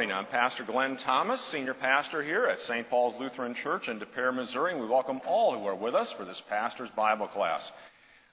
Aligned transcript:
Morning. 0.00 0.16
I'm 0.16 0.24
Pastor 0.24 0.64
Glenn 0.64 0.96
Thomas, 0.96 1.42
Senior 1.42 1.74
Pastor 1.74 2.22
here 2.22 2.46
at 2.46 2.58
St. 2.58 2.88
Paul's 2.88 3.20
Lutheran 3.20 3.52
Church 3.52 3.90
in 3.90 3.98
Des 3.98 4.06
Peres, 4.06 4.34
Missouri, 4.34 4.72
and 4.72 4.80
we 4.80 4.86
welcome 4.86 5.20
all 5.26 5.52
who 5.52 5.66
are 5.66 5.74
with 5.74 5.94
us 5.94 6.10
for 6.10 6.24
this 6.24 6.40
Pastor's 6.40 6.88
Bible 6.88 7.26
class. 7.26 7.70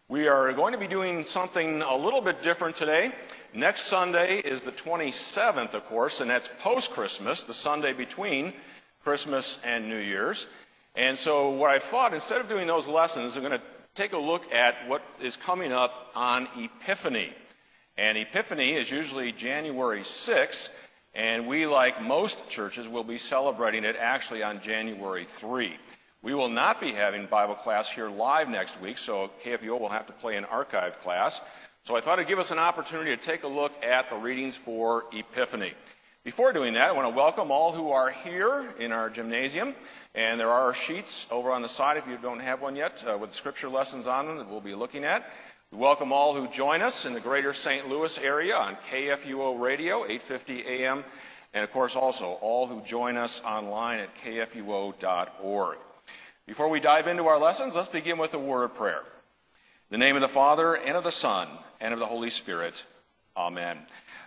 We 0.08 0.30
are 0.30 0.54
going 0.54 0.72
to 0.72 0.80
be 0.80 0.88
doing 0.88 1.26
something 1.26 1.82
a 1.82 1.94
little 1.94 2.22
bit 2.22 2.42
different 2.42 2.78
today. 2.78 3.12
Next 3.54 3.88
Sunday 3.88 4.40
is 4.40 4.62
the 4.62 4.72
27th, 4.72 5.74
of 5.74 5.86
course, 5.88 6.22
and 6.22 6.30
that's 6.30 6.50
post 6.60 6.92
Christmas, 6.92 7.44
the 7.44 7.54
Sunday 7.54 7.92
between 7.92 8.54
Christmas 9.04 9.60
and 9.66 9.90
New 9.90 10.00
Year's. 10.00 10.48
And 10.96 11.18
so, 11.18 11.50
what 11.50 11.70
I 11.70 11.80
thought, 11.80 12.14
instead 12.14 12.40
of 12.40 12.48
doing 12.48 12.68
those 12.68 12.88
lessons, 12.88 13.36
I'm 13.36 13.44
going 13.44 13.60
to 13.60 13.66
take 13.94 14.14
a 14.14 14.18
look 14.18 14.54
at 14.54 14.88
what 14.88 15.02
is 15.22 15.36
coming 15.36 15.74
up 15.74 16.12
on 16.16 16.48
Epiphany. 16.56 17.34
And 17.98 18.18
Epiphany 18.18 18.72
is 18.76 18.90
usually 18.90 19.34
January 19.34 20.00
6th. 20.00 20.70
And 21.18 21.48
we, 21.48 21.66
like 21.66 22.00
most 22.00 22.48
churches, 22.48 22.88
will 22.88 23.04
be 23.04 23.18
celebrating 23.18 23.84
it 23.84 23.96
actually 24.00 24.44
on 24.44 24.62
January 24.62 25.26
3. 25.26 25.76
We 26.22 26.36
will 26.36 26.48
not 26.48 26.80
be 26.80 26.92
having 26.92 27.26
Bible 27.26 27.56
class 27.56 27.90
here 27.90 28.08
live 28.08 28.50
next 28.50 28.80
week, 28.80 29.00
so 29.00 29.32
KFUO 29.44 29.80
will 29.80 29.90
have 29.90 30.06
to 30.06 30.14
play 30.14 30.38
an 30.38 30.46
archive 30.46 31.00
class. 31.00 31.42
So 31.86 31.98
I 31.98 32.02
thought 32.02 32.20
it'd 32.20 32.28
give 32.28 32.38
us 32.38 32.52
an 32.52 32.60
opportunity 32.60 33.16
to 33.16 33.22
take 33.22 33.42
a 33.42 33.48
look 33.48 33.72
at 33.84 34.12
the 34.12 34.16
readings 34.16 34.56
for 34.56 35.06
Epiphany. 35.12 35.74
Before 36.24 36.54
doing 36.54 36.74
that, 36.74 36.90
I 36.90 36.92
want 36.92 37.08
to 37.08 37.16
welcome 37.18 37.50
all 37.50 37.72
who 37.72 37.90
are 37.92 38.12
here 38.12 38.70
in 38.78 38.92
our 38.92 39.10
gymnasium. 39.10 39.74
And 40.14 40.40
there 40.40 40.52
are 40.52 40.72
sheets 40.72 41.26
over 41.32 41.52
on 41.52 41.64
the 41.64 41.70
side 41.70 41.98
if 41.98 42.06
you 42.06 42.18
don't 42.22 42.42
have 42.42 42.62
one 42.62 42.76
yet 42.76 43.04
uh, 43.08 43.18
with 43.18 43.34
scripture 43.34 43.70
lessons 43.70 44.06
on 44.06 44.28
them 44.28 44.38
that 44.38 44.50
we'll 44.50 44.62
be 44.62 44.76
looking 44.76 45.04
at. 45.04 45.32
We 45.72 45.80
welcome 45.80 46.14
all 46.14 46.34
who 46.34 46.48
join 46.48 46.82
us 46.82 47.06
in 47.06 47.14
the 47.14 47.20
greater 47.20 47.52
St. 47.52 47.90
Louis 47.90 48.18
area 48.20 48.56
on 48.56 48.78
KFUO 48.90 49.60
Radio, 49.60 50.06
850 50.06 50.66
AM, 50.66 51.04
and 51.54 51.62
of 51.62 51.72
course 51.72 51.98
also 51.98 52.38
all 52.40 52.68
who 52.68 52.80
join 52.84 53.18
us 53.18 53.42
online 53.44 54.00
at 54.00 54.16
kfuo.org. 54.24 55.78
Before 56.46 56.70
we 56.70 56.80
dive 56.80 57.08
into 57.08 57.28
our 57.28 57.38
lessons, 57.38 57.76
let's 57.76 57.90
begin 57.90 58.18
with 58.18 58.34
a 58.34 58.40
word 58.40 58.64
of 58.64 58.76
prayer. 58.76 59.02
In 59.02 59.92
the 59.92 59.98
name 59.98 60.16
of 60.16 60.22
the 60.22 60.30
Father, 60.30 60.74
and 60.74 60.96
of 60.96 61.04
the 61.04 61.12
Son, 61.12 61.50
and 61.82 61.94
of 61.94 62.00
the 62.00 62.06
Holy 62.06 62.30
Spirit. 62.30 62.86
Amen. 63.36 63.78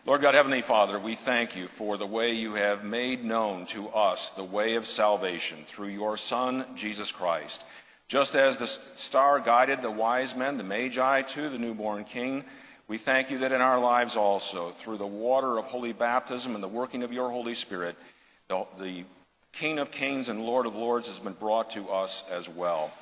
Lord 0.05 0.21
God, 0.21 0.34
Heavenly 0.34 0.61
Father, 0.61 0.99
we 0.99 1.15
thank 1.15 1.57
you 1.57 1.69
for 1.69 1.97
the 1.97 2.07
way 2.07 2.33
you 2.33 2.55
have 2.55 2.84
made 2.84 3.25
known 3.25 3.65
to 3.67 3.89
us 3.89 4.31
the 4.33 4.45
way 4.45 4.75
of 4.75 4.87
salvation 4.87 5.65
through 5.67 5.89
your 5.89 6.19
Son, 6.19 6.67
Jesus 6.75 7.11
Christ. 7.11 7.65
Just 8.10 8.34
as 8.34 8.56
the 8.56 8.66
star 8.66 9.38
guided 9.38 9.82
the 9.82 9.91
wise 9.91 10.34
men, 10.34 10.56
the 10.56 10.65
Magi, 10.65 11.22
to 11.22 11.48
the 11.48 11.59
newborn 11.59 12.03
King, 12.03 12.43
we 12.88 12.98
thank 12.98 13.31
you 13.31 13.38
that 13.38 13.53
in 13.53 13.60
our 13.60 13.78
lives 13.78 14.16
also, 14.16 14.72
through 14.72 14.97
the 14.97 15.06
water 15.06 15.59
of 15.59 15.66
holy 15.66 15.93
baptism 15.93 16.56
and 16.56 16.62
the 16.62 16.66
working 16.66 17.04
of 17.04 17.12
your 17.12 17.31
Holy 17.31 17.54
Spirit, 17.54 17.94
the, 18.48 18.66
the 18.81 19.04
King 19.53 19.78
of 19.78 19.93
kings 19.93 20.28
and 20.28 20.43
Lord 20.43 20.66
of 20.66 20.75
lords 20.75 21.06
has 21.06 21.21
been 21.21 21.34
brought 21.34 21.71
to 21.71 21.88
us 21.88 22.25
as 22.28 22.48
well. 22.48 22.93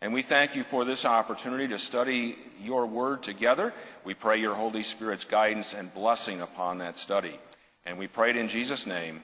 And 0.00 0.12
we 0.12 0.22
thank 0.22 0.56
you 0.56 0.64
for 0.64 0.84
this 0.84 1.04
opportunity 1.04 1.68
to 1.68 1.78
study 1.78 2.36
your 2.60 2.86
word 2.86 3.22
together. 3.22 3.72
We 4.04 4.14
pray 4.14 4.40
your 4.40 4.56
Holy 4.56 4.82
Spirit's 4.82 5.22
guidance 5.22 5.74
and 5.74 5.94
blessing 5.94 6.40
upon 6.40 6.78
that 6.78 6.98
study. 6.98 7.38
And 7.84 7.98
we 7.98 8.08
pray 8.08 8.30
it 8.30 8.36
in 8.36 8.48
Jesus' 8.48 8.84
name. 8.84 9.22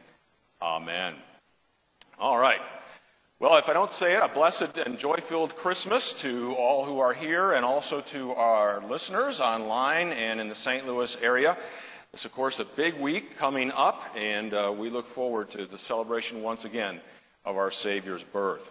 Amen. 0.63 1.15
All 2.17 2.39
right. 2.39 2.61
Well, 3.43 3.57
if 3.57 3.69
I 3.69 3.73
don't 3.73 3.91
say 3.91 4.15
it, 4.15 4.23
a 4.23 4.29
blessed 4.29 4.79
and 4.79 4.97
joy 4.97 5.17
filled 5.17 5.57
Christmas 5.57 6.13
to 6.21 6.55
all 6.55 6.85
who 6.85 7.01
are 7.01 7.13
here 7.13 7.55
and 7.55 7.65
also 7.65 8.01
to 8.01 8.31
our 8.35 8.81
listeners 8.87 9.41
online 9.41 10.13
and 10.13 10.41
in 10.41 10.49
the 10.49 10.55
St. 10.55 10.87
Louis 10.87 11.17
area. 11.21 11.57
It's, 12.13 12.25
of 12.25 12.31
course, 12.31 12.61
a 12.61 12.65
big 12.65 12.95
week 13.01 13.37
coming 13.37 13.73
up, 13.73 14.05
and 14.15 14.55
uh, 14.55 14.73
we 14.73 14.91
look 14.91 15.09
forward 15.09 15.51
to 15.51 15.67
the 15.67 15.77
celebration 15.77 16.41
once 16.41 16.65
again 16.65 17.01
of 17.45 17.57
our 17.57 17.73
Savior's 17.73 18.23
birth. 18.23 18.71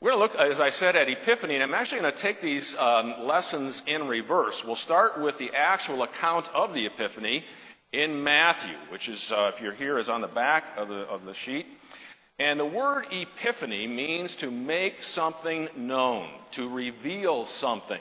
We're 0.00 0.12
going 0.12 0.30
to 0.30 0.38
look, 0.38 0.50
as 0.50 0.62
I 0.62 0.70
said, 0.70 0.96
at 0.96 1.10
Epiphany, 1.10 1.56
and 1.56 1.62
I'm 1.62 1.74
actually 1.74 2.00
going 2.00 2.14
to 2.14 2.18
take 2.18 2.40
these 2.40 2.78
um, 2.78 3.26
lessons 3.26 3.82
in 3.86 4.08
reverse. 4.08 4.64
We'll 4.64 4.76
start 4.76 5.20
with 5.20 5.36
the 5.36 5.50
actual 5.54 6.04
account 6.04 6.48
of 6.54 6.72
the 6.72 6.86
Epiphany 6.86 7.44
in 7.92 8.24
Matthew, 8.24 8.76
which 8.88 9.10
is, 9.10 9.30
uh, 9.30 9.52
if 9.54 9.60
you're 9.60 9.74
here, 9.74 9.98
is 9.98 10.08
on 10.08 10.22
the 10.22 10.26
back 10.26 10.64
of 10.78 10.88
the, 10.88 11.00
of 11.00 11.26
the 11.26 11.34
sheet. 11.34 11.66
And 12.40 12.58
the 12.58 12.64
word 12.64 13.04
epiphany 13.12 13.86
means 13.86 14.34
to 14.36 14.50
make 14.50 15.04
something 15.04 15.68
known, 15.76 16.26
to 16.52 16.70
reveal 16.70 17.44
something. 17.44 18.00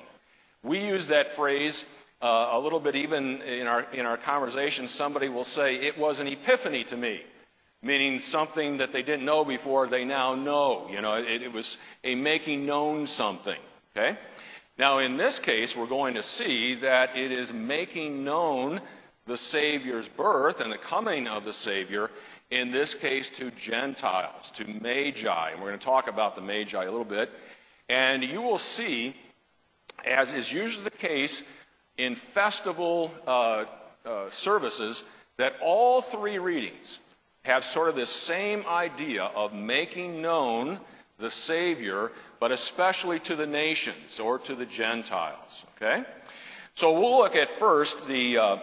We 0.63 0.79
use 0.79 1.07
that 1.07 1.35
phrase 1.35 1.83
uh, 2.21 2.51
a 2.53 2.59
little 2.59 2.79
bit 2.79 2.95
even 2.95 3.41
in 3.41 3.67
our, 3.67 3.81
in 3.91 4.05
our 4.05 4.15
conversation. 4.15 4.87
Somebody 4.87 5.27
will 5.27 5.43
say, 5.43 5.75
It 5.75 5.97
was 5.97 6.21
an 6.21 6.27
epiphany 6.27 6.85
to 6.85 6.95
me, 6.95 7.21
meaning 7.83 8.21
something 8.21 8.77
that 8.77 8.93
they 8.93 9.01
didn't 9.01 9.25
know 9.25 9.43
before, 9.43 9.87
they 9.87 10.05
now 10.05 10.35
know. 10.35 10.87
You 10.89 11.01
know, 11.01 11.15
it, 11.15 11.41
it 11.41 11.51
was 11.51 11.77
a 12.05 12.15
making 12.15 12.65
known 12.65 13.07
something. 13.07 13.59
Okay? 13.91 14.17
Now, 14.77 14.99
in 14.99 15.17
this 15.17 15.39
case, 15.39 15.75
we're 15.75 15.85
going 15.85 16.13
to 16.13 16.23
see 16.23 16.75
that 16.75 17.17
it 17.17 17.33
is 17.33 17.51
making 17.51 18.23
known 18.23 18.79
the 19.25 19.37
Savior's 19.37 20.07
birth 20.07 20.61
and 20.61 20.71
the 20.71 20.77
coming 20.77 21.27
of 21.27 21.43
the 21.43 21.51
Savior 21.51 22.09
in 22.51 22.71
this 22.71 22.93
case 22.93 23.29
to 23.29 23.51
Gentiles, 23.51 24.51
to 24.51 24.65
Magi. 24.65 25.49
And 25.51 25.61
we're 25.61 25.67
going 25.67 25.79
to 25.79 25.85
talk 25.85 26.07
about 26.07 26.35
the 26.35 26.41
Magi 26.41 26.83
a 26.83 26.89
little 26.89 27.05
bit. 27.05 27.29
And 27.87 28.23
you 28.23 28.41
will 28.41 28.57
see, 28.57 29.15
as 30.05 30.33
is 30.33 30.51
usually 30.51 30.83
the 30.83 30.91
case 30.91 31.43
in 31.97 32.15
festival 32.15 33.13
uh, 33.27 33.65
uh, 34.05 34.29
services, 34.29 35.03
that 35.37 35.55
all 35.61 36.01
three 36.01 36.37
readings 36.37 36.99
have 37.43 37.63
sort 37.63 37.89
of 37.89 37.95
this 37.95 38.09
same 38.09 38.63
idea 38.67 39.23
of 39.35 39.53
making 39.53 40.21
known 40.21 40.79
the 41.19 41.31
Savior, 41.31 42.11
but 42.39 42.51
especially 42.51 43.19
to 43.19 43.35
the 43.35 43.47
nations 43.47 44.19
or 44.19 44.39
to 44.39 44.55
the 44.55 44.65
Gentiles. 44.65 45.65
Okay? 45.75 46.03
So 46.75 46.99
we'll 46.99 47.17
look 47.19 47.35
at 47.35 47.49
first 47.59 48.07
the. 48.07 48.37
Uh, 48.37 48.57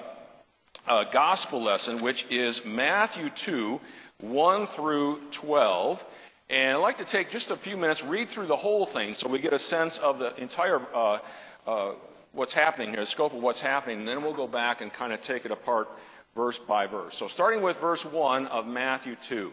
uh, 0.86 1.04
gospel 1.04 1.62
lesson, 1.62 2.00
which 2.00 2.26
is 2.30 2.64
Matthew 2.64 3.30
2, 3.30 3.80
1 4.20 4.66
through 4.66 5.20
12. 5.30 6.04
And 6.48 6.76
I'd 6.76 6.80
like 6.80 6.98
to 6.98 7.04
take 7.04 7.30
just 7.30 7.50
a 7.50 7.56
few 7.56 7.76
minutes, 7.76 8.04
read 8.04 8.28
through 8.28 8.46
the 8.46 8.56
whole 8.56 8.86
thing 8.86 9.14
so 9.14 9.28
we 9.28 9.38
get 9.38 9.52
a 9.52 9.58
sense 9.58 9.98
of 9.98 10.18
the 10.18 10.34
entire, 10.40 10.80
uh, 10.94 11.18
uh, 11.66 11.92
what's 12.32 12.52
happening 12.52 12.90
here, 12.90 13.00
the 13.00 13.06
scope 13.06 13.34
of 13.34 13.42
what's 13.42 13.60
happening, 13.60 14.00
and 14.00 14.08
then 14.08 14.22
we'll 14.22 14.32
go 14.32 14.46
back 14.46 14.80
and 14.80 14.92
kind 14.92 15.12
of 15.12 15.20
take 15.20 15.44
it 15.44 15.50
apart 15.50 15.88
verse 16.36 16.58
by 16.58 16.86
verse. 16.86 17.16
So 17.16 17.26
starting 17.26 17.62
with 17.62 17.80
verse 17.80 18.04
1 18.04 18.46
of 18.46 18.66
Matthew 18.66 19.16
2. 19.16 19.52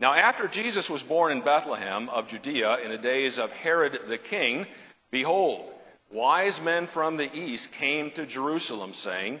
Now, 0.00 0.12
after 0.12 0.48
Jesus 0.48 0.90
was 0.90 1.02
born 1.02 1.32
in 1.32 1.40
Bethlehem 1.40 2.08
of 2.10 2.28
Judea 2.28 2.78
in 2.78 2.90
the 2.90 2.98
days 2.98 3.38
of 3.38 3.52
Herod 3.52 3.98
the 4.08 4.18
king, 4.18 4.66
behold, 5.10 5.72
wise 6.10 6.60
men 6.60 6.86
from 6.86 7.16
the 7.16 7.32
east 7.34 7.72
came 7.72 8.10
to 8.12 8.26
Jerusalem, 8.26 8.92
saying, 8.92 9.40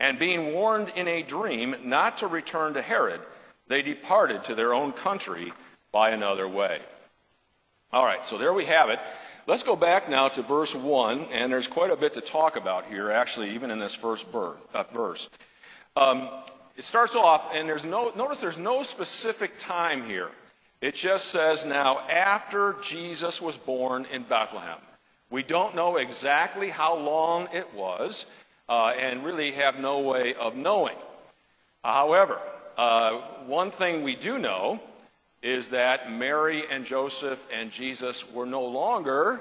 And 0.00 0.18
being 0.18 0.52
warned 0.52 0.90
in 0.96 1.06
a 1.08 1.22
dream 1.22 1.76
not 1.84 2.18
to 2.18 2.26
return 2.26 2.74
to 2.74 2.82
Herod, 2.82 3.20
they 3.68 3.82
departed 3.82 4.44
to 4.44 4.54
their 4.54 4.74
own 4.74 4.92
country 4.92 5.52
by 5.92 6.10
another 6.10 6.48
way. 6.48 6.80
All 7.92 8.04
right, 8.04 8.24
so 8.24 8.38
there 8.38 8.52
we 8.52 8.64
have 8.64 8.88
it. 8.88 8.98
Let's 9.46 9.62
go 9.62 9.76
back 9.76 10.08
now 10.08 10.28
to 10.28 10.42
verse 10.42 10.74
1, 10.74 11.26
and 11.32 11.52
there's 11.52 11.66
quite 11.66 11.90
a 11.90 11.96
bit 11.96 12.14
to 12.14 12.20
talk 12.20 12.56
about 12.56 12.86
here, 12.86 13.10
actually, 13.10 13.50
even 13.54 13.70
in 13.70 13.78
this 13.78 13.94
first 13.94 14.26
uh, 14.32 14.84
verse. 14.94 15.28
Um, 15.96 16.28
it 16.76 16.84
starts 16.84 17.16
off, 17.16 17.50
and 17.52 17.68
there's 17.68 17.84
no, 17.84 18.12
notice 18.16 18.40
there's 18.40 18.56
no 18.56 18.82
specific 18.82 19.58
time 19.58 20.06
here. 20.06 20.30
It 20.80 20.94
just 20.94 21.26
says 21.26 21.64
now, 21.64 22.00
after 22.08 22.76
Jesus 22.82 23.42
was 23.42 23.56
born 23.56 24.06
in 24.10 24.22
Bethlehem. 24.22 24.78
We 25.28 25.42
don't 25.42 25.74
know 25.74 25.96
exactly 25.96 26.68
how 26.68 26.96
long 26.96 27.48
it 27.52 27.72
was, 27.74 28.26
uh, 28.72 28.94
and 28.98 29.22
really 29.22 29.52
have 29.52 29.78
no 29.78 30.00
way 30.00 30.32
of 30.32 30.56
knowing. 30.56 30.96
However, 31.84 32.38
uh, 32.78 33.18
one 33.44 33.70
thing 33.70 34.02
we 34.02 34.16
do 34.16 34.38
know 34.38 34.80
is 35.42 35.68
that 35.68 36.10
Mary 36.10 36.64
and 36.70 36.86
Joseph 36.86 37.46
and 37.52 37.70
Jesus 37.70 38.32
were 38.32 38.46
no 38.46 38.64
longer 38.64 39.40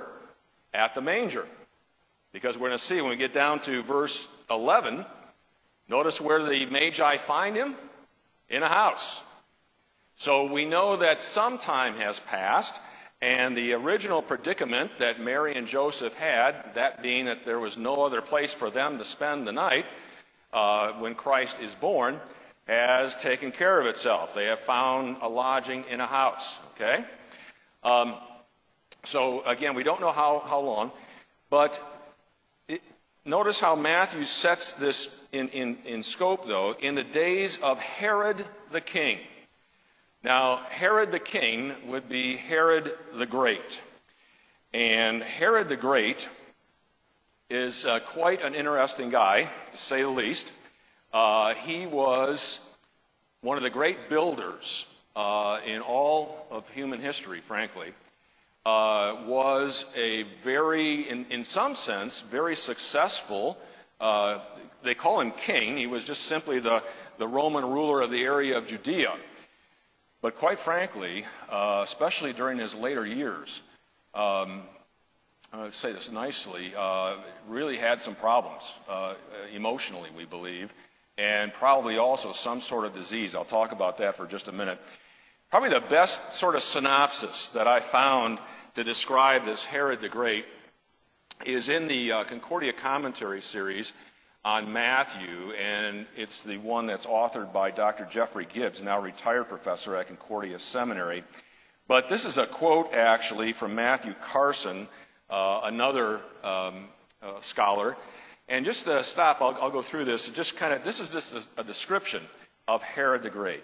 at 0.73 0.95
the 0.95 1.01
manger. 1.01 1.47
Because 2.33 2.57
we're 2.57 2.67
going 2.67 2.77
to 2.77 2.83
see 2.83 2.99
when 2.99 3.11
we 3.11 3.15
get 3.15 3.33
down 3.33 3.61
to 3.61 3.81
verse 3.83 4.27
11, 4.49 5.05
notice 5.87 6.19
where 6.19 6.43
the 6.43 6.65
Magi 6.65 7.15
find 7.15 7.55
him? 7.55 7.75
In 8.49 8.63
a 8.63 8.67
house. 8.67 9.23
So 10.17 10.51
we 10.51 10.65
know 10.65 10.97
that 10.97 11.21
some 11.21 11.57
time 11.57 11.95
has 11.95 12.19
passed, 12.19 12.81
and 13.21 13.55
the 13.55 13.73
original 13.73 14.21
predicament 14.21 14.91
that 14.97 15.19
Mary 15.19 15.55
and 15.55 15.67
Joseph 15.67 16.13
had, 16.15 16.73
that 16.73 17.03
being 17.03 17.25
that 17.25 17.45
there 17.45 17.59
was 17.59 17.77
no 17.77 18.03
other 18.03 18.21
place 18.21 18.53
for 18.53 18.71
them 18.71 18.97
to 18.97 19.05
spend 19.05 19.47
the 19.47 19.51
night 19.51 19.85
uh, 20.51 20.93
when 20.93 21.13
Christ 21.13 21.59
is 21.59 21.75
born, 21.75 22.19
has 22.67 23.15
taken 23.15 23.51
care 23.51 23.79
of 23.79 23.85
itself. 23.85 24.33
They 24.33 24.45
have 24.45 24.61
found 24.61 25.17
a 25.21 25.29
lodging 25.29 25.83
in 25.89 25.99
a 25.99 26.07
house, 26.07 26.57
okay? 26.75 27.05
Um, 27.83 28.15
so, 29.03 29.43
again, 29.45 29.75
we 29.75 29.83
don't 29.83 30.01
know 30.01 30.11
how, 30.11 30.43
how 30.45 30.59
long, 30.59 30.91
but 31.49 31.79
it, 32.67 32.81
notice 33.23 33.59
how 33.59 33.75
Matthew 33.75 34.23
sets 34.23 34.73
this 34.73 35.09
in, 35.31 35.49
in, 35.49 35.77
in 35.85 36.01
scope, 36.01 36.47
though, 36.47 36.75
in 36.79 36.95
the 36.95 37.03
days 37.03 37.59
of 37.61 37.79
Herod 37.79 38.45
the 38.71 38.81
king. 38.81 39.19
Now, 40.23 40.57
Herod 40.69 41.11
the 41.11 41.19
king 41.19 41.73
would 41.87 42.07
be 42.07 42.37
Herod 42.37 42.95
the 43.15 43.25
Great. 43.25 43.81
And 44.71 45.23
Herod 45.23 45.67
the 45.67 45.75
Great 45.75 46.29
is 47.49 47.87
uh, 47.87 48.01
quite 48.01 48.43
an 48.43 48.53
interesting 48.53 49.09
guy, 49.09 49.49
to 49.71 49.77
say 49.77 50.03
the 50.03 50.09
least. 50.09 50.53
Uh, 51.11 51.55
he 51.55 51.87
was 51.87 52.59
one 53.41 53.57
of 53.57 53.63
the 53.63 53.71
great 53.71 54.09
builders 54.09 54.85
uh, 55.15 55.59
in 55.65 55.81
all 55.81 56.45
of 56.51 56.69
human 56.69 57.01
history, 57.01 57.41
frankly. 57.41 57.91
Uh, 58.63 59.23
was 59.25 59.87
a 59.95 60.21
very, 60.43 61.09
in, 61.09 61.25
in 61.31 61.43
some 61.43 61.73
sense, 61.73 62.21
very 62.21 62.55
successful. 62.55 63.57
Uh, 63.99 64.37
they 64.83 64.93
call 64.93 65.19
him 65.19 65.31
king. 65.31 65.77
He 65.77 65.87
was 65.87 66.05
just 66.05 66.25
simply 66.25 66.59
the, 66.59 66.83
the 67.17 67.27
Roman 67.27 67.65
ruler 67.65 68.01
of 68.01 68.11
the 68.11 68.21
area 68.21 68.55
of 68.55 68.67
Judea. 68.67 69.15
But 70.21 70.37
quite 70.37 70.59
frankly, 70.59 71.25
uh, 71.49 71.81
especially 71.83 72.31
during 72.31 72.59
his 72.59 72.75
later 72.75 73.05
years, 73.05 73.61
um, 74.13 74.61
I 75.51 75.63
would 75.63 75.73
say 75.73 75.91
this 75.91 76.11
nicely, 76.11 76.73
uh, 76.77 77.15
really 77.47 77.77
had 77.77 77.99
some 77.99 78.13
problems 78.13 78.71
uh, 78.87 79.15
emotionally, 79.53 80.09
we 80.15 80.25
believe, 80.25 80.73
and 81.17 81.51
probably 81.51 81.97
also 81.97 82.31
some 82.31 82.61
sort 82.61 82.85
of 82.85 82.93
disease. 82.93 83.35
I'll 83.35 83.43
talk 83.43 83.71
about 83.71 83.97
that 83.97 84.15
for 84.15 84.27
just 84.27 84.47
a 84.47 84.51
minute. 84.51 84.79
Probably 85.49 85.69
the 85.69 85.81
best 85.81 86.33
sort 86.33 86.55
of 86.55 86.61
synopsis 86.61 87.49
that 87.49 87.67
I 87.67 87.79
found 87.79 88.37
to 88.75 88.83
describe 88.83 89.43
this 89.43 89.65
Herod 89.65 90.01
the 90.01 90.07
Great 90.07 90.45
is 91.45 91.67
in 91.67 91.87
the 91.87 92.11
uh, 92.11 92.23
Concordia 92.25 92.73
Commentary 92.73 93.41
series 93.41 93.91
on 94.43 94.73
Matthew, 94.73 95.51
and 95.53 96.07
it's 96.15 96.43
the 96.43 96.57
one 96.57 96.87
that's 96.87 97.05
authored 97.05 97.53
by 97.53 97.69
Dr. 97.69 98.05
Jeffrey 98.05 98.47
Gibbs, 98.51 98.81
now 98.81 98.99
retired 98.99 99.49
professor 99.49 99.95
at 99.95 100.07
Concordia 100.07 100.57
Seminary. 100.57 101.23
But 101.87 102.09
this 102.09 102.25
is 102.25 102.37
a 102.37 102.47
quote, 102.47 102.93
actually, 102.93 103.53
from 103.53 103.75
Matthew 103.75 104.15
Carson, 104.21 104.87
uh, 105.29 105.61
another 105.65 106.21
um, 106.43 106.87
uh, 107.21 107.39
scholar. 107.41 107.95
And 108.47 108.65
just 108.65 108.85
to 108.85 109.03
stop, 109.03 109.41
I'll, 109.41 109.57
I'll 109.61 109.71
go 109.71 109.83
through 109.83 110.05
this. 110.05 110.27
Just 110.29 110.55
kind 110.55 110.73
of, 110.73 110.83
this 110.83 110.99
is 110.99 111.11
just 111.11 111.33
a, 111.33 111.43
a 111.57 111.63
description 111.63 112.23
of 112.67 112.81
Herod 112.81 113.23
the 113.23 113.29
Great. 113.29 113.63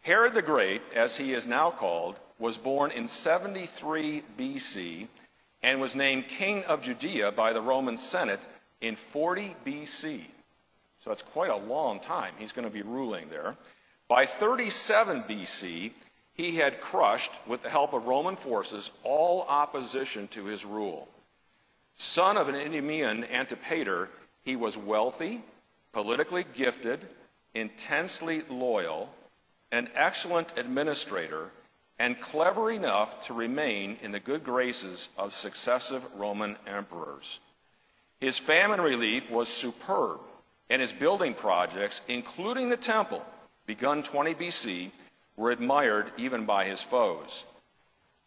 Herod 0.00 0.34
the 0.34 0.42
Great, 0.42 0.82
as 0.94 1.16
he 1.16 1.32
is 1.32 1.46
now 1.46 1.70
called, 1.70 2.18
was 2.40 2.58
born 2.58 2.90
in 2.90 3.06
73 3.06 4.24
BC 4.36 5.06
and 5.62 5.80
was 5.80 5.94
named 5.94 6.26
king 6.26 6.64
of 6.64 6.82
Judea 6.82 7.30
by 7.30 7.52
the 7.52 7.62
Roman 7.62 7.96
Senate 7.96 8.40
in 8.82 8.96
40 8.96 9.56
BC. 9.64 10.20
So 11.02 11.10
that's 11.10 11.22
quite 11.22 11.50
a 11.50 11.56
long 11.56 11.98
time. 12.00 12.34
He's 12.38 12.52
going 12.52 12.68
to 12.68 12.74
be 12.74 12.82
ruling 12.82 13.28
there. 13.30 13.56
By 14.08 14.26
37 14.26 15.22
BC, 15.22 15.92
he 16.34 16.56
had 16.56 16.80
crushed, 16.80 17.32
with 17.46 17.62
the 17.62 17.70
help 17.70 17.94
of 17.94 18.06
Roman 18.06 18.36
forces, 18.36 18.90
all 19.02 19.46
opposition 19.48 20.28
to 20.28 20.44
his 20.44 20.64
rule. 20.64 21.08
Son 21.96 22.36
of 22.36 22.48
an 22.48 22.54
Idumean 22.54 23.24
Antipater, 23.24 24.08
he 24.42 24.56
was 24.56 24.76
wealthy, 24.76 25.42
politically 25.92 26.44
gifted, 26.54 27.00
intensely 27.54 28.42
loyal, 28.48 29.12
an 29.70 29.88
excellent 29.94 30.56
administrator, 30.56 31.50
and 31.98 32.20
clever 32.20 32.70
enough 32.70 33.26
to 33.26 33.34
remain 33.34 33.96
in 34.02 34.10
the 34.10 34.20
good 34.20 34.42
graces 34.42 35.08
of 35.16 35.34
successive 35.34 36.02
Roman 36.16 36.56
emperors. 36.66 37.38
His 38.22 38.38
famine 38.38 38.80
relief 38.80 39.32
was 39.32 39.48
superb, 39.48 40.20
and 40.70 40.80
his 40.80 40.92
building 40.92 41.34
projects, 41.34 42.02
including 42.06 42.68
the 42.68 42.76
temple, 42.76 43.26
begun 43.66 44.04
20 44.04 44.34
BC, 44.36 44.92
were 45.36 45.50
admired 45.50 46.12
even 46.16 46.46
by 46.46 46.66
his 46.66 46.80
foes. 46.80 47.42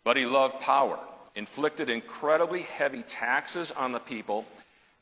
But 0.04 0.18
he 0.18 0.26
loved 0.26 0.60
power, 0.60 1.00
inflicted 1.34 1.90
incredibly 1.90 2.64
heavy 2.64 3.04
taxes 3.04 3.72
on 3.72 3.94
the 3.94 4.02
people, 4.02 4.44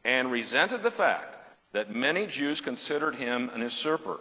and 0.05 0.31
resented 0.31 0.83
the 0.83 0.91
fact 0.91 1.37
that 1.71 1.95
many 1.95 2.27
Jews 2.27 2.61
considered 2.61 3.15
him 3.15 3.49
an 3.55 3.61
usurper. 3.61 4.19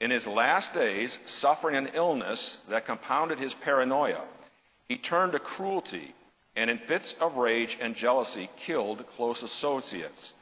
In 0.00 0.12
his 0.12 0.28
last 0.28 0.72
days, 0.72 1.18
suffering 1.26 1.74
an 1.74 1.90
illness 1.94 2.60
that 2.68 2.86
compounded 2.86 3.40
his 3.40 3.54
paranoia, 3.54 4.22
he 4.88 4.96
turned 4.96 5.32
to 5.32 5.40
cruelty 5.40 6.14
and 6.56 6.70
in 6.70 6.78
fits 6.78 7.14
of 7.20 7.36
rage 7.36 7.78
and 7.80 7.94
jealousy 7.94 8.48
killed 8.56 9.06
close 9.06 9.42
associates 9.42 10.34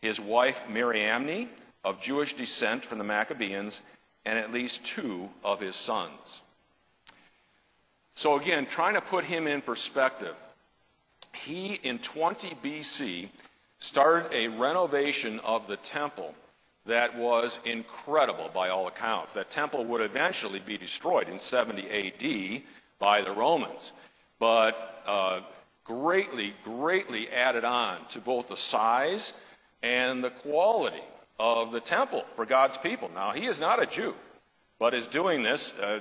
his 0.00 0.20
wife 0.20 0.62
Mariamne, 0.68 1.48
of 1.84 2.00
Jewish 2.00 2.34
descent 2.34 2.84
from 2.84 2.98
the 2.98 3.04
Maccabees, 3.04 3.80
and 4.24 4.38
at 4.38 4.52
least 4.52 4.84
two 4.84 5.28
of 5.44 5.60
his 5.60 5.74
sons. 5.74 6.42
So, 8.14 8.38
again, 8.38 8.66
trying 8.66 8.94
to 8.94 9.00
put 9.00 9.24
him 9.24 9.46
in 9.46 9.62
perspective, 9.62 10.34
he 11.32 11.74
in 11.82 11.98
20 11.98 12.56
BC 12.62 13.28
started 13.78 14.32
a 14.32 14.48
renovation 14.48 15.40
of 15.40 15.66
the 15.66 15.76
temple 15.76 16.34
that 16.84 17.16
was 17.16 17.60
incredible 17.64 18.50
by 18.52 18.70
all 18.70 18.88
accounts. 18.88 19.34
That 19.34 19.50
temple 19.50 19.84
would 19.84 20.00
eventually 20.00 20.58
be 20.58 20.78
destroyed 20.78 21.28
in 21.28 21.38
70 21.38 21.88
AD 21.90 22.62
by 22.98 23.22
the 23.22 23.30
Romans. 23.30 23.92
But 24.38 25.02
uh, 25.06 25.40
greatly, 25.84 26.54
greatly 26.64 27.28
added 27.30 27.64
on 27.64 27.98
to 28.10 28.20
both 28.20 28.48
the 28.48 28.56
size 28.56 29.32
and 29.82 30.22
the 30.22 30.30
quality 30.30 31.02
of 31.38 31.72
the 31.72 31.80
temple 31.80 32.24
for 32.36 32.44
God's 32.44 32.76
people. 32.76 33.10
Now, 33.14 33.30
he 33.30 33.46
is 33.46 33.58
not 33.58 33.82
a 33.82 33.86
Jew, 33.86 34.14
but 34.78 34.94
is 34.94 35.06
doing 35.06 35.42
this, 35.42 35.72
uh, 35.74 36.00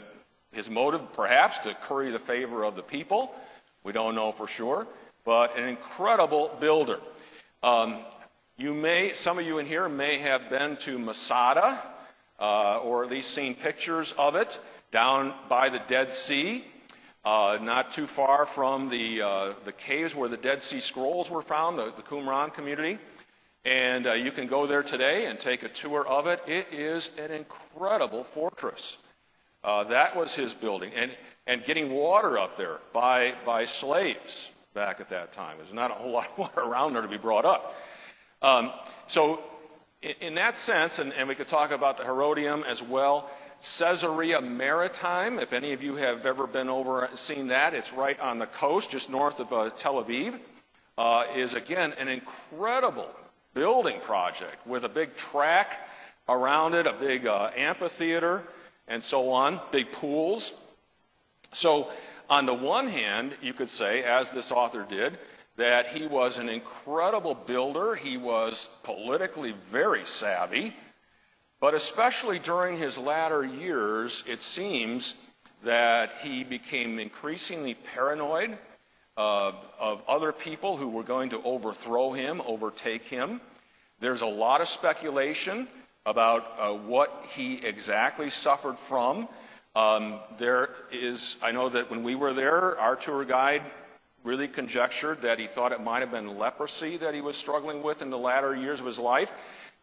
his 0.51 0.69
motive 0.69 1.13
perhaps 1.13 1.59
to 1.59 1.73
curry 1.73 2.11
the 2.11 2.19
favor 2.19 2.63
of 2.63 2.75
the 2.75 2.83
people. 2.83 3.33
We 3.83 3.93
don't 3.93 4.15
know 4.15 4.31
for 4.31 4.47
sure, 4.47 4.87
but 5.23 5.57
an 5.57 5.69
incredible 5.69 6.55
builder. 6.59 6.99
Um, 7.63 7.99
you 8.57 8.73
may, 8.73 9.13
some 9.13 9.37
of 9.39 9.45
you 9.45 9.59
in 9.59 9.67
here 9.67 9.87
may 9.87 10.17
have 10.17 10.49
been 10.49 10.77
to 10.77 10.97
Masada, 10.97 11.81
uh, 12.39 12.79
or 12.79 13.03
at 13.03 13.09
least 13.09 13.31
seen 13.31 13.53
pictures 13.55 14.13
of 14.13 14.35
it 14.35 14.59
down 14.91 15.33
by 15.47 15.69
the 15.69 15.79
Dead 15.87 16.11
Sea 16.11 16.65
uh, 17.27 17.57
not 17.61 17.91
too 17.91 18.07
far 18.07 18.45
from 18.45 18.87
the, 18.87 19.21
uh, 19.21 19.53
the 19.65 19.73
caves 19.73 20.15
where 20.15 20.29
the 20.29 20.37
Dead 20.37 20.61
Sea 20.61 20.79
Scrolls 20.79 21.29
were 21.29 21.41
found, 21.41 21.77
the, 21.77 21.91
the 21.97 22.01
Qumran 22.01 22.53
community. 22.53 22.97
And 23.65 24.07
uh, 24.07 24.13
you 24.13 24.31
can 24.31 24.47
go 24.47 24.65
there 24.65 24.81
today 24.81 25.25
and 25.25 25.37
take 25.37 25.63
a 25.63 25.67
tour 25.67 26.07
of 26.07 26.25
it. 26.27 26.41
It 26.47 26.67
is 26.71 27.11
an 27.17 27.31
incredible 27.31 28.23
fortress. 28.23 28.95
Uh, 29.61 29.83
that 29.85 30.15
was 30.15 30.35
his 30.35 30.53
building. 30.53 30.93
And, 30.95 31.11
and 31.45 31.65
getting 31.65 31.91
water 31.91 32.39
up 32.39 32.55
there 32.57 32.79
by, 32.93 33.33
by 33.45 33.65
slaves 33.65 34.47
back 34.73 35.01
at 35.01 35.09
that 35.09 35.33
time. 35.33 35.57
There's 35.57 35.73
not 35.73 35.91
a 35.91 35.95
whole 35.95 36.11
lot 36.13 36.29
of 36.31 36.37
water 36.37 36.61
around 36.61 36.93
there 36.93 37.01
to 37.01 37.09
be 37.09 37.17
brought 37.17 37.43
up. 37.43 37.75
Um, 38.41 38.71
so, 39.07 39.41
in, 40.01 40.13
in, 40.21 40.35
that 40.35 40.55
sense, 40.55 40.99
and, 40.99 41.11
and 41.11 41.27
we 41.27 41.35
could 41.35 41.49
talk 41.49 41.71
about 41.71 41.97
the 41.97 42.05
Herodium 42.05 42.63
as 42.63 42.81
well, 42.81 43.29
Caesarea 43.61 44.41
Maritima, 44.41 45.41
if 45.41 45.53
any 45.53 45.73
of 45.73 45.81
you 45.81 45.95
have 45.95 46.25
ever 46.25 46.47
been 46.47 46.69
over 46.69 47.09
seen 47.15 47.47
that, 47.47 47.73
it's 47.73 47.91
right 47.91 48.19
on 48.19 48.39
the 48.39 48.45
coast, 48.45 48.91
just 48.91 49.09
north 49.09 49.39
of 49.39 49.51
uh, 49.51 49.69
Tel 49.71 50.03
Aviv, 50.03 50.39
uh, 50.97 51.25
is 51.35 51.53
again 51.53 51.93
an 51.93 52.07
incredible 52.07 53.09
building 53.53 53.99
project 54.01 54.65
with 54.67 54.83
a 54.83 54.89
big 54.89 55.15
track 55.15 55.87
around 56.29 56.75
it, 56.75 56.85
a 56.85 56.93
big 56.93 57.25
uh, 57.25 57.49
amphitheater, 57.55 58.43
and 58.87 59.01
so 59.01 59.31
on, 59.31 59.59
big 59.71 59.91
pools. 59.91 60.53
So, 61.51 61.89
on 62.29 62.45
the 62.45 62.53
one 62.53 62.87
hand, 62.87 63.35
you 63.41 63.53
could 63.53 63.69
say, 63.69 64.03
as 64.03 64.29
this 64.29 64.51
author 64.51 64.85
did, 64.87 65.17
that 65.55 65.87
he 65.87 66.05
was 66.05 66.37
an 66.37 66.49
incredible 66.49 67.33
builder. 67.33 67.95
He 67.95 68.17
was 68.17 68.69
politically 68.83 69.55
very 69.71 70.05
savvy. 70.05 70.75
But 71.59 71.73
especially 71.73 72.39
during 72.39 72.77
his 72.77 72.97
latter 72.97 73.43
years, 73.43 74.23
it 74.27 74.41
seems 74.41 75.15
that 75.63 76.13
he 76.21 76.43
became 76.43 76.99
increasingly 76.99 77.73
paranoid 77.73 78.57
uh, 79.17 79.53
of 79.79 80.01
other 80.07 80.31
people 80.31 80.77
who 80.77 80.87
were 80.87 81.03
going 81.03 81.31
to 81.31 81.41
overthrow 81.43 82.13
him, 82.13 82.41
overtake 82.45 83.03
him. 83.03 83.41
There's 83.99 84.21
a 84.21 84.27
lot 84.27 84.61
of 84.61 84.67
speculation 84.67 85.67
about 86.05 86.53
uh, 86.59 86.73
what 86.73 87.25
he 87.29 87.65
exactly 87.65 88.29
suffered 88.29 88.77
from. 88.77 89.27
Um, 89.75 90.19
there 90.37 90.69
is, 90.91 91.37
I 91.41 91.51
know 91.51 91.69
that 91.69 91.89
when 91.89 92.03
we 92.03 92.13
were 92.13 92.33
there, 92.33 92.79
our 92.79 92.95
tour 92.95 93.25
guide 93.25 93.63
really 94.23 94.47
conjectured 94.47 95.21
that 95.21 95.39
he 95.39 95.47
thought 95.47 95.71
it 95.71 95.81
might 95.81 95.99
have 95.99 96.11
been 96.11 96.37
leprosy 96.37 96.97
that 96.97 97.13
he 97.15 97.21
was 97.21 97.35
struggling 97.35 97.81
with 97.81 98.01
in 98.01 98.09
the 98.09 98.17
latter 98.17 98.55
years 98.55 98.79
of 98.79 98.85
his 98.85 98.99
life, 98.99 99.31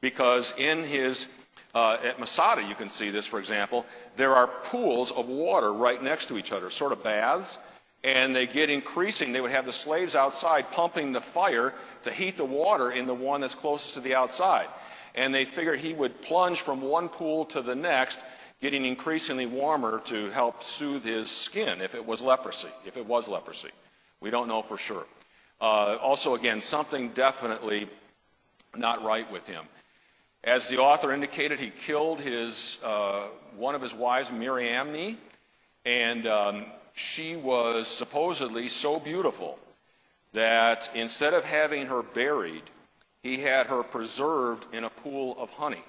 because 0.01 0.55
in 0.57 0.85
his 0.85 1.29
uh, 1.75 1.99
at 2.05 2.21
Masada, 2.21 2.63
you 2.63 2.75
can 2.75 2.89
see 2.89 3.11
this, 3.11 3.27
for 3.27 3.39
example. 3.39 3.85
There 4.17 4.35
are 4.35 4.47
pools 4.47 5.11
of 5.11 5.29
water 5.29 5.73
right 5.73 6.03
next 6.03 6.27
to 6.27 6.39
each 6.39 6.53
other, 6.53 6.71
sort 6.71 6.93
of 6.93 7.03
baths, 7.03 7.59
and 8.05 8.37
they 8.37 8.47
get 8.47 8.71
increasing. 8.71 9.33
They 9.33 9.41
would 9.41 9.51
have 9.51 9.67
the 9.67 9.73
slaves 9.73 10.15
outside 10.15 10.71
pumping 10.71 11.13
the 11.13 11.21
fire 11.21 11.75
to 12.05 12.13
heat 12.13 12.37
the 12.37 12.45
water 12.45 12.93
in 12.93 13.07
the 13.07 13.15
one 13.15 13.41
that's 13.41 13.55
closest 13.55 13.95
to 13.95 14.01
the 14.01 14.15
outside. 14.15 14.69
And 15.15 15.35
they 15.35 15.45
figured 15.45 15.81
he 15.81 15.95
would 15.95 16.21
plunge 16.23 16.61
from 16.61 16.81
one 16.81 17.09
pool 17.09 17.45
to 17.47 17.63
the 17.63 17.75
next, 17.75 18.21
getting 18.61 18.85
increasingly 18.85 19.47
warmer 19.47 20.01
to 20.07 20.31
help 20.31 20.63
soothe 20.63 21.05
his 21.05 21.31
skin 21.31 21.81
if 21.81 21.95
it 21.95 22.05
was 22.05 22.21
leprosy, 22.21 22.69
if 22.87 22.97
it 22.97 23.07
was 23.07 23.29
leprosy. 23.29 23.71
We 24.21 24.31
don't 24.31 24.49
know 24.49 24.63
for 24.63 24.79
sure. 24.79 25.07
Uh, 25.61 25.97
also, 26.01 26.35
again, 26.35 26.61
something 26.61 27.11
definitely 27.11 27.89
not 28.77 29.03
right 29.05 29.31
with 29.31 29.47
him. 29.47 29.65
As 30.45 30.69
the 30.69 30.77
author 30.77 31.11
indicated, 31.11 31.59
he 31.59 31.71
killed 31.71 32.21
his, 32.21 32.79
uh, 32.85 33.29
one 33.57 33.75
of 33.75 33.81
his 33.81 33.95
wives, 33.95 34.31
Mariamne, 34.31 35.17
and 35.87 36.27
um, 36.27 36.67
she 36.93 37.35
was 37.35 37.89
supposedly 37.89 38.69
so 38.69 39.01
beautiful 39.01 39.59
that 40.35 40.91
instead 40.95 41.33
of 41.33 41.45
having 41.45 41.87
her 41.87 42.03
buried, 42.03 42.63
he 43.23 43.39
had 43.39 43.69
her 43.69 43.83
preserved 43.83 44.67
in 44.75 44.85
a 44.85 44.91
pool 44.91 45.35
of 45.39 45.49
honey. 45.49 45.83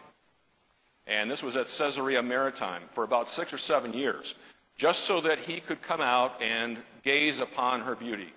And 1.05 1.29
this 1.29 1.43
was 1.43 1.57
at 1.57 1.67
Caesarea 1.67 2.23
Maritima 2.23 2.79
for 2.93 3.03
about 3.03 3.27
six 3.27 3.51
or 3.51 3.57
seven 3.57 3.93
years, 3.93 4.35
just 4.77 5.01
so 5.01 5.19
that 5.19 5.39
he 5.39 5.59
could 5.59 5.81
come 5.81 5.99
out 5.99 6.41
and 6.41 6.77
gaze 7.03 7.41
upon 7.41 7.81
her 7.81 7.93
beauty, 7.93 8.31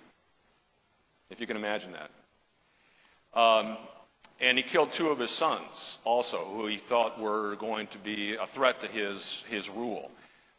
if 1.29 1.39
you 1.39 1.47
can 1.47 1.55
imagine 1.55 1.93
that. 1.93 3.39
Um, 3.39 3.77
and 4.41 4.57
he 4.57 4.63
killed 4.63 4.91
two 4.91 5.09
of 5.09 5.19
his 5.19 5.31
sons 5.31 5.97
also, 6.05 6.45
who 6.45 6.67
he 6.67 6.77
thought 6.77 7.19
were 7.19 7.55
going 7.55 7.87
to 7.87 7.97
be 7.97 8.35
a 8.35 8.45
threat 8.45 8.81
to 8.81 8.87
his, 8.87 9.43
his 9.49 9.69
rule. 9.69 10.09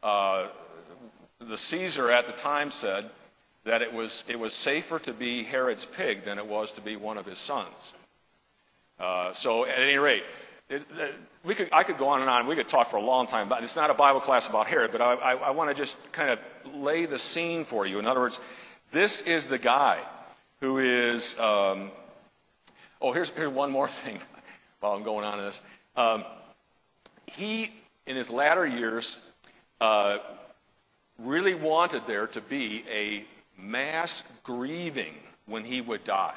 Uh, 0.03 0.49
the 1.41 1.57
Caesar 1.57 2.11
at 2.11 2.27
the 2.27 2.33
time 2.33 2.71
said 2.71 3.11
that 3.65 3.83
it 3.83 3.93
was, 3.93 4.25
it 4.29 4.39
was 4.39 4.53
safer 4.53 4.99
to 5.01 5.13
be 5.13 5.43
Herod's 5.43 5.85
pig 5.85 6.25
than 6.25 6.39
it 6.39 6.47
was 6.47 6.73
to 6.73 6.81
be 6.81 6.97
one 6.97 7.19
of 7.19 7.27
his 7.27 7.39
sons. 7.39 7.95
Uh, 8.99 9.33
so, 9.33 9.65
at 9.65 9.79
any 9.79 9.97
rate, 9.97 10.25
it, 10.69 10.87
it, 10.99 11.15
we 11.43 11.55
could, 11.55 11.71
I 11.73 11.83
could 11.83 11.97
go 11.97 12.09
on 12.09 12.21
and 12.21 12.29
on. 12.29 12.47
We 12.47 12.55
could 12.55 12.69
talk 12.69 12.89
for 12.89 12.99
a 12.99 13.03
long 13.03 13.27
time, 13.27 13.49
but 13.49 13.65
it's 13.65 13.77
not 13.77 13.91
a 13.91 13.95
Bible 13.95 14.21
class 14.21 14.49
about 14.49 14.67
Herod, 14.67 14.93
but 14.93 15.01
I, 15.01 15.15
I, 15.15 15.33
I 15.35 15.51
want 15.51 15.71
to 15.71 15.75
just 15.75 15.97
kind 16.13 16.31
of 16.31 16.39
lay 16.75 17.07
the 17.07 17.19
scene 17.19 17.65
for 17.65 17.87
you. 17.87 17.99
In 17.99 18.07
other 18.07 18.21
words, 18.21 18.41
this 18.93 19.23
is 19.23 19.47
the 19.47 19.59
guy 19.59 20.01
who 20.61 20.79
is 20.79 21.39
um, 21.39 21.91
Oh, 23.01 23.13
here's, 23.13 23.31
here's 23.31 23.53
one 23.53 23.71
more 23.71 23.89
thing 23.89 24.19
while 24.81 24.93
I'm 24.93 25.03
going 25.03 25.25
on 25.25 25.39
to 25.39 25.45
this. 25.45 25.61
Um, 25.97 26.25
he, 27.27 27.71
in 28.07 28.17
his 28.17 28.31
latter 28.31 28.67
years, 28.67 29.19
uh, 29.81 30.19
really 31.19 31.55
wanted 31.55 32.07
there 32.07 32.27
to 32.29 32.41
be 32.41 32.85
a 32.91 33.25
mass 33.59 34.23
grieving 34.43 35.15
when 35.47 35.65
he 35.65 35.81
would 35.81 36.05
die, 36.05 36.37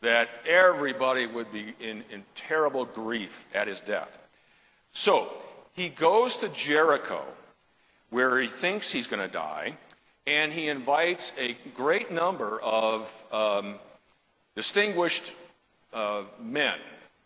that 0.00 0.28
everybody 0.46 1.26
would 1.26 1.52
be 1.52 1.74
in, 1.80 2.04
in 2.10 2.22
terrible 2.34 2.84
grief 2.84 3.44
at 3.54 3.68
his 3.68 3.80
death. 3.80 4.18
So 4.92 5.32
he 5.74 5.88
goes 5.88 6.36
to 6.38 6.48
Jericho, 6.50 7.24
where 8.10 8.38
he 8.38 8.48
thinks 8.48 8.90
he's 8.90 9.06
going 9.06 9.26
to 9.26 9.32
die, 9.32 9.76
and 10.26 10.52
he 10.52 10.68
invites 10.68 11.32
a 11.38 11.56
great 11.74 12.12
number 12.12 12.60
of 12.60 13.12
um, 13.32 13.76
distinguished 14.54 15.32
uh, 15.92 16.22
men 16.40 16.78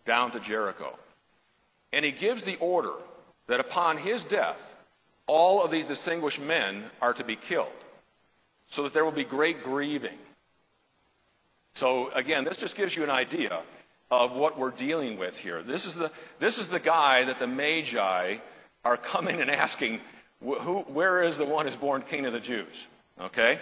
down 0.04 0.30
to 0.32 0.40
Jericho. 0.40 0.96
And 1.92 2.04
he 2.04 2.10
gives 2.10 2.42
the 2.42 2.56
order 2.56 2.92
that 3.46 3.60
upon 3.60 3.98
his 3.98 4.24
death, 4.24 4.74
all 5.26 5.62
of 5.62 5.70
these 5.70 5.86
distinguished 5.86 6.40
men 6.40 6.84
are 7.00 7.12
to 7.14 7.24
be 7.24 7.36
killed, 7.36 7.68
so 8.68 8.82
that 8.82 8.92
there 8.92 9.04
will 9.04 9.12
be 9.12 9.24
great 9.24 9.62
grieving. 9.62 10.18
So, 11.74 12.10
again, 12.12 12.44
this 12.44 12.56
just 12.56 12.76
gives 12.76 12.96
you 12.96 13.04
an 13.04 13.10
idea 13.10 13.60
of 14.10 14.36
what 14.36 14.58
we're 14.58 14.70
dealing 14.70 15.18
with 15.18 15.36
here. 15.36 15.62
This 15.62 15.84
is 15.84 15.94
the, 15.94 16.10
this 16.38 16.58
is 16.58 16.68
the 16.68 16.80
guy 16.80 17.24
that 17.24 17.38
the 17.38 17.46
Magi 17.46 18.36
are 18.84 18.96
coming 18.96 19.40
and 19.40 19.50
asking, 19.50 20.00
who, 20.40 20.80
where 20.82 21.22
is 21.22 21.38
the 21.38 21.44
one 21.44 21.66
who's 21.66 21.76
born 21.76 22.02
king 22.02 22.24
of 22.24 22.32
the 22.32 22.40
Jews? 22.40 22.86
Okay? 23.20 23.58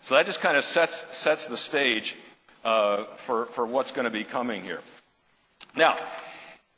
So 0.00 0.16
that 0.16 0.26
just 0.26 0.40
kind 0.40 0.56
of 0.56 0.64
sets, 0.64 1.06
sets 1.16 1.46
the 1.46 1.56
stage 1.56 2.16
uh, 2.64 3.04
for, 3.16 3.46
for 3.46 3.66
what's 3.66 3.92
going 3.92 4.04
to 4.04 4.10
be 4.10 4.24
coming 4.24 4.62
here. 4.62 4.80
Now, 5.76 5.98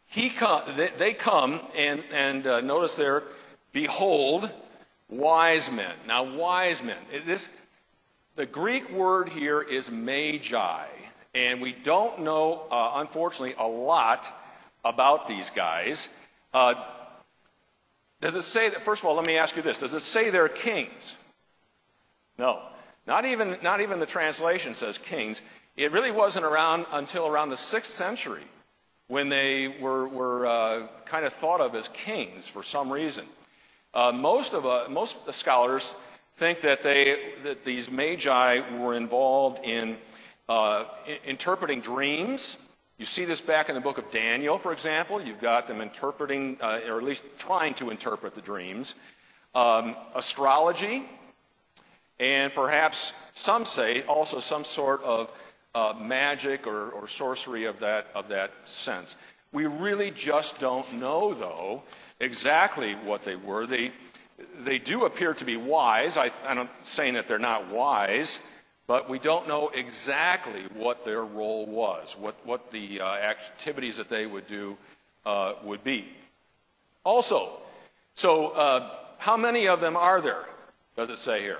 he 0.06 0.32
they, 0.76 0.90
they 0.96 1.12
come 1.14 1.60
and, 1.76 2.02
and 2.12 2.46
uh, 2.46 2.60
notice 2.60 2.94
there, 2.94 3.22
behold, 3.72 4.50
wise 5.08 5.70
men. 5.70 5.92
Now, 6.06 6.22
wise 6.22 6.82
men. 6.82 6.96
This, 7.24 7.48
the 8.34 8.46
Greek 8.46 8.90
word 8.90 9.28
here 9.28 9.60
is 9.60 9.90
magi, 9.90 10.86
and 11.34 11.60
we 11.60 11.72
don't 11.72 12.22
know, 12.22 12.66
uh, 12.70 12.92
unfortunately, 12.96 13.54
a 13.58 13.66
lot 13.66 14.32
about 14.84 15.28
these 15.28 15.50
guys. 15.50 16.08
Uh, 16.54 16.74
does 18.20 18.34
it 18.34 18.42
say 18.42 18.70
that, 18.70 18.82
first 18.82 19.02
of 19.02 19.08
all, 19.08 19.14
let 19.14 19.26
me 19.26 19.36
ask 19.36 19.56
you 19.56 19.62
this. 19.62 19.78
Does 19.78 19.92
it 19.92 20.00
say 20.00 20.30
they're 20.30 20.48
kings? 20.48 21.16
No. 22.38 22.62
Not 23.06 23.24
even, 23.24 23.58
not 23.62 23.80
even 23.80 24.00
the 24.00 24.06
translation 24.06 24.74
says 24.74 24.98
kings. 24.98 25.42
It 25.76 25.92
really 25.92 26.10
wasn't 26.10 26.46
around 26.46 26.86
until 26.90 27.26
around 27.26 27.50
the 27.50 27.56
6th 27.56 27.86
century 27.86 28.44
when 29.08 29.28
they 29.28 29.68
were, 29.68 30.08
were 30.08 30.46
uh, 30.46 30.86
kind 31.04 31.26
of 31.26 31.34
thought 31.34 31.60
of 31.60 31.74
as 31.74 31.88
kings 31.88 32.48
for 32.48 32.62
some 32.62 32.90
reason. 32.90 33.26
Uh, 33.92 34.10
most, 34.10 34.54
of, 34.54 34.64
uh, 34.64 34.86
most 34.88 35.16
of 35.16 35.26
the 35.26 35.32
scholars 35.32 35.94
think 36.38 36.62
that, 36.62 36.82
they, 36.82 37.34
that 37.44 37.64
these 37.64 37.90
magi 37.90 38.60
were 38.78 38.94
involved 38.94 39.64
in 39.64 39.98
uh, 40.48 40.84
interpreting 41.26 41.80
dreams. 41.80 42.56
You 42.96 43.04
see 43.04 43.26
this 43.26 43.42
back 43.42 43.68
in 43.68 43.74
the 43.74 43.80
book 43.80 43.98
of 43.98 44.10
Daniel, 44.10 44.56
for 44.56 44.72
example. 44.72 45.20
You've 45.20 45.40
got 45.40 45.68
them 45.68 45.82
interpreting, 45.82 46.56
uh, 46.62 46.80
or 46.88 46.96
at 46.96 47.04
least 47.04 47.24
trying 47.38 47.74
to 47.74 47.90
interpret 47.90 48.34
the 48.34 48.40
dreams. 48.40 48.94
Um, 49.54 49.94
astrology, 50.14 51.06
and 52.18 52.54
perhaps 52.54 53.12
some 53.34 53.66
say 53.66 54.02
also 54.02 54.40
some 54.40 54.64
sort 54.64 55.02
of 55.02 55.30
uh, 55.76 55.92
magic 56.00 56.66
or, 56.66 56.88
or 56.88 57.06
sorcery 57.06 57.64
of 57.64 57.78
that, 57.80 58.06
of 58.14 58.28
that 58.28 58.50
sense. 58.64 59.14
We 59.52 59.66
really 59.66 60.10
just 60.10 60.58
don't 60.58 60.90
know, 60.94 61.34
though, 61.34 61.82
exactly 62.18 62.94
what 62.94 63.24
they 63.24 63.36
were. 63.36 63.66
They, 63.66 63.92
they 64.64 64.78
do 64.78 65.04
appear 65.04 65.34
to 65.34 65.44
be 65.44 65.56
wise. 65.58 66.16
I, 66.16 66.32
I'm 66.48 66.56
not 66.56 66.70
saying 66.82 67.14
that 67.14 67.28
they're 67.28 67.38
not 67.38 67.68
wise, 67.68 68.40
but 68.86 69.10
we 69.10 69.18
don't 69.18 69.46
know 69.46 69.68
exactly 69.68 70.62
what 70.72 71.04
their 71.04 71.24
role 71.24 71.66
was, 71.66 72.16
what, 72.18 72.34
what 72.44 72.72
the 72.72 73.02
uh, 73.02 73.06
activities 73.14 73.98
that 73.98 74.08
they 74.08 74.26
would 74.26 74.46
do 74.48 74.78
uh, 75.26 75.54
would 75.62 75.84
be. 75.84 76.08
Also, 77.04 77.52
so 78.14 78.48
uh, 78.48 78.90
How 79.18 79.36
many 79.36 79.68
of 79.68 79.80
them 79.80 79.96
are 79.96 80.20
there? 80.20 80.46
Does 80.96 81.10
it 81.10 81.18
say 81.18 81.40
here? 81.40 81.58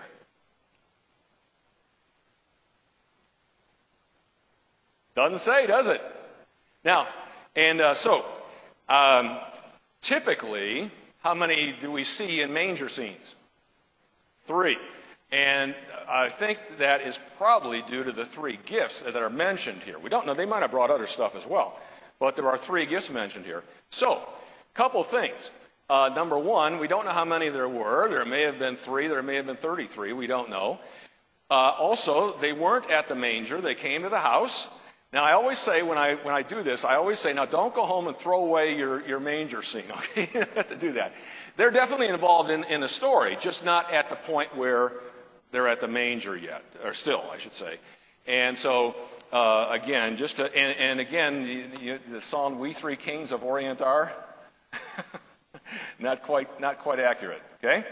Doesn't 5.16 5.38
say, 5.38 5.66
does 5.66 5.88
it? 5.88 6.02
Now, 6.84 7.08
and 7.56 7.80
uh, 7.80 7.94
so, 7.94 8.24
um, 8.88 9.38
typically, 10.02 10.90
how 11.20 11.34
many 11.34 11.74
do 11.80 11.90
we 11.90 12.04
see 12.04 12.42
in 12.42 12.52
manger 12.52 12.90
scenes? 12.90 13.34
Three. 14.46 14.76
And 15.32 15.74
I 16.08 16.28
think 16.28 16.58
that 16.78 17.00
is 17.00 17.18
probably 17.38 17.82
due 17.82 18.04
to 18.04 18.12
the 18.12 18.26
three 18.26 18.58
gifts 18.66 19.00
that 19.02 19.16
are 19.16 19.30
mentioned 19.30 19.82
here. 19.82 19.98
We 19.98 20.10
don't 20.10 20.26
know. 20.26 20.34
They 20.34 20.44
might 20.44 20.60
have 20.60 20.70
brought 20.70 20.90
other 20.90 21.06
stuff 21.06 21.34
as 21.34 21.46
well. 21.46 21.80
But 22.20 22.36
there 22.36 22.48
are 22.48 22.58
three 22.58 22.84
gifts 22.84 23.10
mentioned 23.10 23.46
here. 23.46 23.64
So, 23.90 24.20
couple 24.74 25.02
things. 25.02 25.50
Uh, 25.88 26.10
number 26.14 26.38
one, 26.38 26.78
we 26.78 26.88
don't 26.88 27.06
know 27.06 27.12
how 27.12 27.24
many 27.24 27.48
there 27.48 27.68
were. 27.68 28.08
There 28.10 28.24
may 28.26 28.42
have 28.42 28.58
been 28.58 28.76
three. 28.76 29.08
There 29.08 29.22
may 29.22 29.36
have 29.36 29.46
been 29.46 29.56
33. 29.56 30.12
We 30.12 30.26
don't 30.26 30.50
know. 30.50 30.78
Uh, 31.50 31.54
also, 31.54 32.36
they 32.36 32.52
weren't 32.52 32.90
at 32.90 33.08
the 33.08 33.14
manger. 33.14 33.62
They 33.62 33.74
came 33.74 34.02
to 34.02 34.10
the 34.10 34.20
house. 34.20 34.68
Now, 35.16 35.24
I 35.24 35.32
always 35.32 35.56
say 35.56 35.80
when 35.80 35.96
I, 35.96 36.16
when 36.16 36.34
I 36.34 36.42
do 36.42 36.62
this, 36.62 36.84
I 36.84 36.96
always 36.96 37.18
say, 37.18 37.32
now 37.32 37.46
don't 37.46 37.74
go 37.74 37.86
home 37.86 38.06
and 38.06 38.14
throw 38.14 38.44
away 38.44 38.76
your, 38.76 39.02
your 39.08 39.18
manger 39.18 39.62
scene, 39.62 39.84
okay? 39.90 40.28
you 40.30 40.40
don't 40.40 40.54
have 40.54 40.68
to 40.68 40.76
do 40.76 40.92
that. 40.92 41.14
They're 41.56 41.70
definitely 41.70 42.08
involved 42.08 42.50
in, 42.50 42.64
in 42.64 42.82
the 42.82 42.88
story, 42.88 43.38
just 43.40 43.64
not 43.64 43.90
at 43.90 44.10
the 44.10 44.16
point 44.16 44.54
where 44.54 44.92
they're 45.52 45.68
at 45.68 45.80
the 45.80 45.88
manger 45.88 46.36
yet, 46.36 46.62
or 46.84 46.92
still, 46.92 47.24
I 47.32 47.38
should 47.38 47.54
say. 47.54 47.78
And 48.26 48.58
so, 48.58 48.94
uh, 49.32 49.68
again, 49.70 50.18
just 50.18 50.36
to, 50.36 50.54
and, 50.54 50.78
and 50.78 51.00
again, 51.00 51.70
the, 51.80 51.98
the, 52.12 52.20
song 52.20 52.58
"We 52.58 52.74
Three 52.74 52.96
Kings 52.96 53.32
of 53.32 53.42
Orient 53.42 53.80
Are," 53.80 54.12
not 55.98 56.24
quite, 56.24 56.60
not 56.60 56.80
quite 56.80 57.00
accurate. 57.00 57.40
Okay, 57.64 57.86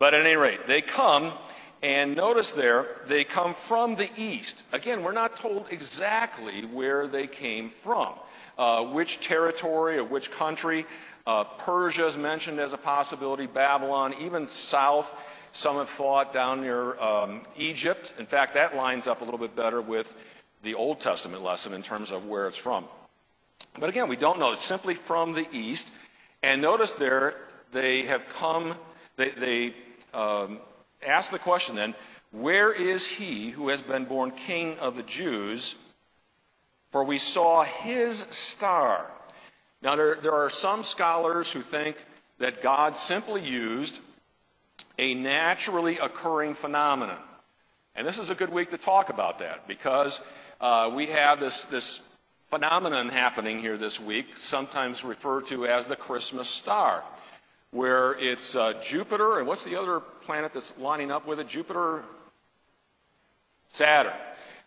but 0.00 0.14
at 0.14 0.26
any 0.26 0.34
rate, 0.34 0.66
they 0.66 0.82
come, 0.82 1.32
and 1.82 2.16
notice 2.16 2.52
there 2.52 2.86
they 3.06 3.24
come 3.24 3.54
from 3.54 3.96
the 3.96 4.08
east. 4.16 4.62
Again, 4.72 5.02
we're 5.02 5.12
not 5.12 5.36
told 5.36 5.66
exactly 5.70 6.64
where 6.64 7.06
they 7.06 7.26
came 7.26 7.70
from, 7.82 8.14
uh, 8.58 8.84
which 8.84 9.20
territory 9.20 9.98
or 9.98 10.04
which 10.04 10.30
country. 10.30 10.86
Uh, 11.26 11.44
Persia 11.44 12.06
is 12.06 12.16
mentioned 12.16 12.60
as 12.60 12.72
a 12.72 12.78
possibility, 12.78 13.46
Babylon, 13.46 14.14
even 14.20 14.46
south. 14.46 15.14
Some 15.52 15.76
have 15.76 15.88
thought 15.88 16.32
down 16.32 16.60
near 16.60 16.98
um, 17.00 17.42
Egypt. 17.56 18.14
In 18.18 18.26
fact, 18.26 18.54
that 18.54 18.76
lines 18.76 19.06
up 19.06 19.20
a 19.20 19.24
little 19.24 19.38
bit 19.38 19.56
better 19.56 19.80
with 19.80 20.14
the 20.62 20.74
Old 20.74 21.00
Testament 21.00 21.42
lesson 21.42 21.72
in 21.72 21.82
terms 21.82 22.10
of 22.10 22.26
where 22.26 22.46
it's 22.46 22.56
from. 22.56 22.84
But 23.78 23.88
again, 23.88 24.08
we 24.08 24.16
don't 24.16 24.38
know. 24.38 24.52
It's 24.52 24.64
simply 24.64 24.94
from 24.94 25.32
the 25.32 25.46
east. 25.52 25.90
And 26.42 26.62
notice 26.62 26.92
there, 26.92 27.34
they 27.72 28.02
have 28.02 28.28
come, 28.28 28.74
they, 29.16 29.30
they 29.30 29.74
um, 30.14 30.60
ask 31.06 31.30
the 31.30 31.38
question 31.38 31.76
then, 31.76 31.94
where 32.32 32.72
is 32.72 33.06
he 33.06 33.50
who 33.50 33.68
has 33.68 33.82
been 33.82 34.04
born 34.04 34.30
king 34.30 34.78
of 34.78 34.96
the 34.96 35.02
Jews? 35.02 35.76
For 36.90 37.04
we 37.04 37.18
saw 37.18 37.62
his 37.62 38.18
star. 38.30 39.10
Now, 39.82 39.96
there, 39.96 40.16
there 40.16 40.34
are 40.34 40.50
some 40.50 40.82
scholars 40.82 41.50
who 41.50 41.62
think 41.62 41.96
that 42.38 42.62
God 42.62 42.94
simply 42.94 43.42
used 43.42 44.00
a 44.98 45.14
naturally 45.14 45.98
occurring 45.98 46.54
phenomenon. 46.54 47.18
And 47.94 48.06
this 48.06 48.18
is 48.18 48.30
a 48.30 48.34
good 48.34 48.50
week 48.50 48.70
to 48.70 48.78
talk 48.78 49.08
about 49.08 49.38
that 49.38 49.66
because 49.66 50.20
uh, 50.60 50.90
we 50.94 51.06
have 51.06 51.40
this, 51.40 51.64
this 51.64 52.00
phenomenon 52.50 53.08
happening 53.08 53.60
here 53.60 53.76
this 53.76 54.00
week, 54.00 54.36
sometimes 54.36 55.04
referred 55.04 55.46
to 55.48 55.66
as 55.66 55.86
the 55.86 55.96
Christmas 55.96 56.48
star, 56.48 57.02
where 57.70 58.14
it's 58.18 58.54
uh, 58.56 58.74
Jupiter, 58.82 59.38
and 59.38 59.46
what's 59.46 59.64
the 59.64 59.76
other 59.76 60.00
planet 60.00 60.52
that's 60.54 60.72
lining 60.78 61.10
up 61.10 61.26
with 61.26 61.40
it? 61.40 61.48
Jupiter, 61.48 62.02
Saturn, 63.70 64.12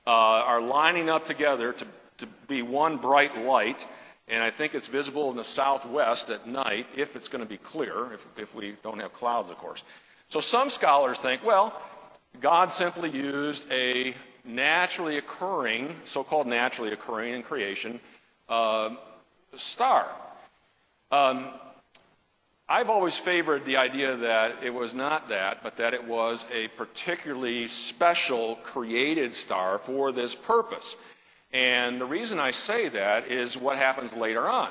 uh, 0.06 0.10
are 0.10 0.62
lining 0.62 1.10
up 1.10 1.26
together 1.26 1.74
to, 1.74 1.86
to 2.18 2.28
be 2.48 2.62
one 2.62 2.98
bright 2.98 3.38
light. 3.46 3.86
And 4.28 4.44
I 4.44 4.52
think 4.52 4.76
it's 4.76 4.88
visible 4.88 5.32
in 5.32 5.38
the 5.38 5.44
southwest 5.44 6.30
at 6.30 6.48
night, 6.48 6.86
if 6.96 7.16
it's 7.16 7.28
going 7.28 7.44
to 7.44 7.50
be 7.50 7.58
clear, 7.58 8.14
if, 8.14 8.28
if 8.38 8.54
we 8.54 8.76
don't 8.84 9.00
have 9.00 9.12
clouds, 9.12 9.50
of 9.50 9.58
course. 9.58 9.84
So 10.30 10.40
some 10.40 10.70
scholars 10.70 11.18
think, 11.18 11.44
well, 11.44 11.74
God 12.40 12.72
simply 12.72 13.10
used 13.10 13.66
a 13.72 14.14
naturally 14.46 15.18
occurring, 15.18 15.96
so 16.06 16.24
called 16.24 16.46
naturally 16.46 16.92
occurring 16.94 17.34
in 17.34 17.42
creation, 17.42 18.00
uh, 18.48 18.96
star. 19.56 20.08
Um, 21.12 21.48
I've 22.72 22.90
always 22.90 23.18
favored 23.18 23.66
the 23.66 23.78
idea 23.78 24.16
that 24.16 24.64
it 24.64 24.70
was 24.70 24.94
not 24.94 25.30
that, 25.30 25.64
but 25.64 25.78
that 25.78 25.96
it 25.96 26.04
was 26.04 26.46
a 26.54 26.68
particularly 26.70 27.68
special 27.68 28.58
created 28.58 29.34
star 29.34 29.80
for 29.80 30.12
this 30.12 30.36
purpose. 30.36 30.96
And 31.52 32.00
the 32.00 32.06
reason 32.06 32.40
I 32.40 32.52
say 32.52 32.88
that 32.90 33.28
is 33.28 33.58
what 33.58 33.78
happens 33.78 34.14
later 34.14 34.48
on 34.48 34.70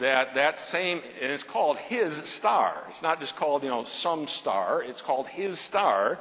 that 0.00 0.34
that 0.34 0.58
same, 0.58 1.00
and 1.20 1.30
it's 1.30 1.42
called 1.42 1.76
his 1.76 2.16
star. 2.16 2.82
It's 2.88 3.02
not 3.02 3.20
just 3.20 3.36
called, 3.36 3.62
you 3.62 3.68
know, 3.68 3.84
some 3.84 4.26
star. 4.26 4.82
It's 4.82 5.00
called 5.00 5.28
his 5.28 5.58
star. 5.58 6.18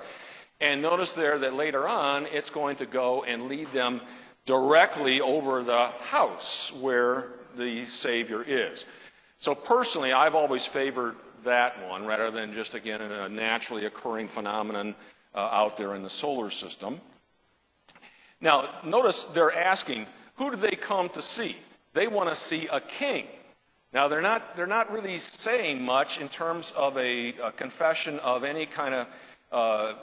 And 0.61 0.81
notice 0.81 1.13
there 1.13 1.39
that 1.39 1.53
later 1.53 1.87
on, 1.87 2.27
it's 2.27 2.49
going 2.49 2.75
to 2.77 2.85
go 2.85 3.23
and 3.23 3.47
lead 3.47 3.71
them 3.71 4.01
directly 4.45 5.21
over 5.21 5.63
the 5.63 5.87
house 5.87 6.71
where 6.73 7.27
the 7.57 7.85
Savior 7.85 8.43
is. 8.43 8.85
So 9.39 9.55
personally, 9.55 10.11
I've 10.11 10.35
always 10.35 10.65
favored 10.65 11.15
that 11.45 11.87
one 11.87 12.05
rather 12.05 12.29
than 12.29 12.53
just, 12.53 12.75
again, 12.75 13.01
a 13.01 13.29
naturally 13.29 13.85
occurring 13.85 14.27
phenomenon 14.27 14.95
uh, 15.33 15.39
out 15.39 15.77
there 15.77 15.95
in 15.95 16.03
the 16.03 16.09
solar 16.09 16.49
system. 16.49 16.99
Now, 18.41 18.69
notice 18.83 19.23
they're 19.23 19.55
asking, 19.55 20.07
who 20.35 20.51
do 20.51 20.57
they 20.57 20.75
come 20.75 21.07
to 21.09 21.21
see? 21.21 21.55
They 21.93 22.07
want 22.07 22.29
to 22.29 22.35
see 22.35 22.67
a 22.67 22.81
king. 22.81 23.27
Now, 23.93 24.07
they're 24.09 24.21
not, 24.21 24.57
they're 24.57 24.67
not 24.67 24.91
really 24.91 25.17
saying 25.17 25.81
much 25.81 26.19
in 26.19 26.29
terms 26.29 26.71
of 26.75 26.97
a, 26.97 27.29
a 27.41 27.51
confession 27.53 28.19
of 28.19 28.43
any 28.43 28.65
kind 28.65 28.93
of, 28.93 29.07
uh, 29.51 29.93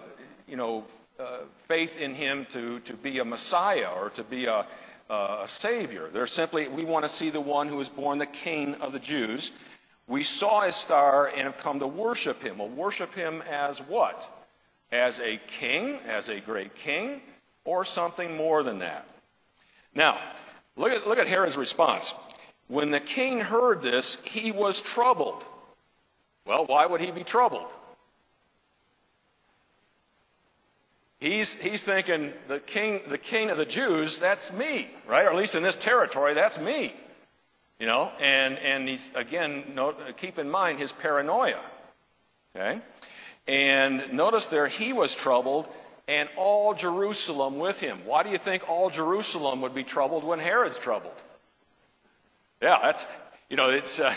you 0.49 0.57
know, 0.57 0.85
uh, 1.21 1.41
faith 1.69 1.97
in 1.99 2.15
him 2.15 2.47
to, 2.53 2.81
to 2.81 2.95
be 2.95 3.19
a 3.19 3.25
Messiah 3.25 3.91
or 3.97 4.11
to 4.11 4.25
be 4.25 4.47
a, 4.47 4.67
Uh, 5.09 5.43
a 5.45 5.49
Savior. 5.49 6.09
They're 6.13 6.27
simply, 6.27 6.67
we 6.67 6.85
want 6.85 7.05
to 7.05 7.09
see 7.09 7.31
the 7.31 7.41
one 7.41 7.69
who 7.69 7.77
was 7.77 7.89
born 7.89 8.19
the 8.19 8.27
King 8.27 8.75
of 8.77 8.91
the 8.91 8.99
Jews. 8.99 9.53
We 10.09 10.25
saw 10.25 10.63
his 10.63 10.75
star 10.75 11.29
and 11.29 11.43
have 11.43 11.59
come 11.59 11.79
to 11.79 11.87
worship 11.87 12.43
him. 12.43 12.59
Well, 12.59 12.69
worship 12.69 13.15
him 13.15 13.43
as 13.49 13.79
what? 13.79 14.29
As 14.91 15.21
a 15.21 15.41
king, 15.47 16.01
as 16.09 16.29
a 16.29 16.41
great 16.41 16.75
king, 16.75 17.21
or 17.65 17.85
something 17.85 18.37
more 18.37 18.63
than 18.65 18.81
that. 18.81 19.09
Now, 19.95 20.19
look 20.77 20.93
at, 20.93 21.07
look 21.07 21.19
at 21.19 21.29
Herod's 21.29 21.57
response. 21.57 22.13
When 22.69 22.91
the 22.91 23.01
king 23.01 23.41
heard 23.41 23.83
this, 23.83 24.19
he 24.25 24.51
was 24.51 24.81
troubled. 24.81 25.45
Well, 26.45 26.67
why 26.67 26.87
would 26.87 27.01
he 27.01 27.13
be 27.13 27.25
troubled? 27.25 27.69
He's, 31.19 31.55
he's 31.55 31.83
thinking, 31.83 32.33
the 32.47 32.59
king, 32.61 33.01
the 33.09 33.19
king 33.19 33.49
of 33.49 33.57
the 33.57 33.65
Jews, 33.65 34.19
that's 34.19 34.53
me, 34.53 34.91
right? 35.07 35.25
Or 35.25 35.31
at 35.31 35.37
least 35.37 35.55
in 35.55 35.63
this 35.63 35.77
territory, 35.77 36.35
that's 36.35 36.59
me. 36.59 36.95
You 37.79 37.87
know, 37.87 38.11
and, 38.21 38.59
and 38.59 38.89
he's, 38.89 39.11
again, 39.15 39.79
keep 40.17 40.39
in 40.39 40.51
mind 40.51 40.79
his 40.79 40.93
paranoia. 40.93 41.61
Okay? 42.55 42.81
And 43.47 44.13
notice 44.13 44.47
there, 44.47 44.67
he 44.67 44.93
was 44.93 45.15
troubled, 45.15 45.69
and 46.09 46.29
all 46.37 46.75
Jerusalem 46.75 47.59
with 47.59 47.81
him. 47.81 48.01
Why 48.05 48.23
do 48.23 48.31
you 48.31 48.39
think 48.39 48.69
all 48.69 48.91
Jerusalem 48.91 49.61
would 49.61 49.75
be 49.75 49.85
troubled 49.85 50.25
when 50.25 50.39
Herod's 50.39 50.79
troubled? 50.79 51.15
Yeah, 52.63 52.79
that's, 52.83 53.07
you 53.51 53.57
know, 53.57 53.71
it's, 53.71 54.01
uh, 54.01 54.15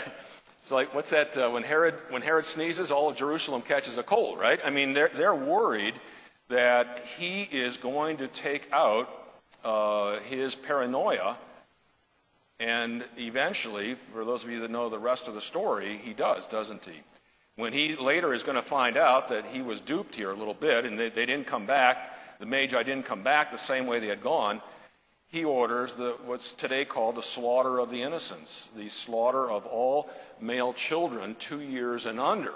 it's 0.58 0.70
like, 0.70 0.94
what's 0.94 1.10
that? 1.10 1.36
Uh, 1.36 1.50
when, 1.50 1.62
Herod, 1.62 1.94
when 2.10 2.22
Herod 2.22 2.44
sneezes, 2.44 2.90
all 2.90 3.08
of 3.08 3.16
Jerusalem 3.16 3.62
catches 3.62 3.98
a 3.98 4.02
cold, 4.02 4.38
right? 4.38 4.60
I 4.64 4.70
mean, 4.70 4.92
they're, 4.92 5.10
they're 5.14 5.34
worried 5.34 5.94
that 6.50 7.04
he 7.16 7.42
is 7.42 7.76
going 7.76 8.18
to 8.18 8.28
take 8.28 8.68
out 8.72 9.08
uh, 9.64 10.18
his 10.20 10.54
paranoia. 10.54 11.38
And 12.58 13.04
eventually, 13.16 13.96
for 14.12 14.24
those 14.24 14.44
of 14.44 14.50
you 14.50 14.60
that 14.60 14.70
know 14.70 14.88
the 14.88 14.98
rest 14.98 15.28
of 15.28 15.34
the 15.34 15.40
story, 15.40 15.98
he 16.04 16.12
does, 16.12 16.46
doesn't 16.46 16.84
he? 16.84 17.00
When 17.56 17.72
he 17.72 17.96
later 17.96 18.34
is 18.34 18.42
going 18.42 18.56
to 18.56 18.62
find 18.62 18.96
out 18.96 19.28
that 19.28 19.46
he 19.46 19.62
was 19.62 19.80
duped 19.80 20.14
here 20.14 20.30
a 20.30 20.36
little 20.36 20.54
bit 20.54 20.84
and 20.84 20.98
they, 20.98 21.08
they 21.08 21.24
didn't 21.24 21.46
come 21.46 21.66
back, 21.66 22.16
the 22.38 22.46
Magi 22.46 22.82
didn't 22.82 23.06
come 23.06 23.22
back 23.22 23.50
the 23.52 23.58
same 23.58 23.86
way 23.86 23.98
they 24.00 24.08
had 24.08 24.22
gone, 24.22 24.60
he 25.28 25.44
orders 25.44 25.94
the, 25.94 26.16
what's 26.24 26.52
today 26.54 26.84
called 26.84 27.14
the 27.14 27.22
slaughter 27.22 27.78
of 27.78 27.90
the 27.90 28.02
innocents, 28.02 28.68
the 28.76 28.88
slaughter 28.88 29.48
of 29.48 29.64
all 29.66 30.10
male 30.40 30.72
children 30.72 31.36
two 31.38 31.60
years 31.60 32.06
and 32.06 32.18
under 32.18 32.54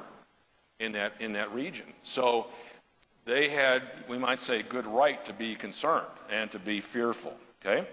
in 0.81 0.93
that, 0.93 1.13
in 1.21 1.35
that 1.35 1.53
region. 1.55 1.87
So 2.03 2.47
they 3.25 3.49
had, 3.49 3.83
we 4.09 4.19
might 4.19 4.41
say, 4.41 4.63
good 4.63 4.87
right 4.87 5.25
to 5.25 5.33
be 5.33 5.55
concerned 5.55 6.07
and 6.31 6.51
to 6.51 6.59
be 6.59 6.81
fearful. 6.81 7.35
Okay? 7.65 7.87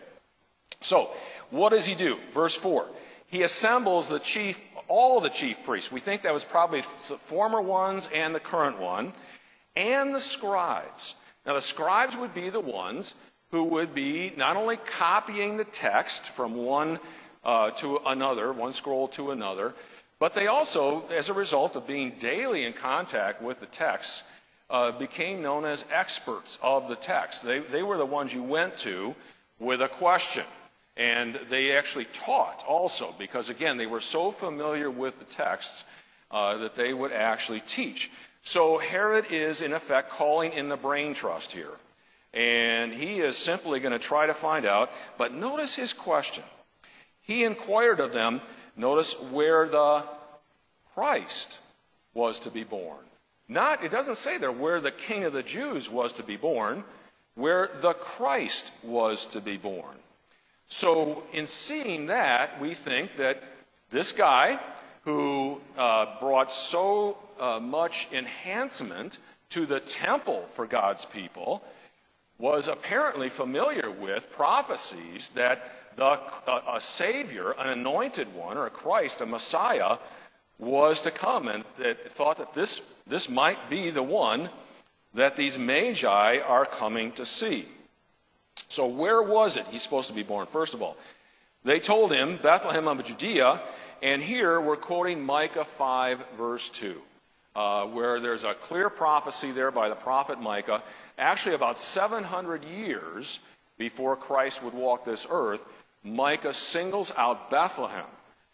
So, 0.81 1.11
what 1.49 1.69
does 1.69 1.85
he 1.85 1.95
do? 1.95 2.17
Verse 2.33 2.55
4 2.55 2.87
He 3.27 3.43
assembles 3.43 4.09
the 4.09 4.19
chief 4.19 4.59
all 4.91 5.21
the 5.21 5.29
chief 5.29 5.63
priests. 5.63 5.89
We 5.89 6.01
think 6.01 6.23
that 6.23 6.33
was 6.33 6.43
probably 6.43 6.81
the 6.81 7.17
former 7.17 7.61
ones 7.61 8.09
and 8.13 8.35
the 8.35 8.41
current 8.41 8.77
one, 8.77 9.13
and 9.75 10.13
the 10.13 10.19
scribes. 10.19 11.15
Now, 11.45 11.53
the 11.53 11.61
scribes 11.61 12.17
would 12.17 12.33
be 12.33 12.49
the 12.49 12.59
ones 12.59 13.13
who 13.51 13.63
would 13.63 13.95
be 13.95 14.33
not 14.35 14.57
only 14.57 14.75
copying 14.75 15.55
the 15.55 15.63
text 15.63 16.29
from 16.29 16.55
one 16.55 16.99
uh, 17.43 17.71
to 17.71 17.99
another, 18.05 18.51
one 18.51 18.73
scroll 18.73 19.07
to 19.09 19.31
another, 19.31 19.73
but 20.19 20.33
they 20.33 20.47
also, 20.47 21.07
as 21.07 21.29
a 21.29 21.33
result 21.33 21.75
of 21.75 21.87
being 21.87 22.11
daily 22.19 22.65
in 22.65 22.73
contact 22.73 23.41
with 23.41 23.59
the 23.61 23.65
text, 23.65 24.23
uh, 24.71 24.91
became 24.93 25.41
known 25.41 25.65
as 25.65 25.85
experts 25.91 26.57
of 26.63 26.87
the 26.87 26.95
text. 26.95 27.43
They, 27.43 27.59
they 27.59 27.83
were 27.83 27.97
the 27.97 28.05
ones 28.05 28.33
you 28.33 28.41
went 28.41 28.77
to 28.79 29.13
with 29.59 29.81
a 29.81 29.89
question. 29.89 30.45
And 30.97 31.39
they 31.49 31.77
actually 31.77 32.05
taught 32.05 32.63
also, 32.67 33.13
because 33.19 33.49
again, 33.49 33.77
they 33.77 33.85
were 33.85 34.01
so 34.01 34.31
familiar 34.31 34.89
with 34.89 35.19
the 35.19 35.25
texts 35.25 35.83
uh, 36.31 36.57
that 36.57 36.75
they 36.75 36.93
would 36.93 37.11
actually 37.11 37.59
teach. 37.59 38.11
So 38.43 38.77
Herod 38.77 39.25
is, 39.29 39.61
in 39.61 39.73
effect, 39.73 40.09
calling 40.09 40.53
in 40.53 40.69
the 40.69 40.77
brain 40.77 41.13
trust 41.13 41.51
here. 41.51 41.77
And 42.33 42.93
he 42.93 43.19
is 43.19 43.35
simply 43.35 43.81
going 43.81 43.91
to 43.91 43.99
try 43.99 44.25
to 44.25 44.33
find 44.33 44.65
out. 44.65 44.89
But 45.17 45.33
notice 45.33 45.75
his 45.75 45.91
question. 45.91 46.45
He 47.21 47.43
inquired 47.43 47.99
of 47.99 48.13
them, 48.13 48.41
notice 48.77 49.13
where 49.31 49.67
the 49.67 50.03
Christ 50.93 51.57
was 52.13 52.39
to 52.39 52.51
be 52.51 52.63
born. 52.63 53.10
Not, 53.51 53.83
it 53.83 53.91
doesn't 53.91 54.15
say 54.15 54.37
there 54.37 54.49
where 54.49 54.79
the 54.79 54.91
King 54.91 55.25
of 55.25 55.33
the 55.33 55.43
Jews 55.43 55.89
was 55.89 56.13
to 56.13 56.23
be 56.23 56.37
born, 56.37 56.85
where 57.35 57.69
the 57.81 57.91
Christ 57.91 58.71
was 58.81 59.25
to 59.25 59.41
be 59.41 59.57
born. 59.57 59.97
So, 60.67 61.25
in 61.33 61.47
seeing 61.47 62.05
that, 62.05 62.61
we 62.61 62.73
think 62.73 63.17
that 63.17 63.43
this 63.89 64.13
guy 64.13 64.57
who 65.03 65.59
uh, 65.77 66.17
brought 66.21 66.49
so 66.49 67.17
uh, 67.41 67.59
much 67.59 68.07
enhancement 68.13 69.17
to 69.49 69.65
the 69.65 69.81
temple 69.81 70.47
for 70.53 70.65
God's 70.65 71.03
people 71.03 71.61
was 72.39 72.69
apparently 72.69 73.27
familiar 73.27 73.91
with 73.91 74.31
prophecies 74.31 75.27
that 75.35 75.91
the, 75.97 76.17
a 76.71 76.79
Savior, 76.79 77.51
an 77.59 77.67
anointed 77.67 78.33
one, 78.33 78.57
or 78.57 78.67
a 78.67 78.69
Christ, 78.69 79.19
a 79.19 79.25
Messiah, 79.25 79.97
was 80.61 81.01
to 81.01 81.11
come, 81.11 81.47
and 81.47 81.65
that 81.79 82.13
thought 82.13 82.37
that 82.37 82.53
this, 82.53 82.81
this 83.07 83.27
might 83.27 83.69
be 83.69 83.89
the 83.89 84.03
one 84.03 84.49
that 85.13 85.35
these 85.35 85.59
magi 85.59 86.37
are 86.37 86.65
coming 86.65 87.11
to 87.13 87.25
see. 87.25 87.67
So, 88.69 88.85
where 88.85 89.21
was 89.21 89.57
it 89.57 89.65
he's 89.71 89.81
supposed 89.81 90.07
to 90.07 90.13
be 90.13 90.23
born? 90.23 90.47
First 90.47 90.73
of 90.73 90.81
all, 90.81 90.95
they 91.63 91.79
told 91.79 92.13
him, 92.13 92.39
Bethlehem 92.41 92.87
of 92.87 93.03
Judea, 93.03 93.61
and 94.01 94.21
here 94.21 94.61
we're 94.61 94.77
quoting 94.77 95.21
Micah 95.21 95.65
5, 95.65 96.23
verse 96.37 96.69
2, 96.69 97.01
uh, 97.55 97.85
where 97.87 98.19
there's 98.19 98.43
a 98.43 98.53
clear 98.53 98.89
prophecy 98.89 99.51
there 99.51 99.71
by 99.71 99.89
the 99.89 99.95
prophet 99.95 100.39
Micah, 100.39 100.83
actually 101.17 101.55
about 101.55 101.77
700 101.77 102.63
years 102.63 103.39
before 103.77 104.15
Christ 104.15 104.63
would 104.63 104.73
walk 104.73 105.05
this 105.05 105.27
earth. 105.29 105.65
Micah 106.03 106.53
singles 106.53 107.11
out 107.17 107.49
Bethlehem 107.49 108.05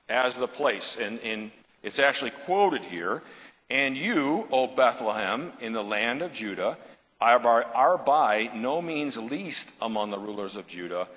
as 0.10 0.36
the 0.36 0.48
place, 0.48 0.98
and, 1.00 1.20
and 1.20 1.52
it's 1.88 2.00
actually 2.00 2.32
quoted 2.32 2.82
here. 2.82 3.24
And 3.70 3.98
you, 3.98 4.48
O 4.52 4.68
Bethlehem, 4.68 5.54
in 5.60 5.74
the 5.74 5.84
land 5.84 6.22
of 6.22 6.34
Judah, 6.34 6.78
are 7.20 7.98
by 7.98 8.52
no 8.54 8.82
means 8.82 9.18
least 9.18 9.74
among 9.82 10.12
the 10.12 10.20
rulers 10.20 10.56
of 10.56 10.68
Judah, 10.68 11.08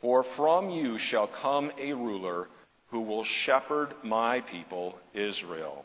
for 0.00 0.22
from 0.22 0.70
you 0.70 0.98
shall 0.98 1.26
come 1.26 1.72
a 1.78 1.92
ruler 1.94 2.48
who 2.90 3.00
will 3.00 3.24
shepherd 3.24 3.94
my 4.02 4.40
people 4.40 4.98
Israel. 5.14 5.84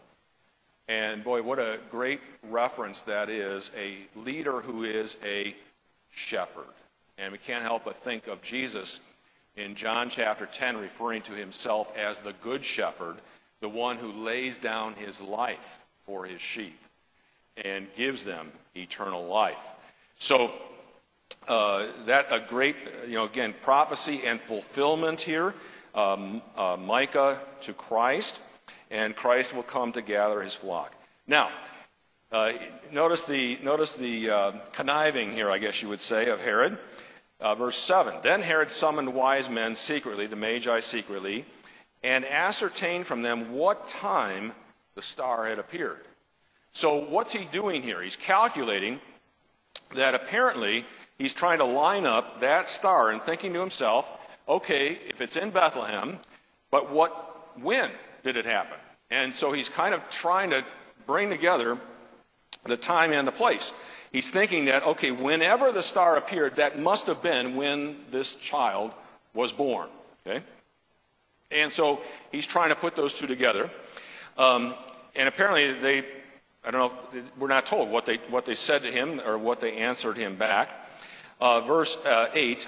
And 0.88 1.24
boy, 1.24 1.42
what 1.42 1.60
a 1.60 1.80
great 1.90 2.20
reference 2.44 3.02
that 3.04 3.30
is 3.30 3.72
a 3.76 3.98
leader 4.20 4.62
who 4.62 4.84
is 4.84 5.16
a 5.24 5.56
shepherd. 6.14 6.66
And 7.18 7.32
we 7.32 7.38
can't 7.38 7.64
help 7.64 7.86
but 7.86 8.04
think 8.04 8.28
of 8.28 8.42
Jesus 8.42 9.00
in 9.56 9.76
John 9.76 10.10
chapter 10.10 10.46
10 10.46 10.78
referring 10.78 11.22
to 11.24 11.32
himself 11.32 11.92
as 11.98 12.20
the 12.20 12.34
good 12.44 12.64
shepherd, 12.64 13.16
the 13.62 13.70
one 13.70 13.98
who 13.98 14.12
lays 14.12 14.58
down 14.58 14.94
his 14.94 15.22
life 15.22 15.80
for 16.06 16.26
his 16.26 16.42
sheep 16.42 16.80
and 17.58 17.88
gives 17.96 18.24
them 18.24 18.52
eternal 18.76 19.26
life. 19.26 19.62
So, 20.20 20.52
uh, 21.48 21.88
that 22.06 22.28
a 22.32 22.40
great, 22.40 22.76
you 23.08 23.16
know, 23.16 23.26
again, 23.26 23.54
prophecy 23.62 24.22
and 24.26 24.40
fulfillment 24.40 25.22
here. 25.22 25.54
Um, 25.94 26.42
uh, 26.58 26.76
Micah 26.78 27.40
to 27.62 27.74
Christ, 27.74 28.42
and 28.92 29.16
Christ 29.16 29.54
will 29.56 29.64
come 29.64 29.94
to 29.94 30.02
gather 30.02 30.42
his 30.42 30.54
flock. 30.54 30.94
Now, 31.26 31.50
uh, 32.32 32.52
notice 32.92 33.24
the 33.24 33.58
notice 33.64 33.96
the 33.96 34.30
uh, 34.30 34.52
conniving 34.74 35.32
here, 35.32 35.50
I 35.50 35.58
guess 35.58 35.82
you 35.82 35.88
would 35.88 36.02
say, 36.02 36.28
of 36.28 36.42
Herod. 36.42 36.78
Uh, 37.40 37.56
verse 37.56 37.78
seven. 37.78 38.16
Then 38.24 38.42
Herod 38.42 38.70
summoned 38.70 39.14
wise 39.14 39.50
men 39.50 39.76
secretly, 39.76 40.28
the 40.28 40.36
Magi 40.36 40.80
secretly, 40.80 41.46
and 42.06 42.24
ascertain 42.24 43.04
from 43.04 43.24
them 43.24 43.52
what 43.52 43.90
time 43.90 44.52
the 44.94 45.02
star 45.02 45.48
had 45.48 45.58
appeared. 45.58 46.06
So, 46.72 47.04
what's 47.04 47.34
he 47.34 47.46
doing 47.46 47.82
here? 47.82 48.00
He's 48.00 48.16
calculating 48.16 49.00
that 49.96 50.14
apparently 50.14 50.86
he's 51.18 51.34
trying 51.34 51.58
to 51.58 51.66
line 51.66 52.06
up 52.06 52.42
that 52.42 52.68
star 52.68 53.10
and 53.10 53.20
thinking 53.22 53.54
to 53.54 53.60
himself, 53.60 54.08
okay, 54.48 55.00
if 55.10 55.20
it's 55.20 55.36
in 55.36 55.50
Bethlehem, 55.50 56.20
but 56.70 56.92
what, 56.92 57.60
when 57.60 57.90
did 58.24 58.38
it 58.38 58.46
happen? 58.46 58.78
And 59.10 59.34
so 59.34 59.52
he's 59.52 59.70
kind 59.70 59.96
of 59.96 60.08
trying 60.12 60.52
to 60.52 60.64
bring 61.08 61.32
together 61.32 61.76
the 62.66 62.78
time 62.78 63.14
and 63.14 63.28
the 63.28 63.32
place. 63.32 63.74
He's 64.12 64.30
thinking 64.30 64.66
that, 64.66 64.84
okay, 64.84 65.10
whenever 65.10 65.72
the 65.72 65.82
star 65.82 66.18
appeared, 66.18 66.58
that 66.58 66.80
must 66.80 67.08
have 67.08 67.24
been 67.24 67.56
when 67.56 67.98
this 68.12 68.36
child 68.36 68.92
was 69.34 69.52
born. 69.52 69.90
Okay? 70.28 70.44
And 71.52 71.72
so 71.72 72.02
he's 72.32 72.48
trying 72.48 72.70
to 72.70 72.76
put 72.76 72.96
those 72.96 73.14
two 73.14 73.28
together. 73.28 73.70
Um, 74.38 74.76
and 75.16 75.28
apparently 75.28 75.74
they 75.74 76.06
I 76.66 76.72
don't 76.72 76.92
know, 76.92 77.22
we're 77.38 77.48
not 77.48 77.68
told 77.68 77.92
what 77.92 78.08
they, 78.08 78.16
what 78.30 78.46
they 78.46 78.56
said 78.56 78.82
to 78.84 78.92
him 78.92 79.22
or 79.24 79.38
what 79.38 79.60
they 79.60 79.78
answered 79.78 80.18
him 80.18 80.36
back. 80.36 80.72
Uh, 81.40 81.62
verse 81.62 81.96
uh, 81.98 82.30
8 82.34 82.68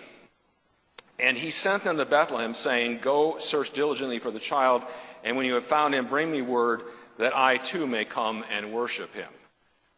And 1.18 1.36
he 1.36 1.50
sent 1.50 1.84
them 1.84 1.98
to 1.98 2.06
Bethlehem, 2.06 2.54
saying, 2.54 3.00
Go 3.00 3.40
search 3.40 3.72
diligently 3.72 4.20
for 4.20 4.30
the 4.30 4.40
child, 4.40 4.84
and 5.24 5.36
when 5.36 5.48
you 5.48 5.56
have 5.56 5.64
found 5.64 5.96
him, 5.96 6.06
bring 6.06 6.32
me 6.32 6.44
word 6.44 6.84
that 7.18 7.36
I 7.36 7.58
too 7.58 7.88
may 7.88 8.06
come 8.06 8.46
and 8.52 8.72
worship 8.72 9.16
him. 9.16 9.30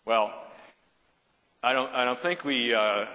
Well, 0.06 0.34
I 1.62 1.74
don't, 1.74 1.94
I 1.94 2.06
don't 2.06 2.20
think 2.20 2.46
we 2.46 2.74
uh, 2.74 3.06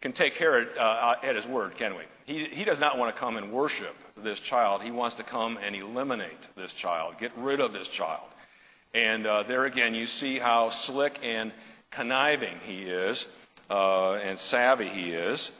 can 0.00 0.12
take 0.12 0.34
Herod 0.34 0.68
uh, 0.78 1.16
at 1.22 1.34
his 1.34 1.46
word, 1.46 1.76
can 1.76 1.96
we? 1.96 2.02
He, 2.24 2.44
he 2.44 2.64
does 2.64 2.80
not 2.80 2.98
want 2.98 3.14
to 3.14 3.18
come 3.18 3.36
and 3.36 3.52
worship 3.52 3.96
this 4.16 4.40
child. 4.40 4.82
He 4.82 4.90
wants 4.90 5.16
to 5.16 5.22
come 5.22 5.58
and 5.62 5.74
eliminate 5.74 6.48
this 6.56 6.72
child, 6.72 7.14
get 7.18 7.32
rid 7.36 7.60
of 7.60 7.72
this 7.72 7.88
child. 7.88 8.28
And 8.94 9.26
uh, 9.26 9.42
there 9.42 9.64
again, 9.64 9.94
you 9.94 10.06
see 10.06 10.38
how 10.38 10.68
slick 10.68 11.18
and 11.22 11.52
conniving 11.90 12.58
he 12.64 12.82
is 12.82 13.26
uh, 13.70 14.14
and 14.14 14.38
savvy 14.38 14.88
he 14.88 15.10
is. 15.10 15.50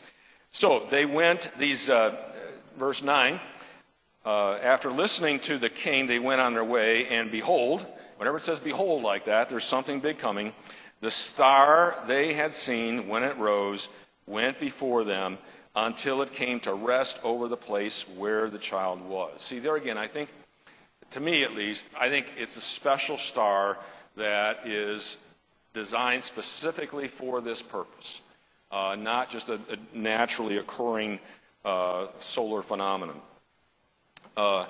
So 0.50 0.86
they 0.90 1.04
went, 1.04 1.50
these, 1.58 1.90
uh, 1.90 2.16
verse 2.78 3.02
9, 3.02 3.40
uh, 4.24 4.52
after 4.54 4.90
listening 4.90 5.40
to 5.40 5.58
the 5.58 5.68
king, 5.68 6.06
they 6.06 6.18
went 6.18 6.40
on 6.40 6.54
their 6.54 6.64
way, 6.64 7.06
and 7.06 7.30
behold, 7.30 7.86
whenever 8.16 8.38
it 8.38 8.42
says 8.42 8.60
behold 8.60 9.02
like 9.02 9.26
that, 9.26 9.48
there's 9.48 9.64
something 9.64 10.00
big 10.00 10.18
coming. 10.18 10.52
The 11.00 11.10
star 11.10 11.96
they 12.06 12.34
had 12.34 12.52
seen 12.52 13.08
when 13.08 13.22
it 13.22 13.36
rose 13.36 13.88
went 14.28 14.60
before 14.60 15.04
them 15.04 15.38
until 15.74 16.22
it 16.22 16.32
came 16.32 16.60
to 16.60 16.74
rest 16.74 17.18
over 17.22 17.48
the 17.48 17.56
place 17.56 18.06
where 18.16 18.50
the 18.50 18.58
child 18.58 19.00
was. 19.08 19.40
See, 19.40 19.58
there 19.58 19.76
again, 19.76 19.98
I 19.98 20.06
think 20.06 20.28
to 21.10 21.20
me 21.20 21.44
at 21.44 21.54
least, 21.54 21.88
I 21.98 22.08
think 22.08 22.32
it's 22.36 22.56
a 22.56 22.60
special 22.60 23.16
star 23.16 23.78
that 24.16 24.66
is 24.66 25.16
designed 25.72 26.22
specifically 26.22 27.08
for 27.08 27.40
this 27.40 27.62
purpose, 27.62 28.20
uh, 28.70 28.96
not 28.98 29.30
just 29.30 29.48
a, 29.48 29.54
a 29.54 29.96
naturally 29.96 30.58
occurring 30.58 31.18
uh, 31.64 32.08
solar 32.20 32.62
phenomenon. 32.62 33.20
Uh, 34.36 34.66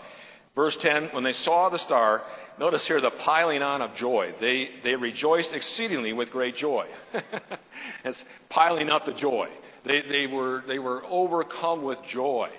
verse 0.58 0.76
10 0.76 1.10
when 1.10 1.22
they 1.22 1.32
saw 1.32 1.68
the 1.68 1.78
star, 1.78 2.20
notice 2.58 2.84
here 2.84 3.00
the 3.00 3.12
piling 3.12 3.62
on 3.62 3.80
of 3.80 3.94
joy. 3.94 4.34
They, 4.40 4.70
they 4.82 4.96
rejoiced 4.96 5.54
exceedingly 5.54 6.12
with 6.12 6.32
great 6.32 6.56
joy. 6.56 6.88
it's 8.04 8.24
piling 8.48 8.90
up 8.90 9.06
the 9.06 9.12
joy. 9.12 9.48
They, 9.84 10.00
they, 10.00 10.26
were, 10.26 10.64
they 10.66 10.80
were 10.80 11.04
overcome 11.08 11.84
with 11.84 12.02
joy. 12.02 12.50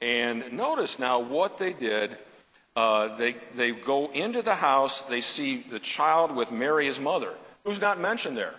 And 0.00 0.54
notice 0.54 0.98
now 0.98 1.18
what 1.18 1.58
they 1.58 1.74
did 1.74 2.16
uh, 2.76 3.16
they, 3.16 3.36
they 3.54 3.70
go 3.70 4.10
into 4.10 4.42
the 4.42 4.54
house, 4.54 5.02
they 5.02 5.20
see 5.20 5.64
the 5.70 5.78
child 5.78 6.34
with 6.34 6.50
Mary, 6.50 6.86
his 6.86 6.98
mother. 6.98 7.34
Who's 7.64 7.80
not 7.80 8.00
mentioned 8.00 8.36
there? 8.36 8.54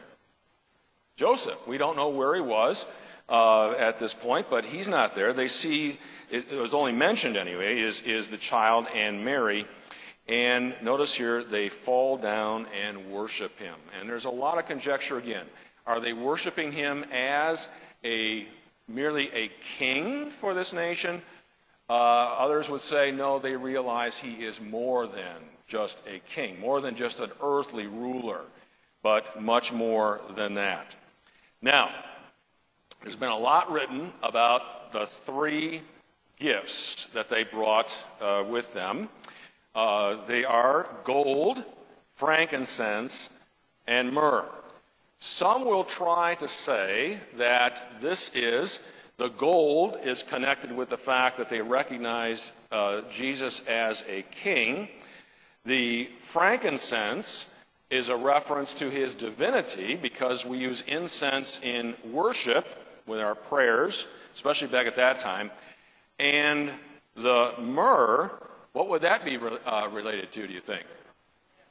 Joseph. 1.18 1.58
We 1.68 1.78
don't 1.78 1.98
know 1.98 2.10
where 2.10 2.34
he 2.36 2.42
was 2.42 2.86
uh, 3.30 3.72
at 3.72 4.00
this 4.00 4.14
point, 4.14 4.48
but 4.50 4.66
he's 4.66 4.88
not 4.88 5.16
there. 5.16 5.34
They 5.34 5.48
see, 5.48 6.00
it, 6.30 6.52
was 6.52 6.74
only 6.74 6.92
mentioned 6.92 7.38
anyway, 7.38 7.80
is, 7.80 8.02
is 8.04 8.28
the 8.28 8.38
child 8.38 8.88
and 8.94 9.26
Mary 9.26 9.66
And 10.28 10.74
notice 10.82 11.14
here, 11.14 11.44
they 11.44 11.70
fall 11.70 12.18
down 12.18 12.66
and 12.68 13.12
worship 13.12 13.58
him. 13.60 13.76
And 14.00 14.10
there's 14.10 14.26
a 14.26 14.30
lot 14.30 14.58
of 14.58 14.66
conjecture 14.66 15.18
again. 15.18 15.46
Are 15.86 16.00
they 16.00 16.14
worshiping 16.14 16.72
him 16.72 17.06
as 17.12 17.68
a 18.04 18.48
merely 18.88 19.30
a 19.34 19.52
king 19.78 20.32
for 20.32 20.54
this 20.56 20.74
nation? 20.74 21.22
Uh, 21.88 21.94
others 21.94 22.70
would 22.70 22.82
say, 22.82 23.12
no, 23.12 23.38
they 23.38 23.56
realize 23.56 24.18
he 24.18 24.44
is 24.44 24.60
more 24.60 25.06
than 25.06 25.38
just 25.68 26.00
a 26.08 26.20
king, 26.28 26.60
more 26.60 26.82
than 26.82 26.96
just 26.96 27.20
an 27.20 27.32
earthly 27.44 27.86
ruler, 27.86 28.42
but 29.04 29.40
much 29.42 29.72
more 29.72 30.22
than 30.36 30.56
that. 30.56 30.96
Now, 31.62 31.92
there's 33.06 33.16
been 33.16 33.30
a 33.30 33.38
lot 33.38 33.72
written 33.72 34.12
about 34.24 34.92
the 34.92 35.06
three 35.06 35.84
gifts 36.40 37.06
that 37.14 37.30
they 37.30 37.44
brought 37.44 37.96
uh, 38.20 38.44
with 38.50 38.74
them. 38.74 39.10
Uh, 39.76 40.26
they 40.26 40.44
are 40.44 40.88
gold, 41.04 41.64
frankincense, 42.16 43.30
and 43.86 44.12
myrrh. 44.12 44.50
Some 45.20 45.66
will 45.66 45.84
try 45.84 46.34
to 46.34 46.48
say 46.48 47.20
that 47.38 48.02
this 48.02 48.32
is 48.34 48.80
the 49.18 49.28
gold 49.28 50.00
is 50.04 50.24
connected 50.24 50.76
with 50.76 50.90
the 50.90 50.98
fact 50.98 51.38
that 51.38 51.48
they 51.48 51.62
recognized 51.62 52.54
uh, 52.72 53.02
Jesus 53.12 53.60
as 53.68 54.04
a 54.10 54.24
king. 54.32 54.90
The 55.64 56.10
frankincense 56.18 57.46
is 57.92 58.10
a 58.10 58.18
reference 58.18 58.74
to 58.74 58.90
his 58.90 59.14
divinity 59.14 59.96
because 59.96 60.44
we 60.44 60.58
use 60.58 60.84
incense 60.88 61.60
in 61.62 61.94
worship 62.04 62.66
with 63.08 63.20
our 63.20 63.36
prayers, 63.36 64.08
especially 64.34 64.68
back 64.68 64.88
at 64.88 64.96
that 64.96 65.20
time. 65.20 65.52
And 66.20 66.72
the 67.16 67.54
myrrh, 67.60 68.32
what 68.74 68.90
would 68.90 69.02
that 69.02 69.24
be 69.26 69.38
uh, 69.38 69.90
related 69.92 70.32
to, 70.34 70.48
do 70.48 70.54
you 70.54 70.60
think? 70.60 70.86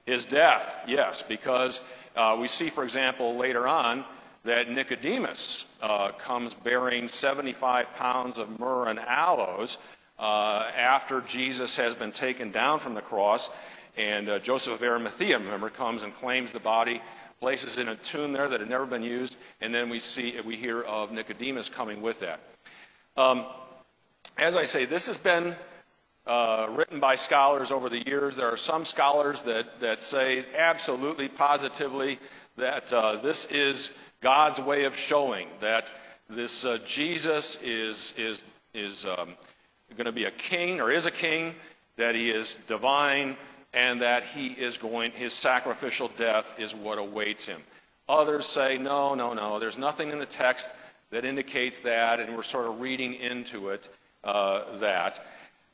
His 0.06 0.24
death, 0.24 0.84
yes, 0.86 1.22
because 1.22 1.80
uh, 2.16 2.36
we 2.38 2.48
see, 2.48 2.70
for 2.70 2.84
example, 2.84 3.36
later 3.36 3.66
on 3.66 4.04
that 4.44 4.70
Nicodemus 4.70 5.66
uh, 5.80 6.12
comes 6.12 6.52
bearing 6.52 7.08
75 7.08 7.94
pounds 7.94 8.36
of 8.36 8.60
myrrh 8.60 8.88
and 8.88 8.98
aloes 8.98 9.78
uh, 10.18 10.70
after 10.76 11.22
Jesus 11.22 11.76
has 11.76 11.94
been 11.94 12.12
taken 12.12 12.50
down 12.50 12.78
from 12.78 12.94
the 12.94 13.00
cross. 13.00 13.50
And 13.96 14.28
uh, 14.28 14.38
Joseph 14.40 14.74
of 14.74 14.82
Arimathea, 14.82 15.38
remember, 15.38 15.70
comes 15.70 16.02
and 16.02 16.14
claims 16.14 16.52
the 16.52 16.60
body, 16.60 17.00
places 17.44 17.78
in 17.78 17.88
a 17.88 17.96
tomb 17.96 18.32
there 18.32 18.48
that 18.48 18.60
had 18.60 18.70
never 18.70 18.86
been 18.86 19.02
used, 19.02 19.36
and 19.60 19.74
then 19.74 19.90
we 19.90 19.98
see 19.98 20.34
we 20.46 20.56
hear 20.56 20.80
of 20.80 21.12
Nicodemus 21.12 21.68
coming 21.68 22.00
with 22.00 22.20
that. 22.20 22.40
Um, 23.18 23.44
as 24.38 24.56
I 24.56 24.64
say, 24.64 24.86
this 24.86 25.06
has 25.08 25.18
been 25.18 25.54
uh, 26.26 26.68
written 26.70 27.00
by 27.00 27.16
scholars 27.16 27.70
over 27.70 27.90
the 27.90 28.02
years. 28.06 28.34
There 28.34 28.50
are 28.50 28.56
some 28.56 28.86
scholars 28.86 29.42
that, 29.42 29.78
that 29.80 30.00
say 30.00 30.46
absolutely, 30.56 31.28
positively, 31.28 32.18
that 32.56 32.90
uh, 32.94 33.16
this 33.16 33.44
is 33.50 33.90
God's 34.22 34.58
way 34.58 34.84
of 34.84 34.96
showing 34.96 35.48
that 35.60 35.90
this 36.30 36.64
uh, 36.64 36.78
Jesus 36.86 37.58
is, 37.62 38.14
is, 38.16 38.42
is 38.72 39.04
um, 39.04 39.36
going 39.98 40.06
to 40.06 40.12
be 40.12 40.24
a 40.24 40.30
king 40.30 40.80
or 40.80 40.90
is 40.90 41.04
a 41.04 41.10
king, 41.10 41.54
that 41.98 42.14
he 42.14 42.30
is 42.30 42.54
divine, 42.66 43.36
and 43.74 44.00
that 44.02 44.24
he 44.24 44.48
is 44.48 44.78
going, 44.78 45.10
his 45.12 45.32
sacrificial 45.32 46.10
death 46.16 46.54
is 46.58 46.74
what 46.74 46.98
awaits 46.98 47.44
him. 47.44 47.60
Others 48.08 48.46
say, 48.46 48.78
no, 48.78 49.14
no, 49.14 49.32
no, 49.32 49.58
there's 49.58 49.78
nothing 49.78 50.10
in 50.10 50.18
the 50.18 50.26
text 50.26 50.70
that 51.10 51.24
indicates 51.24 51.80
that, 51.80 52.20
and 52.20 52.34
we're 52.36 52.42
sort 52.42 52.66
of 52.66 52.80
reading 52.80 53.14
into 53.14 53.70
it 53.70 53.88
uh, 54.24 54.76
that. 54.78 55.24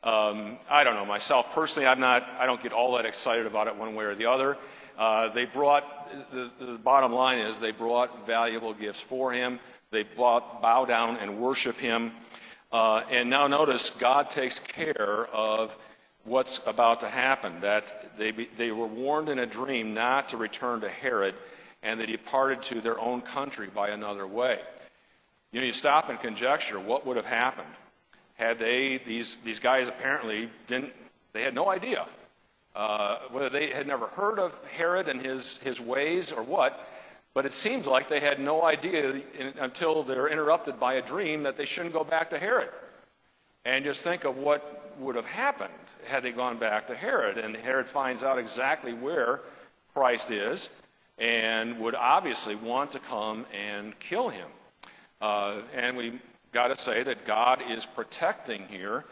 Um, 0.02 0.58
I 0.68 0.84
don't 0.84 0.94
know 0.94 1.04
myself 1.04 1.52
personally. 1.54 1.86
I'm 1.86 2.00
not. 2.00 2.26
I 2.38 2.46
don't 2.46 2.62
get 2.62 2.72
all 2.72 2.96
that 2.96 3.04
excited 3.04 3.46
about 3.46 3.66
it 3.66 3.76
one 3.76 3.94
way 3.94 4.04
or 4.04 4.14
the 4.14 4.26
other. 4.26 4.56
Uh, 4.96 5.28
they 5.28 5.44
brought 5.44 6.00
the, 6.32 6.50
the, 6.58 6.78
bottom 6.78 7.12
line 7.12 7.38
is 7.38 7.58
they 7.58 7.70
brought 7.70 8.26
valuable 8.26 8.74
gifts 8.74 9.00
for 9.00 9.32
him. 9.32 9.58
They 9.90 10.02
brought, 10.02 10.62
bow 10.62 10.84
down 10.84 11.16
and 11.16 11.38
worship 11.38 11.76
him. 11.76 12.12
Uh, 12.72 13.02
and 13.10 13.28
now 13.28 13.46
notice 13.46 13.90
God 13.90 14.30
takes 14.30 14.58
care 14.58 15.26
of 15.32 15.76
what's 16.24 16.61
about 16.66 17.00
to 17.00 17.09
happen. 17.09 17.61
That 17.61 18.16
they 18.18 18.30
be, 18.30 18.48
they 18.56 18.70
were 18.70 18.87
warned 18.87 19.28
in 19.28 19.38
a 19.38 19.46
dream 19.46 19.94
not 19.94 20.30
to 20.30 20.37
return 20.37 20.80
to 20.83 20.88
Herod, 20.88 21.35
and 21.83 21.98
they 21.98 22.06
departed 22.06 22.62
to 22.64 22.80
their 22.80 22.98
own 22.98 23.20
country 23.20 23.68
by 23.68 23.88
another 23.88 24.26
way. 24.26 24.61
You 25.52 25.61
know, 25.61 25.66
you 25.66 25.72
stop 25.72 26.09
and 26.09 26.20
conjecture 26.20 26.78
what 26.78 27.06
would 27.06 27.16
have 27.16 27.26
happened 27.26 27.68
had 28.35 28.59
they, 28.59 28.98
these, 29.06 29.37
these 29.44 29.59
guys 29.59 29.88
apparently 29.88 30.48
didn't, 30.66 30.92
they 31.33 31.42
had 31.42 31.54
no 31.54 31.68
idea 31.68 32.06
uh, 32.74 33.18
whether 33.30 33.48
they 33.48 33.70
had 33.70 33.87
never 33.87 34.06
heard 34.06 34.38
of 34.38 34.54
Herod 34.76 35.09
and 35.09 35.20
his, 35.20 35.56
his 35.59 35.80
ways 35.80 36.33
or 36.33 36.42
what, 36.42 36.87
but 37.35 37.44
it 37.44 37.52
seems 37.52 37.87
like 37.87 38.09
they 38.09 38.20
had 38.20 38.40
no 38.40 38.62
idea 38.62 39.22
in, 39.38 39.54
until 39.59 40.02
they're 40.02 40.28
interrupted 40.28 40.78
by 40.78 40.94
a 40.94 41.02
dream 41.02 41.42
that 41.42 41.56
they 41.56 41.64
shouldn't 41.64 41.92
go 41.92 42.04
back 42.04 42.30
to 42.30 42.38
Herod. 42.38 42.70
And 43.64 43.85
just 43.85 44.02
think 44.02 44.24
of 44.24 44.37
what 44.37 44.94
would 44.98 45.16
have 45.16 45.26
happened 45.26 45.74
had 46.06 46.22
they 46.22 46.32
gone 46.32 46.58
back 46.58 46.86
to 46.88 46.94
Herod. 46.94 47.38
And 47.38 47.54
Herod 47.56 47.86
finds 47.86 48.22
out 48.22 48.38
exactly 48.38 48.92
where 48.92 49.40
Christ 49.94 50.30
is 50.30 50.70
and 51.18 51.78
would 51.78 51.94
obviously 51.94 52.54
want 52.54 52.92
to 52.92 52.98
come 52.98 53.46
and 53.52 53.98
kill 54.00 54.28
him. 54.28 54.48
Uh, 55.20 55.60
and 55.74 55.96
we 55.96 56.18
got 56.52 56.68
to 56.68 56.78
say 56.78 57.02
that 57.02 57.24
God 57.24 57.62
is 57.68 57.84
protecting 57.84 58.66
here 58.68 59.04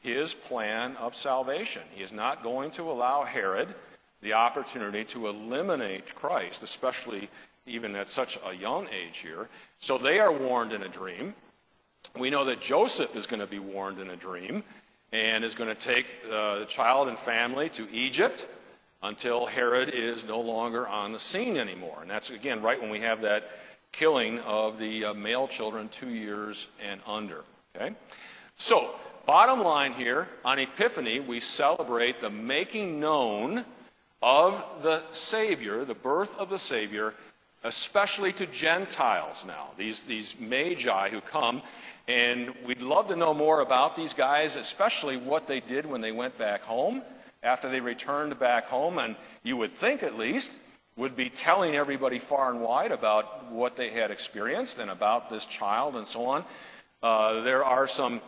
his 0.00 0.34
plan 0.34 0.96
of 0.96 1.14
salvation. 1.14 1.82
He 1.94 2.02
is 2.02 2.12
not 2.12 2.42
going 2.42 2.70
to 2.72 2.90
allow 2.90 3.24
Herod 3.24 3.74
the 4.20 4.34
opportunity 4.34 5.04
to 5.06 5.28
eliminate 5.28 6.14
Christ, 6.14 6.62
especially 6.62 7.28
even 7.66 7.96
at 7.96 8.08
such 8.08 8.38
a 8.46 8.54
young 8.54 8.86
age 8.88 9.18
here. 9.18 9.48
So 9.80 9.96
they 9.96 10.18
are 10.18 10.32
warned 10.32 10.74
in 10.74 10.82
a 10.82 10.88
dream. 10.88 11.34
We 12.18 12.28
know 12.28 12.44
that 12.44 12.60
Joseph 12.60 13.16
is 13.16 13.26
going 13.26 13.40
to 13.40 13.46
be 13.46 13.58
warned 13.58 13.98
in 13.98 14.10
a 14.10 14.16
dream 14.16 14.62
and 15.14 15.44
is 15.44 15.54
going 15.54 15.68
to 15.72 15.80
take 15.80 16.06
uh, 16.28 16.58
the 16.58 16.64
child 16.64 17.06
and 17.06 17.16
family 17.16 17.68
to 17.68 17.88
Egypt 17.92 18.48
until 19.04 19.46
Herod 19.46 19.90
is 19.90 20.24
no 20.24 20.40
longer 20.40 20.88
on 20.88 21.12
the 21.12 21.20
scene 21.20 21.56
anymore. 21.56 21.98
And 22.02 22.10
that's, 22.10 22.30
again, 22.30 22.60
right 22.60 22.80
when 22.80 22.90
we 22.90 22.98
have 23.00 23.20
that 23.20 23.48
killing 23.92 24.40
of 24.40 24.76
the 24.76 25.04
uh, 25.04 25.14
male 25.14 25.46
children 25.46 25.88
two 25.88 26.08
years 26.08 26.66
and 26.84 27.00
under. 27.06 27.44
Okay? 27.76 27.94
So, 28.56 28.90
bottom 29.24 29.62
line 29.62 29.92
here, 29.92 30.26
on 30.44 30.58
Epiphany, 30.58 31.20
we 31.20 31.38
celebrate 31.38 32.20
the 32.20 32.30
making 32.30 32.98
known 32.98 33.64
of 34.20 34.64
the 34.82 35.04
Savior, 35.12 35.84
the 35.84 35.94
birth 35.94 36.36
of 36.38 36.50
the 36.50 36.58
Savior, 36.58 37.14
especially 37.62 38.32
to 38.32 38.46
Gentiles 38.46 39.44
now, 39.46 39.68
these, 39.78 40.02
these 40.02 40.34
magi 40.40 41.10
who 41.10 41.20
come. 41.20 41.62
And 42.06 42.54
we'd 42.66 42.82
love 42.82 43.08
to 43.08 43.16
know 43.16 43.32
more 43.32 43.60
about 43.60 43.96
these 43.96 44.12
guys, 44.12 44.56
especially 44.56 45.16
what 45.16 45.46
they 45.46 45.60
did 45.60 45.86
when 45.86 46.00
they 46.00 46.12
went 46.12 46.36
back 46.36 46.62
home, 46.62 47.02
after 47.42 47.70
they 47.70 47.80
returned 47.80 48.38
back 48.38 48.66
home. 48.66 48.98
And 48.98 49.16
you 49.42 49.56
would 49.56 49.72
think, 49.72 50.02
at 50.02 50.18
least, 50.18 50.52
would 50.96 51.16
be 51.16 51.30
telling 51.30 51.74
everybody 51.74 52.18
far 52.18 52.50
and 52.50 52.60
wide 52.60 52.92
about 52.92 53.50
what 53.50 53.76
they 53.76 53.90
had 53.90 54.10
experienced 54.10 54.78
and 54.78 54.90
about 54.90 55.30
this 55.30 55.46
child 55.46 55.96
and 55.96 56.06
so 56.06 56.26
on. 56.26 56.44
Uh, 57.02 57.40
there 57.40 57.64
are 57.64 57.88
some, 57.88 58.20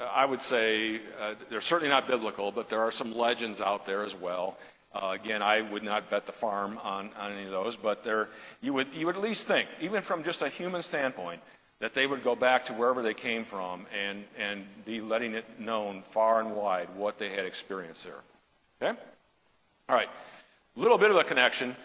I 0.00 0.24
would 0.24 0.40
say, 0.40 1.00
uh, 1.20 1.34
they're 1.50 1.60
certainly 1.60 1.90
not 1.90 2.06
biblical, 2.06 2.50
but 2.52 2.68
there 2.68 2.80
are 2.80 2.92
some 2.92 3.16
legends 3.16 3.60
out 3.60 3.84
there 3.84 4.04
as 4.04 4.14
well. 4.14 4.56
Uh, 4.94 5.10
again, 5.12 5.42
I 5.42 5.60
would 5.60 5.82
not 5.82 6.08
bet 6.08 6.24
the 6.24 6.32
farm 6.32 6.78
on, 6.82 7.10
on 7.18 7.32
any 7.32 7.44
of 7.44 7.50
those, 7.50 7.76
but 7.76 8.02
there, 8.02 8.28
you, 8.62 8.72
would, 8.72 8.94
you 8.94 9.06
would 9.06 9.16
at 9.16 9.22
least 9.22 9.46
think, 9.46 9.68
even 9.80 10.02
from 10.02 10.22
just 10.22 10.40
a 10.40 10.48
human 10.48 10.82
standpoint, 10.82 11.42
that 11.80 11.94
they 11.94 12.06
would 12.06 12.24
go 12.24 12.34
back 12.34 12.66
to 12.66 12.72
wherever 12.72 13.02
they 13.02 13.14
came 13.14 13.44
from 13.44 13.86
and, 13.96 14.24
and 14.36 14.64
be 14.84 15.00
letting 15.00 15.34
it 15.34 15.44
known 15.60 16.02
far 16.02 16.40
and 16.40 16.54
wide 16.54 16.88
what 16.96 17.18
they 17.18 17.30
had 17.30 17.46
experienced 17.46 18.04
there. 18.04 18.90
Okay? 18.90 18.98
All 19.88 19.96
right. 19.96 20.08
Little 20.76 20.98
bit 20.98 21.10
of 21.10 21.16
a 21.16 21.24
connection 21.24 21.76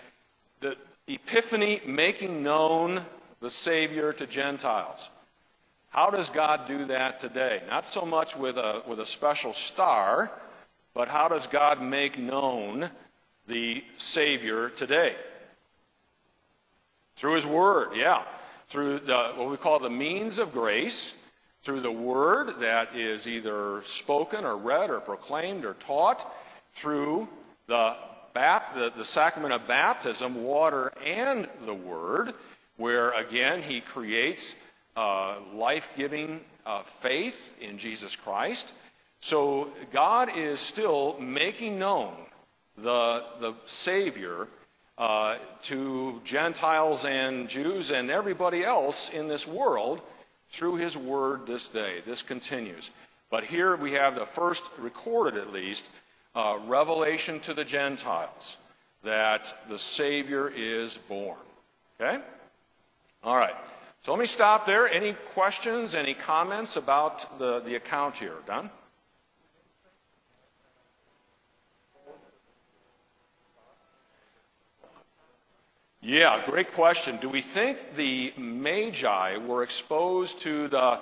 the 0.59 0.77
Epiphany 1.07 1.81
making 1.85 2.43
known 2.43 3.05
the 3.41 3.49
Savior 3.49 4.13
to 4.13 4.25
Gentiles. 4.25 5.09
How 5.89 6.09
does 6.09 6.29
God 6.29 6.67
do 6.67 6.85
that 6.85 7.19
today? 7.19 7.61
Not 7.69 7.85
so 7.85 8.05
much 8.05 8.35
with 8.35 8.57
a, 8.57 8.81
with 8.87 8.99
a 8.99 9.05
special 9.05 9.53
star, 9.53 10.31
but 10.93 11.07
how 11.07 11.27
does 11.27 11.45
God 11.45 11.81
make 11.81 12.17
known 12.17 12.89
the 13.47 13.83
Savior 13.97 14.69
today? 14.69 15.15
Through 17.15 17.35
His 17.35 17.45
Word, 17.45 17.89
yeah. 17.95 18.23
Through 18.73 19.01
the, 19.01 19.33
what 19.35 19.51
we 19.51 19.57
call 19.57 19.77
the 19.77 19.87
means 19.87 20.39
of 20.39 20.51
grace, 20.51 21.13
through 21.61 21.81
the 21.81 21.91
Word 21.91 22.59
that 22.61 22.95
is 22.95 23.27
either 23.27 23.83
spoken 23.83 24.45
or 24.45 24.57
read 24.57 24.89
or 24.89 24.99
proclaimed 24.99 25.63
or 25.63 25.75
taught, 25.75 26.25
through 26.73 27.27
the 27.67 27.95
the, 28.33 28.91
the 28.97 29.05
sacrament 29.05 29.53
of 29.53 29.67
baptism, 29.67 30.43
water 30.43 30.91
and 31.05 31.47
the 31.67 31.73
Word, 31.75 32.33
where 32.77 33.11
again 33.11 33.61
he 33.61 33.79
creates 33.79 34.55
uh, 34.95 35.35
life 35.53 35.87
giving 35.95 36.39
uh, 36.65 36.81
faith 36.99 37.53
in 37.61 37.77
Jesus 37.77 38.15
Christ. 38.15 38.73
So 39.19 39.69
God 39.91 40.35
is 40.35 40.59
still 40.59 41.19
making 41.19 41.77
known 41.77 42.15
the, 42.75 43.23
the 43.39 43.53
Savior 43.67 44.47
uh, 44.97 45.37
to 45.63 46.21
Gentiles 46.23 47.05
and 47.05 47.47
Jews 47.49 47.91
and 47.91 48.11
everybody 48.11 48.63
else 48.63 49.09
in 49.09 49.27
this 49.27 49.47
world 49.47 50.01
through 50.51 50.75
his 50.75 50.95
word 50.95 51.47
this 51.47 51.67
day. 51.67 52.01
This 52.05 52.21
continues. 52.21 52.91
But 53.29 53.43
here 53.43 53.75
we 53.75 53.93
have 53.93 54.15
the 54.15 54.25
first 54.25 54.63
recorded, 54.77 55.37
at 55.37 55.51
least, 55.51 55.89
uh, 56.35 56.59
revelation 56.67 57.39
to 57.41 57.53
the 57.53 57.65
Gentiles 57.65 58.57
that 59.03 59.53
the 59.69 59.79
Savior 59.79 60.51
is 60.55 60.95
born. 60.95 61.37
Okay? 61.99 62.21
All 63.23 63.35
right. 63.35 63.55
So 64.03 64.11
let 64.11 64.19
me 64.19 64.25
stop 64.25 64.65
there. 64.65 64.89
Any 64.89 65.13
questions, 65.33 65.95
any 65.95 66.13
comments 66.13 66.75
about 66.75 67.39
the, 67.39 67.61
the 67.61 67.75
account 67.75 68.15
here? 68.15 68.35
Don? 68.45 68.69
Yeah, 76.05 76.45
great 76.45 76.73
question. 76.73 77.15
Do 77.21 77.29
we 77.29 77.39
think 77.39 77.95
the 77.95 78.33
Magi 78.35 79.37
were 79.37 79.63
exposed 79.63 80.41
to 80.41 80.67
the 80.67 80.81
uh, 80.81 80.99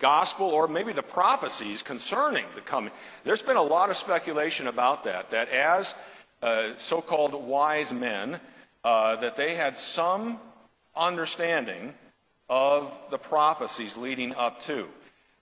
gospel 0.00 0.48
or 0.48 0.66
maybe 0.66 0.92
the 0.92 1.00
prophecies 1.00 1.84
concerning 1.84 2.44
the 2.56 2.60
coming? 2.60 2.90
There's 3.22 3.40
been 3.40 3.54
a 3.56 3.62
lot 3.62 3.88
of 3.88 3.96
speculation 3.96 4.66
about 4.66 5.04
that, 5.04 5.30
that 5.30 5.48
as 5.50 5.94
uh, 6.42 6.70
so 6.76 7.00
called 7.00 7.34
wise 7.34 7.92
men, 7.92 8.40
uh, 8.82 9.14
that 9.14 9.36
they 9.36 9.54
had 9.54 9.76
some 9.76 10.40
understanding 10.96 11.94
of 12.48 12.92
the 13.12 13.18
prophecies 13.18 13.96
leading 13.96 14.34
up 14.34 14.60
to. 14.62 14.88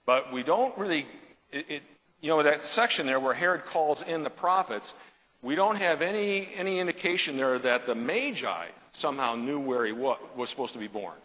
But 0.05 0.31
we 0.31 0.43
don't 0.43 0.77
really, 0.77 1.07
it, 1.51 1.65
it, 1.69 1.83
you 2.21 2.29
know, 2.29 2.43
that 2.43 2.61
section 2.61 3.07
there 3.07 3.19
where 3.19 3.33
Herod 3.33 3.65
calls 3.65 4.03
in 4.03 4.21
the 4.21 4.29
prophets, 4.29 4.93
we 5.41 5.55
don't 5.55 5.77
have 5.77 6.01
any, 6.01 6.49
any 6.55 6.79
indication 6.79 7.37
there 7.37 7.59
that 7.59 7.85
the 7.85 7.95
Magi 7.95 8.67
somehow 8.91 9.35
knew 9.35 9.59
where 9.59 9.85
he 9.85 9.91
was, 9.91 10.17
was 10.35 10.49
supposed 10.49 10.73
to 10.73 10.79
be 10.79 10.87
born. 10.87 11.15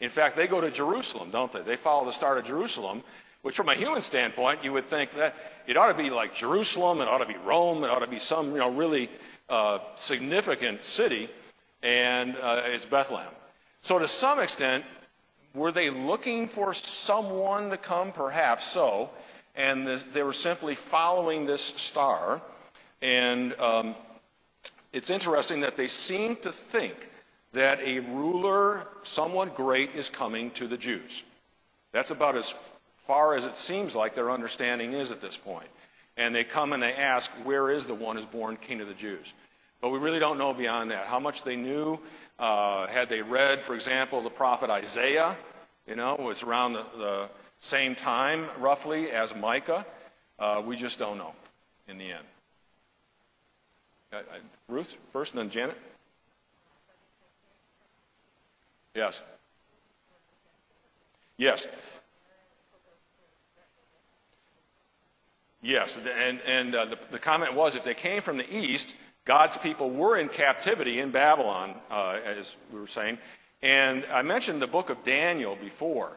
In 0.00 0.08
fact, 0.08 0.36
they 0.36 0.46
go 0.46 0.60
to 0.60 0.70
Jerusalem, 0.70 1.30
don't 1.30 1.52
they? 1.52 1.62
They 1.62 1.76
follow 1.76 2.04
the 2.04 2.12
star 2.12 2.36
of 2.36 2.44
Jerusalem, 2.44 3.02
which 3.42 3.56
from 3.56 3.68
a 3.68 3.74
human 3.74 4.02
standpoint, 4.02 4.64
you 4.64 4.72
would 4.72 4.86
think 4.86 5.12
that 5.12 5.34
it 5.66 5.76
ought 5.76 5.88
to 5.88 5.94
be 5.94 6.10
like 6.10 6.34
Jerusalem, 6.34 7.00
it 7.00 7.08
ought 7.08 7.18
to 7.18 7.26
be 7.26 7.36
Rome, 7.36 7.84
it 7.84 7.88
ought 7.88 8.00
to 8.00 8.06
be 8.06 8.18
some, 8.18 8.52
you 8.52 8.58
know, 8.58 8.70
really 8.70 9.08
uh, 9.48 9.78
significant 9.96 10.84
city, 10.84 11.28
and 11.82 12.36
uh, 12.36 12.62
it's 12.64 12.84
Bethlehem. 12.84 13.32
So 13.80 13.98
to 13.98 14.08
some 14.08 14.38
extent, 14.38 14.84
were 15.54 15.72
they 15.72 15.90
looking 15.90 16.48
for 16.48 16.72
someone 16.72 17.70
to 17.70 17.76
come? 17.76 18.12
Perhaps 18.12 18.66
so. 18.66 19.10
And 19.54 19.86
this, 19.86 20.04
they 20.14 20.22
were 20.22 20.32
simply 20.32 20.74
following 20.74 21.44
this 21.44 21.62
star. 21.62 22.40
And 23.02 23.58
um, 23.58 23.94
it's 24.92 25.10
interesting 25.10 25.60
that 25.60 25.76
they 25.76 25.88
seem 25.88 26.36
to 26.36 26.52
think 26.52 27.10
that 27.52 27.80
a 27.80 27.98
ruler, 27.98 28.86
someone 29.02 29.50
great, 29.54 29.90
is 29.94 30.08
coming 30.08 30.50
to 30.52 30.66
the 30.66 30.76
Jews. 30.76 31.22
That's 31.92 32.10
about 32.10 32.36
as 32.36 32.54
far 33.06 33.34
as 33.34 33.44
it 33.44 33.56
seems 33.56 33.94
like 33.94 34.14
their 34.14 34.30
understanding 34.30 34.94
is 34.94 35.10
at 35.10 35.20
this 35.20 35.36
point. 35.36 35.68
And 36.16 36.34
they 36.34 36.44
come 36.44 36.72
and 36.72 36.82
they 36.82 36.94
ask, 36.94 37.30
Where 37.44 37.70
is 37.70 37.86
the 37.86 37.94
one 37.94 38.16
who's 38.16 38.26
born 38.26 38.56
king 38.56 38.80
of 38.80 38.88
the 38.88 38.94
Jews? 38.94 39.32
But 39.80 39.90
we 39.90 39.98
really 39.98 40.20
don't 40.20 40.38
know 40.38 40.54
beyond 40.54 40.90
that. 40.92 41.06
How 41.06 41.18
much 41.18 41.42
they 41.42 41.56
knew, 41.56 41.98
uh, 42.38 42.86
had 42.86 43.08
they 43.08 43.20
read, 43.20 43.62
for 43.62 43.74
example, 43.74 44.22
the 44.22 44.30
prophet 44.30 44.70
Isaiah, 44.70 45.36
you 45.88 45.96
know, 45.96 46.30
it's 46.30 46.44
around 46.44 46.74
the, 46.74 46.84
the 46.96 47.28
same 47.58 47.96
time, 47.96 48.46
roughly, 48.60 49.10
as 49.10 49.34
Micah, 49.34 49.84
uh, 50.38 50.62
we 50.64 50.76
just 50.76 50.98
don't 50.98 51.18
know 51.18 51.32
in 51.88 51.98
the 51.98 52.12
end. 52.12 52.24
Uh, 54.12 54.16
uh, 54.16 54.20
Ruth 54.68 54.96
first, 55.12 55.32
and 55.32 55.40
then 55.40 55.50
Janet. 55.50 55.78
Yes. 58.94 59.22
Yes. 61.38 61.66
Yes, 65.62 65.96
and, 65.96 66.40
and 66.40 66.74
uh, 66.74 66.84
the, 66.86 66.98
the, 67.12 67.18
comment 67.20 67.54
was 67.54 67.76
if 67.76 67.84
they 67.84 67.94
came 67.94 68.20
from 68.20 68.36
the 68.36 68.54
east, 68.54 68.94
God's 69.24 69.56
people 69.56 69.90
were 69.90 70.18
in 70.18 70.28
captivity 70.28 70.98
in 70.98 71.12
Babylon, 71.12 71.76
uh, 71.88 72.18
as 72.24 72.56
we 72.72 72.80
were 72.80 72.88
saying. 72.88 73.16
And 73.62 74.04
I 74.12 74.22
mentioned 74.22 74.60
the 74.60 74.66
book 74.66 74.90
of 74.90 75.04
Daniel 75.04 75.56
before, 75.56 76.10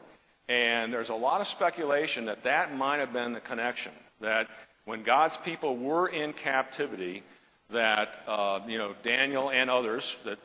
and 0.50 0.92
there's 0.92 1.10
a 1.10 1.16
lot 1.16 1.42
of 1.42 1.48
speculation 1.48 2.26
that 2.26 2.44
that 2.44 2.76
might 2.76 2.98
have 2.98 3.14
been 3.14 3.34
the 3.34 3.40
connection. 3.40 3.92
That 4.20 4.48
when 4.86 5.04
God's 5.04 5.38
people 5.38 5.78
were 5.78 6.08
in 6.08 6.34
captivity, 6.34 7.22
that 7.70 8.22
uh, 8.28 8.60
you 8.68 8.78
know 8.78 8.94
Daniel 9.04 9.50
and 9.50 9.70
others 9.70 10.16
that 10.26 10.40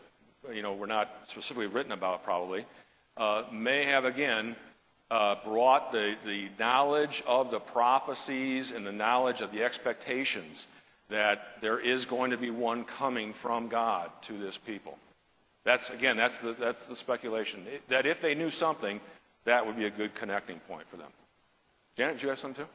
you 0.53 0.63
know 0.63 0.75
were 0.75 0.87
not 0.87 1.11
specifically 1.25 1.67
written 1.67 1.93
about 1.93 2.25
probably 2.25 2.65
uh, 3.17 3.45
may 3.53 3.85
have 3.85 4.05
again 4.05 4.57
uh, 5.11 5.37
brought 5.45 5.93
the, 5.93 6.15
the 6.25 6.49
knowledge 6.59 7.23
of 7.27 7.51
the 7.51 7.59
prophecies 7.59 8.73
and 8.73 8.87
the 8.87 8.93
knowledge 8.93 9.41
of 9.41 9.51
the 9.53 9.63
expectations 9.63 10.67
that 11.09 11.57
there 11.61 11.81
is 11.81 12.05
going 12.05 12.31
to 12.31 12.37
be 12.37 12.51
one 12.51 12.85
coming 12.85 13.33
from 13.33 13.69
God 13.69 14.11
to 14.23 14.39
this 14.39 14.57
people. 14.57 14.97
That's 15.65 15.91
again, 15.91 16.17
that's 16.17 16.39
the 16.39 16.55
that's 16.55 16.87
the 16.87 16.97
speculation. 16.97 17.67
It, 17.71 17.89
that 17.89 18.07
if 18.07 18.23
they 18.23 18.35
knew 18.35 18.51
something, 18.51 19.01
that 19.45 19.67
would 19.67 19.77
be 19.77 19.85
a 19.85 19.91
good 19.91 20.15
connecting 20.15 20.61
point 20.61 20.89
for 20.89 20.97
them. 20.97 21.11
Janet, 21.97 22.19
do 22.19 22.23
you 22.23 22.29
have 22.31 22.39
something 22.39 22.65
too? 22.65 22.71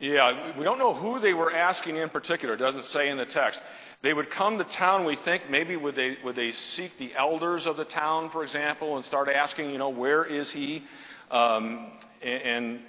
Yeah, 0.00 0.56
we 0.58 0.64
don't 0.64 0.78
know 0.78 0.92
who 0.92 1.20
they 1.20 1.34
were 1.34 1.52
asking 1.52 1.96
in 1.96 2.08
particular. 2.08 2.54
It 2.54 2.58
doesn't 2.58 2.84
say 2.84 3.08
in 3.08 3.16
the 3.16 3.26
text. 3.26 3.62
They 4.02 4.12
would 4.12 4.28
come 4.28 4.58
to 4.58 4.64
town, 4.64 5.04
we 5.04 5.16
think, 5.16 5.48
maybe 5.48 5.76
would 5.76 5.94
they, 5.94 6.18
would 6.22 6.36
they 6.36 6.50
seek 6.50 6.98
the 6.98 7.14
elders 7.16 7.66
of 7.66 7.76
the 7.76 7.84
town, 7.84 8.28
for 8.28 8.42
example, 8.42 8.96
and 8.96 9.04
start 9.04 9.28
asking, 9.28 9.70
you 9.70 9.78
know, 9.78 9.88
where 9.88 10.24
is 10.24 10.50
he? 10.50 10.82
Um, 11.30 11.86
and 12.22 12.80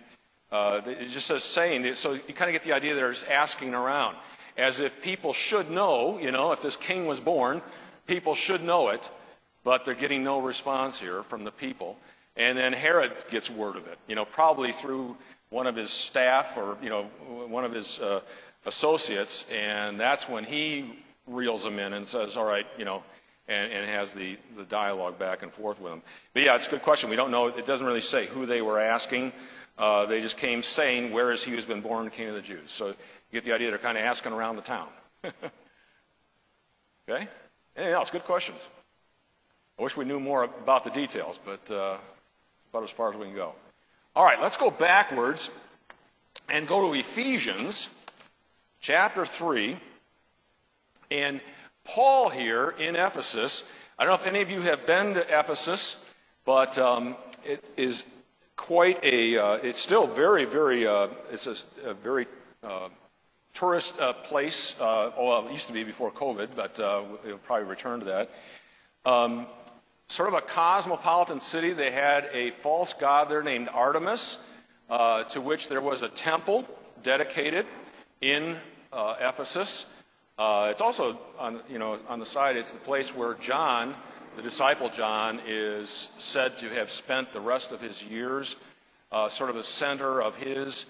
uh, 0.51 0.81
it 0.85 1.09
just 1.09 1.27
says 1.27 1.43
saying, 1.43 1.95
so 1.95 2.13
you 2.13 2.33
kind 2.33 2.49
of 2.49 2.53
get 2.53 2.63
the 2.63 2.73
idea 2.73 2.95
they're 2.95 3.11
just 3.11 3.27
asking 3.27 3.73
around. 3.73 4.17
As 4.57 4.79
if 4.79 5.01
people 5.01 5.31
should 5.31 5.69
know, 5.69 6.17
you 6.19 6.31
know, 6.31 6.51
if 6.51 6.61
this 6.61 6.75
king 6.75 7.05
was 7.05 7.19
born, 7.19 7.61
people 8.07 8.35
should 8.35 8.63
know 8.63 8.89
it, 8.89 9.09
but 9.63 9.85
they're 9.85 9.95
getting 9.95 10.23
no 10.23 10.39
response 10.39 10.99
here 10.99 11.23
from 11.23 11.43
the 11.43 11.51
people. 11.51 11.97
And 12.35 12.57
then 12.57 12.73
Herod 12.73 13.13
gets 13.29 13.49
word 13.49 13.77
of 13.77 13.87
it, 13.87 13.97
you 14.07 14.15
know, 14.15 14.25
probably 14.25 14.73
through 14.73 15.15
one 15.55 15.67
of 15.67 15.75
his 15.77 15.89
staff 15.89 16.57
or, 16.57 16.77
you 16.81 16.89
know, 16.89 17.03
one 17.47 17.63
of 17.63 17.71
his 17.71 17.99
uh, 17.99 18.19
associates, 18.65 19.45
and 19.49 19.97
that's 19.97 20.27
when 20.27 20.43
he 20.43 20.99
reels 21.27 21.65
him 21.65 21.79
in 21.79 21.93
and 21.93 22.05
says, 22.05 22.35
all 22.35 22.43
right, 22.43 22.67
you 22.77 22.83
know, 22.83 23.01
and, 23.47 23.71
and 23.71 23.89
has 23.89 24.13
the, 24.13 24.37
the 24.57 24.65
dialogue 24.65 25.17
back 25.17 25.43
and 25.43 25.53
forth 25.53 25.79
with 25.79 25.93
them. 25.93 26.01
But 26.33 26.43
yeah, 26.43 26.55
it's 26.55 26.67
a 26.67 26.71
good 26.71 26.81
question. 26.81 27.09
We 27.09 27.15
don't 27.15 27.31
know. 27.31 27.47
It 27.47 27.65
doesn't 27.65 27.87
really 27.87 28.01
say 28.01 28.25
who 28.25 28.45
they 28.45 28.61
were 28.61 28.81
asking. 28.81 29.31
Uh, 29.77 30.05
they 30.05 30.19
just 30.19 30.35
came 30.35 30.61
saying, 30.61 31.13
where 31.13 31.31
is 31.31 31.41
he 31.41 31.51
who's 31.51 31.65
been 31.65 31.79
born 31.79 32.09
king 32.09 32.27
of 32.27 32.35
the 32.35 32.41
Jews? 32.41 32.69
So 32.69 32.87
you 32.87 32.95
get 33.31 33.45
the 33.45 33.53
idea 33.53 33.69
they're 33.69 33.79
kind 33.79 33.97
of 33.97 34.03
asking 34.03 34.33
around 34.33 34.57
the 34.57 34.61
town. 34.61 34.89
okay? 35.23 37.29
Anything 37.77 37.93
else? 37.93 38.11
Good 38.11 38.25
questions. 38.25 38.67
I 39.79 39.83
wish 39.83 39.95
we 39.95 40.03
knew 40.03 40.19
more 40.19 40.43
about 40.43 40.83
the 40.83 40.89
details, 40.89 41.39
but 41.45 41.71
uh, 41.71 41.95
about 42.71 42.83
as 42.83 42.89
far 42.89 43.09
as 43.09 43.15
we 43.15 43.27
can 43.27 43.35
go. 43.35 43.53
All 44.17 44.23
right, 44.23 44.41
let's 44.41 44.55
go 44.55 44.71
backwards 44.71 45.51
and 46.47 46.65
go 46.65 46.87
to 46.87 46.97
Ephesians 46.97 47.89
chapter 48.79 49.25
3. 49.25 49.75
And 51.11 51.41
Paul 51.83 52.29
here 52.29 52.73
in 52.79 52.95
Ephesus, 52.95 53.65
I 53.99 54.05
don't 54.05 54.11
know 54.11 54.25
if 54.25 54.25
any 54.25 54.41
of 54.41 54.49
you 54.49 54.61
have 54.61 54.85
been 54.85 55.15
to 55.15 55.39
Ephesus, 55.39 56.05
but 56.45 56.77
um, 56.77 57.17
it 57.43 57.61
is 57.75 58.05
quite 58.55 59.03
a, 59.03 59.37
uh, 59.37 59.53
it's 59.55 59.79
still 59.79 60.07
very, 60.07 60.45
very, 60.45 60.87
uh, 60.87 61.09
it's 61.29 61.47
a, 61.47 61.57
a 61.83 61.93
very 61.93 62.25
uh, 62.63 62.87
tourist 63.53 63.99
uh, 63.99 64.13
place. 64.13 64.79
Uh, 64.79 65.11
well, 65.17 65.45
it 65.45 65.51
used 65.51 65.67
to 65.67 65.73
be 65.73 65.83
before 65.83 66.09
COVID, 66.09 66.55
but 66.55 66.79
uh, 66.79 67.03
it'll 67.25 67.37
probably 67.39 67.67
return 67.67 67.99
to 67.99 68.05
that. 68.05 68.29
Um, 69.05 69.45
sort 70.07 70.29
of 70.29 70.35
a 70.35 70.41
cosmopolitan 70.41 71.39
city. 71.39 71.73
They 71.73 71.91
had 71.91 72.29
a 72.31 72.51
false 72.51 72.93
god 72.93 73.29
there 73.29 73.43
named 73.43 73.69
Artemis, 73.73 74.37
uh, 74.89 75.23
to 75.25 75.41
which 75.41 75.67
there 75.67 75.81
was 75.81 76.01
a 76.01 76.09
temple 76.09 76.65
dedicated 77.03 77.65
in 78.21 78.57
uh, 78.93 79.15
Ephesus. 79.19 79.85
Uh, 80.37 80.67
it's 80.69 80.81
also 80.81 81.17
on, 81.39 81.61
you 81.69 81.79
know, 81.79 81.97
on 82.07 82.19
the 82.19 82.25
side, 82.25 82.57
it's 82.57 82.71
the 82.71 82.79
place 82.79 83.15
where 83.15 83.35
John, 83.35 83.95
the 84.35 84.41
disciple 84.41 84.89
John, 84.89 85.39
is 85.47 86.09
said 86.17 86.57
to 86.59 86.69
have 86.69 86.91
spent 86.91 87.31
the 87.31 87.39
rest 87.39 87.71
of 87.71 87.81
his 87.81 88.03
years, 88.03 88.57
uh, 89.11 89.29
sort 89.29 89.49
of 89.49 89.55
the 89.55 89.63
center 89.63 90.21
of 90.21 90.35
his 90.35 90.85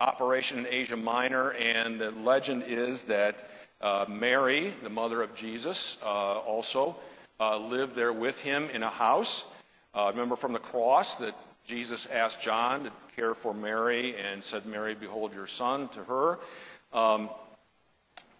operation 0.00 0.58
in 0.58 0.66
Asia 0.66 0.96
Minor. 0.96 1.50
And 1.52 2.00
the 2.00 2.10
legend 2.10 2.64
is 2.66 3.04
that 3.04 3.48
uh, 3.80 4.04
Mary, 4.08 4.74
the 4.82 4.90
mother 4.90 5.22
of 5.22 5.34
Jesus, 5.36 5.98
uh, 6.02 6.06
also 6.06 6.96
uh, 7.40 7.58
lived 7.58 7.94
there 7.94 8.12
with 8.12 8.38
him 8.40 8.68
in 8.70 8.82
a 8.82 8.90
house. 8.90 9.44
Uh, 9.94 10.10
remember 10.10 10.36
from 10.36 10.52
the 10.52 10.58
cross 10.58 11.16
that 11.16 11.34
Jesus 11.66 12.06
asked 12.06 12.40
John 12.40 12.84
to 12.84 12.92
care 13.14 13.34
for 13.34 13.52
Mary 13.52 14.16
and 14.16 14.42
said, 14.42 14.66
Mary, 14.66 14.94
behold 14.94 15.34
your 15.34 15.46
son 15.46 15.88
to 15.88 16.04
her. 16.04 16.38
Um, 16.92 17.30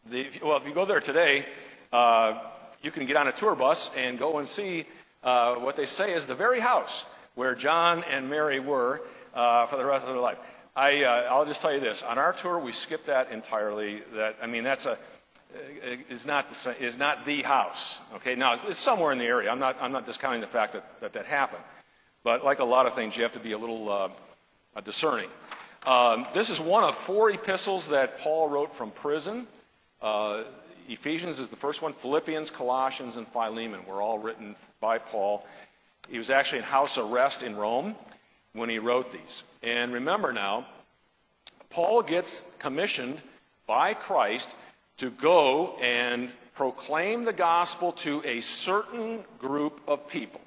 the, 0.08 0.28
well, 0.42 0.56
if 0.56 0.66
you 0.66 0.72
go 0.72 0.84
there 0.84 1.00
today, 1.00 1.46
uh, 1.92 2.40
you 2.82 2.90
can 2.90 3.06
get 3.06 3.16
on 3.16 3.28
a 3.28 3.32
tour 3.32 3.54
bus 3.54 3.90
and 3.96 4.18
go 4.18 4.38
and 4.38 4.48
see 4.48 4.86
uh, 5.22 5.56
what 5.56 5.76
they 5.76 5.84
say 5.84 6.14
is 6.14 6.26
the 6.26 6.34
very 6.34 6.60
house 6.60 7.04
where 7.34 7.54
John 7.54 8.04
and 8.10 8.30
Mary 8.30 8.60
were 8.60 9.02
uh, 9.34 9.66
for 9.66 9.76
the 9.76 9.84
rest 9.84 10.06
of 10.06 10.12
their 10.12 10.22
life. 10.22 10.38
I, 10.74 11.26
will 11.30 11.42
uh, 11.42 11.44
just 11.44 11.60
tell 11.60 11.72
you 11.72 11.80
this: 11.80 12.02
on 12.02 12.18
our 12.18 12.32
tour, 12.32 12.58
we 12.58 12.70
skipped 12.72 13.06
that 13.06 13.32
entirely. 13.32 14.02
That 14.14 14.36
I 14.40 14.46
mean, 14.46 14.62
that's 14.62 14.86
a 14.86 14.96
is 16.10 16.26
not 16.26 16.52
the, 16.52 16.82
is 16.82 16.98
not 16.98 17.24
the 17.24 17.42
house. 17.42 18.00
Okay, 18.16 18.34
now 18.34 18.54
it's, 18.54 18.78
somewhere 18.78 19.12
in 19.12 19.18
the 19.18 19.24
area. 19.24 19.50
I'm 19.50 19.58
not 19.58 19.76
I'm 19.80 19.92
not 19.92 20.06
discounting 20.06 20.40
the 20.40 20.46
fact 20.46 20.72
that 20.72 21.00
that, 21.00 21.12
that 21.12 21.26
happened, 21.26 21.62
but 22.24 22.44
like 22.44 22.58
a 22.58 22.64
lot 22.64 22.86
of 22.86 22.94
things, 22.94 23.16
you 23.16 23.22
have 23.22 23.32
to 23.32 23.40
be 23.40 23.52
a 23.52 23.58
little 23.58 23.90
uh, 23.90 24.08
discerning. 24.82 25.28
Um, 25.86 26.26
this 26.34 26.50
is 26.50 26.60
one 26.60 26.84
of 26.84 26.96
four 26.96 27.30
epistles 27.30 27.88
that 27.88 28.18
Paul 28.18 28.48
wrote 28.48 28.74
from 28.74 28.90
prison. 28.90 29.46
Uh, 30.02 30.44
Ephesians 30.88 31.38
is 31.38 31.48
the 31.48 31.56
first 31.56 31.82
one. 31.82 31.92
Philippians, 31.92 32.50
Colossians, 32.50 33.16
and 33.16 33.26
Philemon 33.28 33.80
were 33.86 34.02
all 34.02 34.18
written 34.18 34.56
by 34.80 34.98
Paul. 34.98 35.46
He 36.08 36.18
was 36.18 36.30
actually 36.30 36.58
in 36.58 36.64
house 36.64 36.98
arrest 36.98 37.42
in 37.42 37.56
Rome 37.56 37.94
when 38.54 38.68
he 38.68 38.78
wrote 38.78 39.12
these. 39.12 39.44
And 39.62 39.92
remember 39.92 40.32
now, 40.32 40.66
Paul 41.70 42.02
gets 42.02 42.42
commissioned 42.58 43.20
by 43.66 43.94
Christ 43.94 44.54
to 44.98 45.10
go 45.10 45.76
and 45.80 46.30
proclaim 46.54 47.24
the 47.24 47.32
gospel 47.32 47.92
to 47.92 48.22
a 48.24 48.40
certain 48.40 49.24
group 49.38 49.80
of 49.86 50.08
people. 50.08 50.40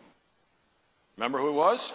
Remember 1.17 1.39
who 1.39 1.49
it 1.49 1.53
was? 1.53 1.93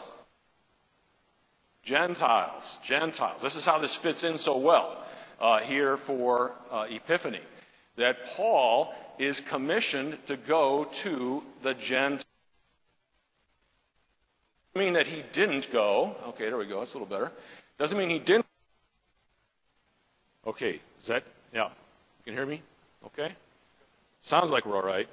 Gentiles. 1.82 2.78
Gentiles. 2.82 3.42
This 3.42 3.56
is 3.56 3.66
how 3.66 3.78
this 3.78 3.94
fits 3.94 4.24
in 4.24 4.38
so 4.38 4.56
well 4.56 5.04
uh, 5.40 5.60
here 5.60 5.96
for 5.96 6.52
uh, 6.70 6.86
Epiphany. 6.88 7.40
That 7.96 8.26
Paul 8.26 8.94
is 9.18 9.40
commissioned 9.40 10.18
to 10.26 10.36
go 10.36 10.84
to 10.84 11.42
the 11.62 11.74
Gentiles. 11.74 12.26
Doesn't 14.74 14.86
mean 14.86 14.94
that 14.94 15.06
he 15.06 15.24
didn't 15.32 15.72
go. 15.72 16.16
Okay, 16.28 16.46
there 16.46 16.58
we 16.58 16.66
go. 16.66 16.80
That's 16.80 16.94
a 16.94 16.98
little 16.98 17.08
better. 17.08 17.32
Doesn't 17.78 17.96
mean 17.96 18.10
he 18.10 18.18
didn't. 18.18 18.46
Okay, 20.46 20.80
is 21.00 21.06
that, 21.06 21.24
yeah. 21.54 21.70
You 22.26 22.32
can 22.32 22.38
hear 22.38 22.46
me? 22.46 22.60
Okay? 23.06 23.32
Sounds 24.20 24.50
like 24.50 24.66
we're 24.66 24.74
all 24.74 24.82
right. 24.82 25.08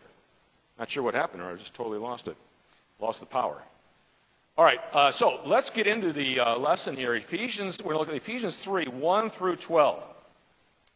Not 0.79 0.89
sure 0.89 1.03
what 1.03 1.13
happened, 1.13 1.43
or 1.43 1.51
I 1.51 1.55
just 1.55 1.75
totally 1.75 1.99
lost 1.99 2.27
it. 2.27 2.35
Lost 2.99 3.19
the 3.19 3.27
power. 3.27 3.61
All 4.57 4.65
right, 4.65 4.79
uh, 4.93 5.11
so 5.11 5.39
let's 5.45 5.69
get 5.69 5.85
into 5.85 6.11
the 6.11 6.39
uh, 6.39 6.57
lesson 6.57 6.95
here. 6.95 7.13
Ephesians, 7.13 7.77
we're 7.79 7.93
going 7.93 7.95
to 7.95 7.99
look 7.99 8.09
at 8.09 8.15
Ephesians 8.15 8.57
3 8.57 8.85
1 8.85 9.29
through 9.29 9.57
12. 9.57 10.03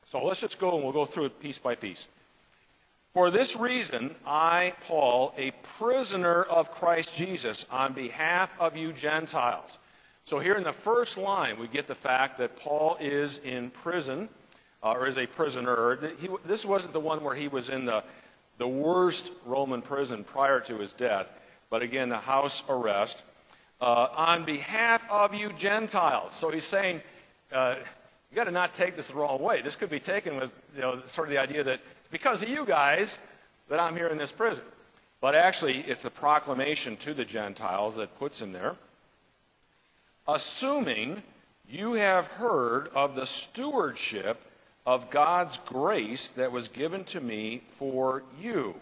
So 0.05 0.25
let's 0.25 0.41
just 0.41 0.57
go 0.57 0.73
and 0.75 0.83
we'll 0.83 0.93
go 0.93 1.05
through 1.05 1.25
it 1.25 1.39
piece 1.39 1.59
by 1.59 1.75
piece. 1.75 2.07
For 3.13 3.29
this 3.29 3.55
reason, 3.55 4.15
I, 4.25 4.73
Paul, 4.87 5.33
a 5.37 5.51
prisoner 5.77 6.43
of 6.43 6.71
Christ 6.71 7.15
Jesus, 7.15 7.65
on 7.71 7.93
behalf 7.93 8.55
of 8.59 8.75
you 8.75 8.91
Gentiles. 8.91 9.77
So, 10.25 10.39
here 10.39 10.55
in 10.55 10.63
the 10.63 10.73
first 10.73 11.17
line, 11.17 11.57
we 11.59 11.67
get 11.67 11.87
the 11.87 11.95
fact 11.95 12.37
that 12.37 12.57
Paul 12.57 12.97
is 12.99 13.39
in 13.39 13.69
prison, 13.69 14.29
uh, 14.83 14.91
or 14.91 15.07
is 15.07 15.17
a 15.17 15.25
prisoner. 15.25 15.99
He, 16.19 16.29
this 16.45 16.65
wasn't 16.65 16.93
the 16.93 16.99
one 16.99 17.23
where 17.23 17.35
he 17.35 17.47
was 17.47 17.69
in 17.69 17.85
the, 17.85 18.03
the 18.57 18.67
worst 18.67 19.31
Roman 19.45 19.81
prison 19.81 20.23
prior 20.23 20.59
to 20.61 20.77
his 20.77 20.93
death, 20.93 21.27
but 21.69 21.81
again, 21.81 22.09
the 22.09 22.17
house 22.17 22.63
arrest. 22.69 23.23
Uh, 23.79 24.07
on 24.15 24.43
behalf 24.43 25.03
of 25.09 25.35
you 25.35 25.53
Gentiles. 25.53 26.33
So, 26.33 26.49
he's 26.49 26.63
saying, 26.63 26.99
uh, 27.51 27.75
you 28.31 28.35
got 28.35 28.45
to 28.45 28.51
not 28.51 28.73
take 28.73 28.95
this 28.95 29.07
the 29.07 29.15
wrong 29.15 29.39
way. 29.39 29.61
This 29.61 29.75
could 29.75 29.91
be 29.91 29.99
taken 29.99 30.37
with 30.37 30.51
you 30.75 30.81
know, 30.81 31.01
sort 31.05 31.27
of 31.27 31.31
the 31.31 31.37
idea 31.37 31.63
that 31.63 31.81
because 32.09 32.41
of 32.41 32.49
you 32.49 32.65
guys 32.65 33.19
that 33.69 33.79
I'm 33.79 33.95
here 33.95 34.07
in 34.07 34.17
this 34.17 34.31
prison. 34.31 34.63
But 35.19 35.35
actually, 35.35 35.79
it's 35.81 36.05
a 36.05 36.09
proclamation 36.09 36.95
to 36.97 37.13
the 37.13 37.25
Gentiles 37.25 37.95
that 37.95 38.17
puts 38.19 38.41
him 38.41 38.51
there. 38.51 38.75
Assuming 40.27 41.23
you 41.67 41.93
have 41.93 42.27
heard 42.27 42.89
of 42.93 43.15
the 43.15 43.25
stewardship 43.25 44.41
of 44.87 45.11
God's 45.11 45.59
grace 45.65 46.29
that 46.29 46.51
was 46.51 46.67
given 46.67 47.03
to 47.03 47.21
me 47.21 47.61
for 47.77 48.23
you. 48.41 48.73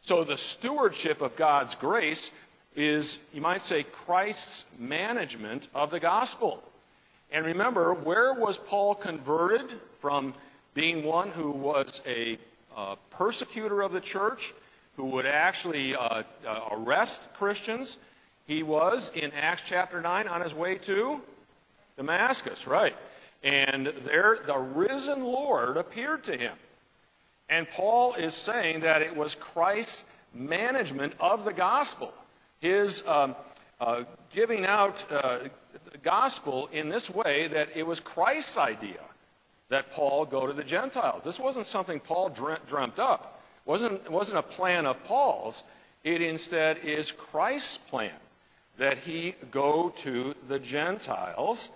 So, 0.00 0.22
the 0.22 0.38
stewardship 0.38 1.20
of 1.20 1.34
God's 1.34 1.74
grace 1.74 2.30
is, 2.76 3.18
you 3.32 3.40
might 3.40 3.62
say, 3.62 3.82
Christ's 3.82 4.66
management 4.78 5.66
of 5.74 5.90
the 5.90 5.98
gospel. 5.98 6.62
And 7.32 7.44
remember, 7.44 7.92
where 7.94 8.32
was 8.32 8.58
Paul 8.58 8.94
converted 8.94 9.72
from 10.00 10.34
being 10.74 11.02
one 11.02 11.30
who 11.30 11.50
was 11.50 12.00
a 12.06 12.38
persecutor 13.10 13.82
of 13.82 13.92
the 13.92 14.00
church 14.00 14.54
who 14.96 15.04
would 15.04 15.26
actually 15.26 15.94
uh, 15.94 16.22
uh, 16.46 16.60
arrest 16.72 17.32
Christians. 17.34 17.96
He 18.46 18.62
was 18.62 19.10
in 19.14 19.32
Acts 19.32 19.62
chapter 19.64 20.00
9 20.00 20.28
on 20.28 20.40
his 20.40 20.54
way 20.54 20.76
to 20.76 21.20
Damascus, 21.96 22.66
right? 22.66 22.94
And 23.42 23.92
there, 24.04 24.40
the 24.46 24.58
risen 24.58 25.24
Lord 25.24 25.76
appeared 25.76 26.24
to 26.24 26.36
him. 26.36 26.54
And 27.48 27.68
Paul 27.70 28.14
is 28.14 28.34
saying 28.34 28.80
that 28.80 29.00
it 29.02 29.14
was 29.14 29.34
Christ's 29.34 30.04
management 30.34 31.14
of 31.18 31.44
the 31.44 31.52
gospel, 31.52 32.12
his 32.60 33.06
um, 33.06 33.34
uh, 33.80 34.04
giving 34.30 34.66
out 34.66 35.04
uh, 35.10 35.38
the 35.90 35.98
gospel 35.98 36.68
in 36.72 36.88
this 36.88 37.08
way 37.08 37.48
that 37.48 37.68
it 37.74 37.86
was 37.86 38.00
Christ's 38.00 38.58
idea 38.58 39.00
that 39.68 39.90
Paul 39.92 40.24
go 40.24 40.46
to 40.46 40.52
the 40.52 40.64
Gentiles. 40.64 41.22
This 41.22 41.38
wasn't 41.38 41.66
something 41.66 42.00
Paul 42.00 42.30
dreamt 42.30 42.98
up. 42.98 43.40
It 43.66 43.70
wasn't, 43.70 43.94
it 44.04 44.10
wasn't 44.10 44.38
a 44.38 44.42
plan 44.42 44.86
of 44.86 45.02
Paul's. 45.04 45.64
It 46.04 46.22
instead 46.22 46.78
is 46.78 47.12
Christ's 47.12 47.78
plan 47.78 48.12
that 48.78 48.98
he 48.98 49.34
go 49.50 49.90
to 49.98 50.34
the 50.48 50.58
Gentiles. 50.58 51.70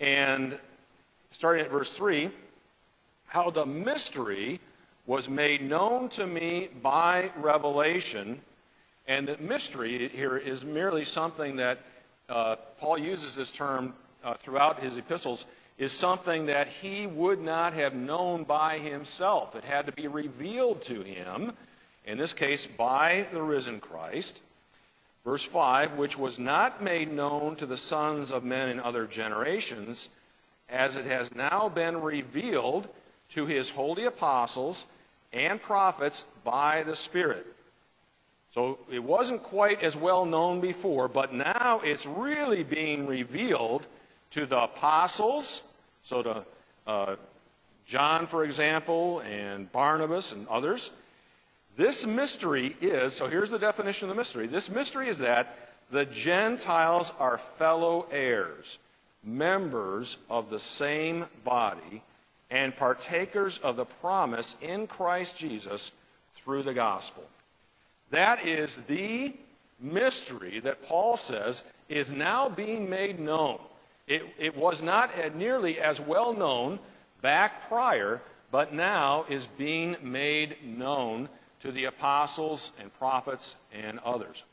And 0.00 0.58
starting 1.34 1.64
at 1.64 1.70
verse 1.70 1.92
3, 1.92 2.30
how 3.26 3.50
the 3.50 3.66
mystery 3.66 4.60
was 5.04 5.28
made 5.28 5.60
known 5.68 6.08
to 6.08 6.28
me 6.28 6.68
by 6.80 7.28
revelation. 7.36 8.40
And 9.08 9.26
the 9.26 9.36
mystery 9.38 10.08
here 10.08 10.36
is 10.36 10.64
merely 10.64 11.04
something 11.04 11.56
that 11.56 11.80
uh, 12.28 12.54
Paul 12.78 12.98
uses 12.98 13.34
this 13.34 13.50
term 13.50 13.94
uh, 14.22 14.34
throughout 14.34 14.80
his 14.80 14.96
epistles 14.96 15.46
is 15.76 15.90
something 15.90 16.46
that 16.46 16.68
he 16.68 17.08
would 17.08 17.42
not 17.42 17.72
have 17.72 17.94
known 17.94 18.44
by 18.44 18.78
himself. 18.78 19.56
It 19.56 19.64
had 19.64 19.86
to 19.86 19.92
be 19.92 20.06
revealed 20.06 20.82
to 20.82 21.02
him, 21.02 21.52
in 22.06 22.16
this 22.16 22.32
case, 22.32 22.64
by 22.64 23.26
the 23.32 23.42
risen 23.42 23.80
Christ. 23.80 24.40
Verse 25.24 25.42
5, 25.42 25.94
which 25.94 26.16
was 26.16 26.38
not 26.38 26.80
made 26.80 27.12
known 27.12 27.56
to 27.56 27.66
the 27.66 27.76
sons 27.76 28.30
of 28.30 28.44
men 28.44 28.68
in 28.68 28.78
other 28.78 29.04
generations, 29.04 30.10
as 30.74 30.96
it 30.96 31.06
has 31.06 31.34
now 31.34 31.68
been 31.68 32.02
revealed 32.02 32.88
to 33.30 33.46
his 33.46 33.70
holy 33.70 34.04
apostles 34.04 34.86
and 35.32 35.60
prophets 35.60 36.24
by 36.44 36.82
the 36.82 36.94
Spirit. 36.94 37.46
So 38.52 38.78
it 38.90 39.02
wasn't 39.02 39.42
quite 39.42 39.82
as 39.82 39.96
well 39.96 40.24
known 40.24 40.60
before, 40.60 41.08
but 41.08 41.32
now 41.32 41.80
it's 41.82 42.06
really 42.06 42.62
being 42.62 43.06
revealed 43.06 43.86
to 44.32 44.46
the 44.46 44.64
apostles, 44.64 45.62
so 46.02 46.22
to 46.22 46.44
uh, 46.86 47.16
John, 47.86 48.26
for 48.26 48.44
example, 48.44 49.20
and 49.20 49.70
Barnabas 49.72 50.32
and 50.32 50.46
others. 50.48 50.90
This 51.76 52.06
mystery 52.06 52.76
is, 52.80 53.14
so 53.14 53.26
here's 53.26 53.50
the 53.50 53.58
definition 53.58 54.08
of 54.08 54.14
the 54.14 54.20
mystery. 54.20 54.46
This 54.46 54.70
mystery 54.70 55.08
is 55.08 55.18
that 55.18 55.58
the 55.90 56.04
Gentiles 56.04 57.12
are 57.18 57.38
fellow 57.38 58.06
heirs, 58.10 58.78
members 59.24 60.18
of 60.28 60.50
the 60.50 60.60
same 60.60 61.26
body, 61.44 62.02
and 62.50 62.76
partakers 62.76 63.58
of 63.58 63.76
the 63.76 63.84
promise 63.84 64.56
in 64.60 64.86
Christ 64.86 65.36
Jesus 65.36 65.92
through 66.34 66.62
the 66.62 66.74
gospel. 66.74 67.24
That 68.10 68.46
is 68.46 68.76
the 68.82 69.34
mystery 69.80 70.60
that 70.60 70.82
Paul 70.82 71.16
says 71.16 71.64
is 71.88 72.12
now 72.12 72.48
being 72.48 72.88
made 72.88 73.18
known. 73.18 73.58
It, 74.06 74.22
it 74.38 74.56
was 74.56 74.82
not 74.82 75.10
nearly 75.34 75.80
as 75.80 76.00
well 76.00 76.34
known 76.34 76.78
back 77.22 77.68
prior, 77.68 78.20
but 78.50 78.72
now 78.72 79.24
is 79.28 79.46
being 79.46 79.96
made 80.02 80.56
known 80.64 81.28
to 81.60 81.72
the 81.72 81.86
apostles 81.86 82.72
and 82.80 82.92
prophets 82.94 83.56
and 83.72 83.98
others. 84.00 84.44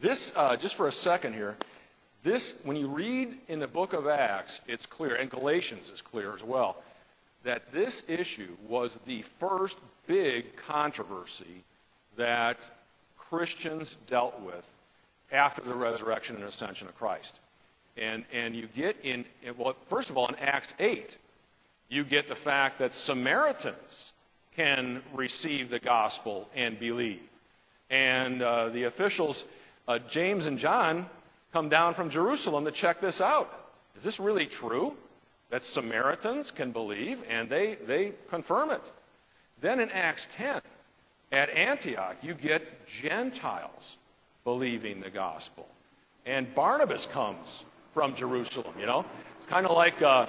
This, 0.00 0.32
uh, 0.36 0.56
just 0.56 0.74
for 0.74 0.88
a 0.88 0.92
second 0.92 1.34
here, 1.34 1.56
this, 2.24 2.56
when 2.64 2.76
you 2.76 2.88
read 2.88 3.36
in 3.48 3.60
the 3.60 3.68
book 3.68 3.92
of 3.92 4.08
Acts, 4.08 4.62
it's 4.66 4.86
clear, 4.86 5.14
and 5.14 5.30
Galatians 5.30 5.90
is 5.90 6.00
clear 6.00 6.34
as 6.34 6.42
well, 6.42 6.82
that 7.44 7.70
this 7.70 8.02
issue 8.08 8.56
was 8.66 8.98
the 9.04 9.22
first 9.38 9.76
big 10.06 10.56
controversy 10.56 11.62
that 12.16 12.58
Christians 13.18 13.96
dealt 14.06 14.40
with 14.40 14.64
after 15.30 15.60
the 15.60 15.74
resurrection 15.74 16.36
and 16.36 16.44
ascension 16.44 16.88
of 16.88 16.96
Christ. 16.96 17.40
And, 17.98 18.24
and 18.32 18.56
you 18.56 18.68
get 18.74 18.96
in, 19.02 19.26
well, 19.58 19.76
first 19.86 20.08
of 20.08 20.16
all, 20.16 20.26
in 20.28 20.34
Acts 20.36 20.74
8, 20.78 21.18
You 21.90 22.04
get 22.04 22.26
the 22.26 22.34
fact 22.34 22.78
that 22.78 22.94
Samaritans 22.94 24.12
can 24.56 25.02
receive 25.12 25.68
the 25.68 25.78
gospel 25.78 26.48
and 26.54 26.78
believe. 26.78 27.20
And 27.90 28.40
uh, 28.40 28.70
the 28.70 28.84
officials, 28.84 29.44
uh, 29.86 29.98
James 30.08 30.46
and 30.46 30.58
John, 30.58 31.06
come 31.54 31.68
down 31.68 31.94
from 31.94 32.10
Jerusalem 32.10 32.64
to 32.64 32.72
check 32.72 33.00
this 33.00 33.20
out. 33.20 33.70
Is 33.96 34.02
this 34.02 34.18
really 34.18 34.44
true 34.44 34.96
that 35.50 35.62
Samaritans 35.62 36.50
can 36.50 36.72
believe? 36.72 37.22
And 37.30 37.48
they, 37.48 37.76
they 37.86 38.12
confirm 38.28 38.72
it. 38.72 38.82
Then 39.60 39.78
in 39.78 39.88
Acts 39.90 40.26
10, 40.34 40.60
at 41.30 41.50
Antioch, 41.50 42.16
you 42.22 42.34
get 42.34 42.84
Gentiles 42.88 43.98
believing 44.42 45.00
the 45.00 45.10
gospel. 45.10 45.68
And 46.26 46.52
Barnabas 46.56 47.06
comes 47.06 47.62
from 47.92 48.16
Jerusalem, 48.16 48.74
you 48.78 48.86
know? 48.86 49.06
It's 49.38 49.46
kind 49.46 49.64
of 49.64 49.76
like. 49.76 50.02
Uh, 50.02 50.26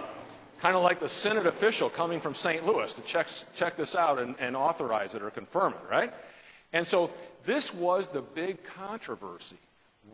kind 0.61 0.77
of 0.77 0.83
like 0.83 1.01
the 1.01 1.09
Synod 1.09 1.47
official 1.47 1.89
coming 1.89 2.21
from 2.21 2.33
St. 2.33 2.65
Louis 2.65 2.93
to 2.93 3.01
check, 3.01 3.27
check 3.55 3.75
this 3.75 3.93
out 3.93 4.19
and, 4.19 4.35
and 4.39 4.55
authorize 4.55 5.13
it 5.13 5.21
or 5.21 5.29
confirm 5.29 5.73
it, 5.73 5.91
right? 5.91 6.13
And 6.71 6.87
so 6.87 7.11
this 7.43 7.73
was 7.73 8.07
the 8.07 8.21
big 8.21 8.63
controversy. 8.63 9.57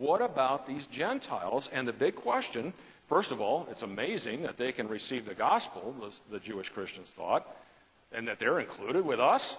What 0.02 0.24
about 0.24 0.66
these 0.66 0.88
Gentiles? 0.88 1.70
And 1.72 1.88
the 1.88 1.94
big 1.94 2.16
question, 2.16 2.74
first 3.08 3.30
of 3.30 3.40
all, 3.40 3.68
it's 3.70 3.84
amazing 3.84 4.42
that 4.42 4.58
they 4.58 4.72
can 4.72 4.88
receive 4.88 5.26
the 5.28 5.36
gospel, 5.36 5.94
the 6.32 6.40
Jewish 6.40 6.70
Christians 6.70 7.12
thought, 7.12 7.46
and 8.12 8.28
that 8.28 8.40
they're 8.40 8.60
included 8.60 9.06
with 9.06 9.20
us. 9.20 9.58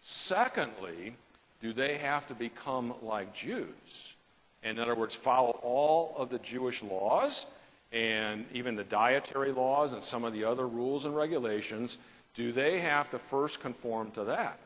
Secondly, 0.00 1.16
do 1.60 1.72
they 1.72 1.96
have 1.96 2.24
to 2.28 2.34
become 2.34 2.94
like 3.02 3.34
Jews? 3.34 4.14
In 4.62 4.78
other 4.78 4.94
words, 4.94 5.16
follow 5.16 5.58
all 5.64 6.14
of 6.16 6.30
the 6.30 6.38
Jewish 6.38 6.80
laws 6.80 7.46
and 7.90 8.46
even 8.52 8.76
the 8.76 8.84
dietary 8.84 9.50
laws 9.50 9.92
and 9.92 10.00
some 10.00 10.22
of 10.22 10.32
the 10.32 10.44
other 10.44 10.68
rules 10.68 11.04
and 11.04 11.16
regulations, 11.16 11.98
do 12.34 12.52
they 12.52 12.78
have 12.78 13.10
to 13.10 13.18
first 13.18 13.58
conform 13.58 14.12
to 14.12 14.22
that? 14.22 14.60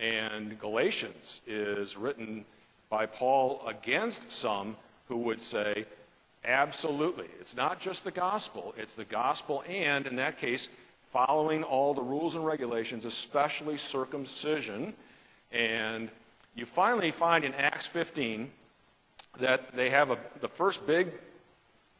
And 0.00 0.58
Galatians 0.58 1.42
is 1.46 1.96
written 1.96 2.44
by 2.88 3.06
Paul 3.06 3.62
against 3.66 4.30
some 4.30 4.76
who 5.08 5.16
would 5.18 5.40
say, 5.40 5.84
absolutely, 6.44 7.26
it's 7.40 7.56
not 7.56 7.80
just 7.80 8.04
the 8.04 8.10
gospel, 8.10 8.74
it's 8.76 8.94
the 8.94 9.04
gospel 9.04 9.64
and, 9.68 10.06
in 10.06 10.16
that 10.16 10.38
case, 10.38 10.68
following 11.12 11.62
all 11.62 11.94
the 11.94 12.02
rules 12.02 12.36
and 12.36 12.44
regulations, 12.44 13.04
especially 13.04 13.76
circumcision. 13.76 14.92
And 15.52 16.10
you 16.54 16.66
finally 16.66 17.10
find 17.10 17.44
in 17.44 17.54
Acts 17.54 17.86
15 17.86 18.50
that 19.38 19.74
they 19.74 19.90
have 19.90 20.10
a, 20.10 20.18
the 20.40 20.48
first 20.48 20.86
big 20.86 21.12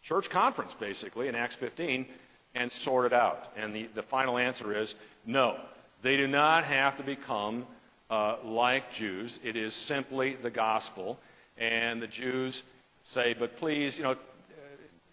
church 0.02 0.30
conference, 0.30 0.74
basically, 0.74 1.28
in 1.28 1.34
Acts 1.34 1.54
15, 1.54 2.06
and 2.54 2.70
sort 2.70 3.06
it 3.06 3.12
out. 3.12 3.52
And 3.56 3.74
the, 3.74 3.88
the 3.94 4.02
final 4.02 4.38
answer 4.38 4.76
is 4.76 4.94
no. 5.24 5.58
They 6.02 6.16
do 6.16 6.26
not 6.26 6.64
have 6.64 6.96
to 6.96 7.02
become 7.02 7.66
uh, 8.10 8.36
like 8.44 8.92
Jews. 8.92 9.40
It 9.42 9.56
is 9.56 9.74
simply 9.74 10.34
the 10.34 10.50
gospel. 10.50 11.18
And 11.58 12.02
the 12.02 12.06
Jews 12.06 12.62
say, 13.04 13.34
but 13.34 13.56
please, 13.56 13.98
you 13.98 14.04
know, 14.04 14.16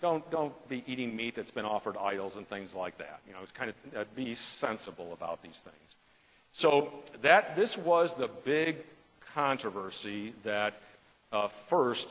don't, 0.01 0.29
don't 0.31 0.67
be 0.67 0.83
eating 0.85 1.15
meat 1.15 1.35
that's 1.35 1.51
been 1.51 1.65
offered 1.65 1.95
idols 1.97 2.35
and 2.35 2.47
things 2.49 2.75
like 2.75 2.97
that. 2.97 3.21
You 3.25 3.33
know, 3.33 3.39
it's 3.41 3.53
kind 3.53 3.69
of 3.69 3.97
uh, 3.97 4.03
be 4.15 4.35
sensible 4.35 5.13
about 5.13 5.41
these 5.41 5.59
things. 5.63 5.95
So 6.51 6.91
that 7.21 7.55
this 7.55 7.77
was 7.77 8.13
the 8.13 8.27
big 8.27 8.77
controversy 9.33 10.33
that 10.43 10.73
uh, 11.31 11.47
first 11.47 12.09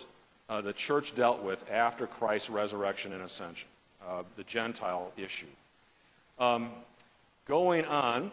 uh, 0.49 0.61
the 0.63 0.73
church 0.73 1.15
dealt 1.15 1.43
with 1.43 1.71
after 1.71 2.07
Christ's 2.07 2.51
resurrection 2.51 3.13
and 3.13 3.23
ascension, 3.23 3.69
uh, 4.07 4.23
the 4.37 4.45
Gentile 4.45 5.13
issue. 5.17 5.47
Um, 6.39 6.71
going 7.47 7.85
on, 7.85 8.31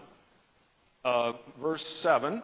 uh, 1.04 1.34
verse 1.62 1.86
7 1.86 2.41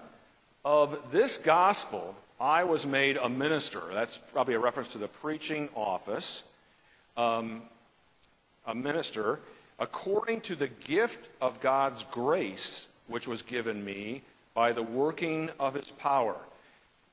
of 0.63 0.99
this 1.11 1.37
gospel, 1.37 2.15
I 2.39 2.63
was 2.63 2.85
made 2.85 3.17
a 3.17 3.29
minister. 3.29 3.81
That's 3.93 4.17
probably 4.17 4.55
a 4.55 4.59
reference 4.59 4.89
to 4.89 4.97
the 4.97 5.07
preaching 5.07 5.69
office. 5.75 6.43
Um, 7.15 7.61
a 8.65 8.75
minister, 8.75 9.39
according 9.79 10.41
to 10.41 10.55
the 10.55 10.67
gift 10.67 11.29
of 11.39 11.61
God's 11.61 12.03
grace, 12.11 12.87
which 13.07 13.27
was 13.27 13.41
given 13.41 13.83
me 13.83 14.21
by 14.53 14.71
the 14.71 14.83
working 14.83 15.49
of 15.59 15.75
his 15.75 15.91
power. 15.91 16.35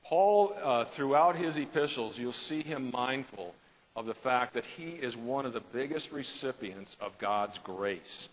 Paul, 0.03 0.55
uh, 0.61 0.83
throughout 0.85 1.35
his 1.35 1.57
epistles, 1.57 2.17
you'll 2.17 2.31
see 2.31 2.61
him 2.61 2.91
mindful 2.91 3.53
of 3.95 4.05
the 4.05 4.13
fact 4.13 4.53
that 4.53 4.65
he 4.65 4.89
is 4.89 5.15
one 5.15 5.45
of 5.45 5.53
the 5.53 5.61
biggest 5.71 6.11
recipients 6.11 6.97
of 6.99 7.17
God's 7.19 7.59
grace. 7.59 8.29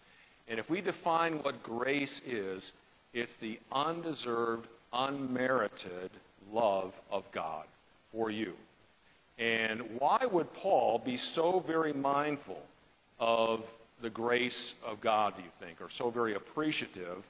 And 0.49 0.59
if 0.59 0.71
we 0.71 0.81
define 0.81 1.35
what 1.43 1.63
grace 1.63 2.23
is, 2.27 2.73
it's 3.13 3.35
the 3.35 3.59
undeserved, 3.73 4.67
unmerited 4.93 6.11
love 6.53 6.93
of 7.11 7.31
God 7.33 7.65
for 8.13 8.31
you. 8.31 8.55
And 9.39 9.83
why 9.99 10.27
would 10.31 10.53
Paul 10.53 10.99
be 10.99 11.17
so 11.17 11.61
very 11.67 11.93
mindful 11.93 12.63
of 13.19 13.65
the 14.03 14.11
grace 14.11 14.75
of 14.85 15.01
God, 15.01 15.35
do 15.37 15.43
you 15.43 15.49
think, 15.61 15.81
or 15.81 15.89
so 15.89 16.11
very 16.11 16.35
appreciative 16.35 17.23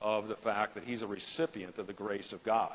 of 0.00 0.28
the 0.28 0.34
fact 0.34 0.74
that 0.74 0.84
he's 0.84 1.02
a 1.02 1.06
recipient 1.06 1.78
of 1.78 1.86
the 1.86 1.92
grace 1.92 2.32
of 2.32 2.42
God? 2.44 2.74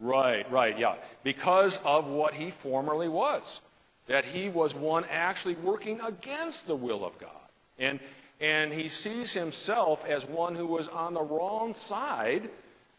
Right, 0.00 0.50
right, 0.50 0.78
yeah. 0.78 0.96
Because 1.22 1.78
of 1.84 2.06
what 2.06 2.34
he 2.34 2.50
formerly 2.50 3.08
was. 3.08 3.60
That 4.08 4.24
he 4.24 4.48
was 4.48 4.74
one 4.74 5.04
actually 5.10 5.54
working 5.54 6.00
against 6.00 6.66
the 6.66 6.74
will 6.74 7.04
of 7.04 7.16
God. 7.18 7.30
And, 7.78 8.00
and 8.42 8.72
he 8.72 8.88
sees 8.88 9.32
himself 9.32 10.04
as 10.04 10.26
one 10.26 10.56
who 10.56 10.66
was 10.66 10.88
on 10.88 11.14
the 11.14 11.22
wrong 11.22 11.72
side 11.72 12.50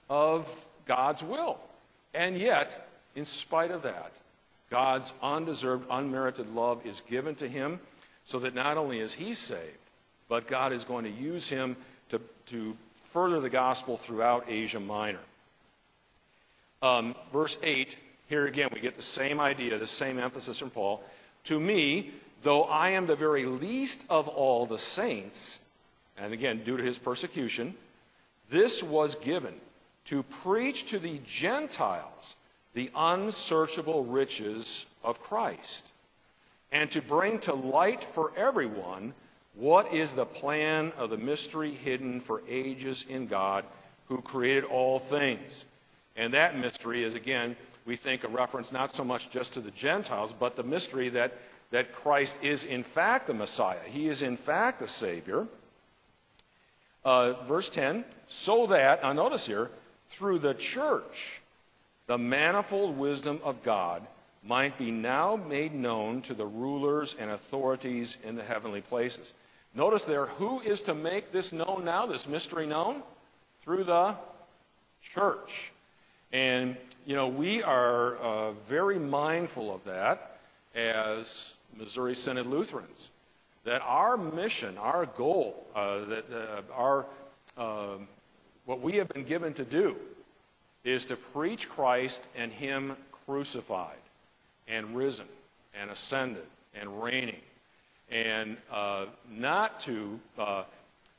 of 0.10 0.48
God's 0.86 1.22
will. 1.22 1.60
And 2.14 2.38
yet, 2.38 2.88
in 3.16 3.26
spite 3.26 3.70
of 3.70 3.82
that, 3.82 4.14
God's 4.70 5.14
undeserved, 5.22 5.86
unmerited 5.92 6.56
love 6.56 6.84
is 6.86 7.02
given 7.10 7.36
to 7.36 7.48
him 7.48 7.82
so 8.24 8.40
that 8.40 8.56
not 8.56 8.78
only 8.78 9.00
is 9.00 9.14
he 9.14 9.34
saved, 9.34 9.78
but 10.30 10.48
God 10.48 10.72
is 10.72 10.86
going 10.86 11.04
to 11.04 11.12
use 11.12 11.50
him 11.50 11.76
to, 12.10 12.22
to 12.48 12.76
further 13.04 13.42
the 13.42 13.50
gospel 13.50 13.98
throughout 13.98 14.46
Asia 14.48 14.80
Minor. 14.80 15.20
Um, 16.82 17.16
verse 17.34 17.58
8, 17.62 17.98
here 18.30 18.48
again, 18.48 18.70
we 18.74 18.80
get 18.80 18.96
the 18.96 19.02
same 19.02 19.42
idea, 19.42 19.78
the 19.78 19.86
same 19.86 20.20
emphasis 20.20 20.60
from 20.60 20.70
Paul. 20.70 21.04
To 21.46 21.60
me, 21.60 22.12
though 22.44 22.64
I 22.64 22.92
am 22.92 23.08
the 23.08 23.16
very 23.16 23.46
least 23.46 24.06
of 24.10 24.28
all 24.28 24.66
the 24.66 24.78
saints, 24.78 25.60
and 26.18 26.34
again, 26.34 26.64
due 26.64 26.78
to 26.78 26.84
his 26.84 27.00
persecution, 27.00 27.76
this 28.50 28.84
was 28.84 29.16
given 29.16 29.56
to 30.06 30.24
preach 30.24 30.86
to 30.88 31.00
the 31.00 31.20
Gentiles 31.26 32.36
the 32.74 32.92
unsearchable 32.96 34.04
riches 34.04 34.86
of 35.04 35.22
Christ, 35.22 35.90
and 36.72 36.92
to 36.92 37.02
bring 37.02 37.40
to 37.40 37.54
light 37.54 38.04
for 38.04 38.32
everyone 38.36 39.14
what 39.56 39.94
is 39.94 40.14
the 40.14 40.26
plan 40.26 40.92
of 40.98 41.10
the 41.10 41.18
mystery 41.18 41.72
hidden 41.72 42.20
for 42.20 42.42
ages 42.50 43.06
in 43.08 43.28
God 43.28 43.66
who 44.08 44.22
created 44.22 44.64
all 44.66 45.00
things. 45.00 45.66
And 46.16 46.34
that 46.34 46.58
mystery 46.58 47.04
is, 47.04 47.16
again, 47.16 47.56
we 47.86 47.96
think 47.96 48.24
a 48.24 48.28
reference 48.28 48.72
not 48.72 48.96
so 48.96 49.04
much 49.04 49.30
just 49.30 49.54
to 49.54 49.62
the 49.62 49.72
Gentiles, 49.72 50.34
but 50.34 50.56
the 50.56 50.64
mystery 50.64 51.10
that, 51.10 51.38
that 51.74 51.92
Christ 51.92 52.38
is 52.44 52.66
in 52.66 52.84
fact 52.84 53.26
the 53.26 53.34
Messiah. 53.34 53.80
He 53.88 54.08
is 54.08 54.22
in 54.22 54.38
fact 54.38 54.80
the 54.80 54.88
Savior. 54.88 55.48
Uh, 57.04 57.34
verse 57.48 57.68
10 57.68 58.06
so 58.28 58.68
that, 58.68 59.02
now 59.02 59.12
notice 59.12 59.48
here, 59.48 59.72
through 60.12 60.38
the 60.38 60.54
church, 60.54 61.42
the 62.06 62.18
manifold 62.20 62.96
wisdom 62.96 63.40
of 63.44 63.64
God 63.64 64.06
might 64.44 64.78
be 64.78 64.92
now 64.92 65.36
made 65.36 65.74
known 65.74 66.22
to 66.22 66.36
the 66.36 66.46
rulers 66.46 67.16
and 67.20 67.32
authorities 67.32 68.18
in 68.24 68.36
the 68.36 68.44
heavenly 68.44 68.82
places. 68.82 69.34
Notice 69.74 70.06
there, 70.06 70.28
who 70.28 70.62
is 70.62 70.84
to 70.84 70.94
make 70.94 71.32
this 71.32 71.52
known 71.52 71.86
now, 71.86 72.06
this 72.06 72.28
mystery 72.28 72.68
known? 72.68 73.02
Through 73.64 73.86
the 73.86 74.16
church. 75.02 75.72
And, 76.32 76.78
you 77.08 77.16
know, 77.16 77.30
we 77.30 77.64
are 77.64 78.18
uh, 78.18 78.52
very 78.70 79.00
mindful 79.00 79.74
of 79.74 79.84
that 79.86 80.38
as 80.76 81.54
Missouri 81.78 82.16
Synod 82.16 82.48
Lutherans. 82.48 83.10
That 83.64 83.82
our 83.82 84.18
mission, 84.18 84.78
our 84.78 85.06
goal, 85.06 85.66
uh, 85.74 86.06
that 86.06 86.26
uh, 86.32 86.74
our, 86.74 87.06
um, 87.58 88.08
what 88.66 88.82
we 88.82 88.94
have 88.94 89.08
been 89.08 89.24
given 89.24 89.54
to 89.54 89.64
do 89.64 89.96
is 90.84 91.06
to 91.06 91.16
preach 91.16 91.70
Christ 91.70 92.24
and 92.36 92.52
Him 92.52 92.98
crucified 93.26 93.96
and 94.68 94.96
risen 94.96 95.28
and 95.80 95.90
ascended 95.90 96.46
and 96.76 97.02
reigning. 97.02 97.42
And 98.12 98.58
uh, 98.72 99.06
not 99.32 99.80
to 99.82 100.20
uh, 100.38 100.64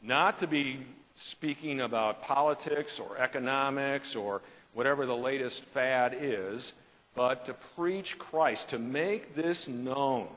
not 0.03 0.39
to 0.39 0.47
be 0.47 0.81
speaking 1.17 1.81
about 1.81 2.23
politics 2.23 3.01
or 3.01 3.17
economics 3.17 4.15
or 4.15 4.43
whatever 4.75 5.07
the 5.07 5.17
latest 5.17 5.65
fad 5.65 6.15
is, 6.21 6.75
but 7.15 7.47
to 7.47 7.55
preach 7.77 8.19
Christ, 8.19 8.69
to 8.71 8.79
make 8.79 9.35
this 9.35 9.67
known. 9.67 10.29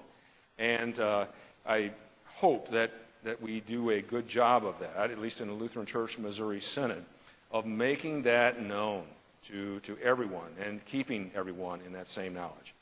And 0.57 0.99
uh, 0.99 1.25
I, 1.67 1.91
hope 2.37 2.69
that, 2.69 2.91
that 3.23 3.41
we 3.41 3.61
do 3.61 3.89
a 3.89 4.01
good 4.01 4.27
job 4.27 4.63
of 4.63 4.77
that, 4.79 4.95
at 4.95 5.17
least 5.19 5.41
in 5.41 5.47
the 5.47 5.53
Lutheran 5.53 5.87
Church 5.87 6.19
Missouri 6.19 6.59
Synod, 6.59 7.03
of 7.51 7.65
making 7.65 8.21
that 8.23 8.61
known 8.61 9.03
to, 9.45 9.79
to 9.79 9.97
everyone 10.03 10.49
and 10.63 10.83
keeping 10.85 11.31
everyone 11.35 11.79
in 11.85 11.93
that 11.93 12.07
same 12.07 12.35
knowledge. 12.35 12.75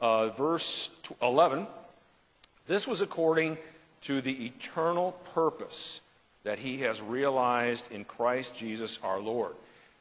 Uh, 0.00 0.28
verse 0.28 0.90
11 1.20 1.66
this 2.66 2.86
was 2.86 3.02
according 3.02 3.58
to 4.02 4.22
the 4.22 4.46
eternal 4.46 5.12
purpose 5.34 6.00
that 6.44 6.58
he 6.58 6.78
has 6.78 7.02
realized 7.02 7.90
in 7.92 8.04
Christ 8.04 8.56
Jesus 8.56 8.98
our 9.02 9.20
Lord. 9.20 9.52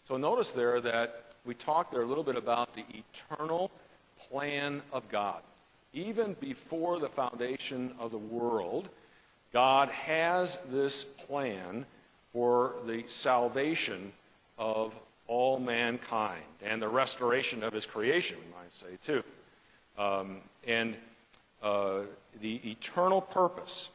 So 0.08 0.16
notice 0.16 0.52
there 0.52 0.80
that 0.82 1.24
we 1.46 1.56
talked 1.56 1.92
there 1.92 2.04
a 2.04 2.06
little 2.06 2.24
bit 2.24 2.38
about 2.38 2.74
the 2.74 2.86
eternal 2.94 3.70
plan 4.30 4.82
of 4.94 5.10
God. 5.10 5.42
Even 5.94 6.36
before 6.40 7.00
the 7.00 7.10
foundation 7.10 7.94
of 8.00 8.12
the 8.12 8.18
world, 8.18 8.90
God 9.52 9.90
has 9.90 10.58
this 10.72 11.04
plan 11.04 11.86
for 12.32 12.74
the 12.88 13.04
salvation 13.08 14.12
of 14.58 14.94
all 15.28 15.60
mankind 15.60 16.44
and 16.64 16.82
the 16.82 16.90
restoration 16.90 17.64
of 17.64 17.74
his 17.74 17.86
creation, 17.86 18.38
we 18.38 18.62
might 18.62 18.74
say, 18.74 18.98
too. 19.06 19.24
Um, 19.98 20.38
and 20.68 20.96
uh, 21.62 22.02
the 22.42 22.56
eternal 22.70 23.22
purpose. 23.22 23.90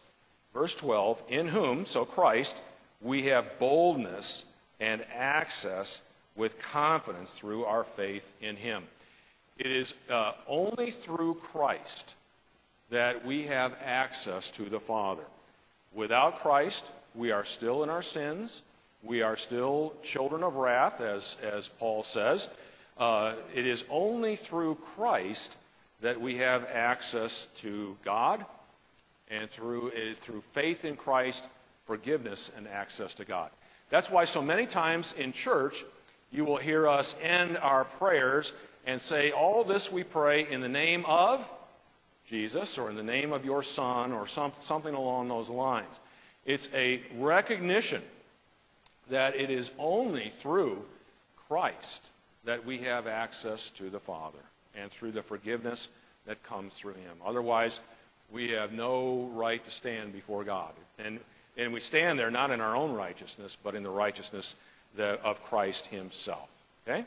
Verse 0.54 0.74
12, 0.74 1.22
in 1.28 1.48
whom, 1.48 1.84
so 1.84 2.04
Christ, 2.04 2.56
we 3.02 3.24
have 3.24 3.58
boldness 3.58 4.44
and 4.80 5.04
access 5.14 6.00
with 6.36 6.58
confidence 6.58 7.32
through 7.32 7.64
our 7.64 7.84
faith 7.84 8.30
in 8.40 8.56
him. 8.56 8.84
It 9.58 9.72
is 9.72 9.94
uh, 10.08 10.32
only 10.46 10.92
through 10.92 11.34
Christ 11.34 12.14
that 12.90 13.26
we 13.26 13.44
have 13.46 13.74
access 13.84 14.50
to 14.50 14.64
the 14.64 14.78
Father. 14.78 15.24
Without 15.92 16.40
Christ, 16.40 16.84
we 17.14 17.32
are 17.32 17.44
still 17.44 17.82
in 17.82 17.90
our 17.90 18.02
sins. 18.02 18.62
We 19.02 19.22
are 19.22 19.36
still 19.36 19.94
children 20.02 20.42
of 20.44 20.54
wrath, 20.54 21.00
as, 21.00 21.36
as 21.42 21.68
Paul 21.68 22.04
says. 22.04 22.48
Uh, 22.98 23.34
it 23.54 23.66
is 23.66 23.84
only 23.90 24.36
through 24.36 24.76
Christ 24.94 25.56
that 26.00 26.20
we 26.20 26.36
have 26.36 26.64
access 26.72 27.48
to 27.56 27.96
God 28.04 28.44
and 29.30 29.50
through, 29.50 29.88
uh, 29.88 30.14
through 30.20 30.42
faith 30.52 30.84
in 30.84 30.96
Christ, 30.96 31.44
forgiveness 31.84 32.52
and 32.56 32.68
access 32.68 33.14
to 33.14 33.24
God. 33.24 33.50
That's 33.90 34.10
why 34.10 34.24
so 34.24 34.42
many 34.42 34.66
times 34.66 35.14
in 35.18 35.32
church, 35.32 35.84
you 36.30 36.44
will 36.44 36.56
hear 36.56 36.86
us 36.86 37.16
end 37.22 37.58
our 37.58 37.84
prayers 37.84 38.52
and 38.88 38.98
say, 38.98 39.30
All 39.30 39.62
this 39.62 39.92
we 39.92 40.02
pray 40.02 40.50
in 40.50 40.62
the 40.62 40.68
name 40.68 41.04
of 41.06 41.46
Jesus 42.28 42.78
or 42.78 42.90
in 42.90 42.96
the 42.96 43.02
name 43.02 43.32
of 43.32 43.44
your 43.44 43.62
Son 43.62 44.12
or 44.12 44.26
some, 44.26 44.50
something 44.58 44.94
along 44.94 45.28
those 45.28 45.50
lines. 45.50 46.00
It's 46.46 46.70
a 46.74 47.02
recognition 47.18 48.02
that 49.10 49.36
it 49.36 49.50
is 49.50 49.70
only 49.78 50.32
through 50.40 50.82
Christ 51.48 52.08
that 52.44 52.64
we 52.64 52.78
have 52.78 53.06
access 53.06 53.68
to 53.70 53.90
the 53.90 54.00
Father 54.00 54.38
and 54.74 54.90
through 54.90 55.12
the 55.12 55.22
forgiveness 55.22 55.88
that 56.26 56.42
comes 56.42 56.72
through 56.72 56.94
him. 56.94 57.18
Otherwise, 57.24 57.80
we 58.32 58.50
have 58.50 58.72
no 58.72 59.30
right 59.34 59.62
to 59.64 59.70
stand 59.70 60.14
before 60.14 60.44
God. 60.44 60.72
And, 60.98 61.20
and 61.58 61.74
we 61.74 61.80
stand 61.80 62.18
there 62.18 62.30
not 62.30 62.50
in 62.50 62.62
our 62.62 62.74
own 62.74 62.92
righteousness, 62.92 63.56
but 63.62 63.74
in 63.74 63.82
the 63.82 63.90
righteousness 63.90 64.56
of 64.98 65.44
Christ 65.44 65.86
himself. 65.86 66.48
Okay? 66.86 67.04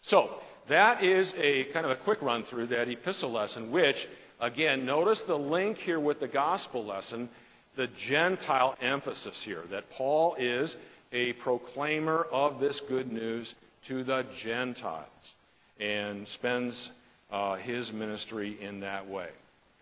So, 0.00 0.40
that 0.68 1.02
is 1.02 1.34
a 1.38 1.64
kind 1.64 1.84
of 1.84 1.92
a 1.92 1.96
quick 1.96 2.22
run 2.22 2.42
through 2.42 2.66
that 2.68 2.88
epistle 2.88 3.30
lesson, 3.30 3.70
which, 3.70 4.08
again, 4.40 4.84
notice 4.84 5.22
the 5.22 5.38
link 5.38 5.78
here 5.78 6.00
with 6.00 6.20
the 6.20 6.28
gospel 6.28 6.84
lesson, 6.84 7.28
the 7.76 7.86
Gentile 7.88 8.76
emphasis 8.80 9.42
here, 9.42 9.64
that 9.70 9.90
Paul 9.90 10.36
is 10.38 10.76
a 11.12 11.32
proclaimer 11.34 12.26
of 12.30 12.60
this 12.60 12.80
good 12.80 13.10
news 13.10 13.54
to 13.84 14.04
the 14.04 14.24
Gentiles 14.36 15.34
and 15.80 16.26
spends 16.26 16.90
uh, 17.30 17.56
his 17.56 17.92
ministry 17.92 18.58
in 18.60 18.80
that 18.80 19.08
way. 19.08 19.28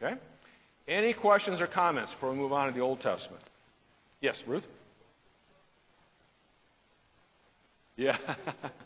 Okay? 0.03 0.16
Any 0.89 1.12
questions 1.12 1.61
or 1.61 1.66
comments 1.66 2.12
before 2.12 2.30
we 2.30 2.37
move 2.37 2.53
on 2.53 2.68
to 2.68 2.74
the 2.74 2.80
Old 2.80 3.01
Testament? 3.01 3.43
Yes, 4.20 4.45
Ruth? 4.47 4.66
Yeah. 7.97 8.16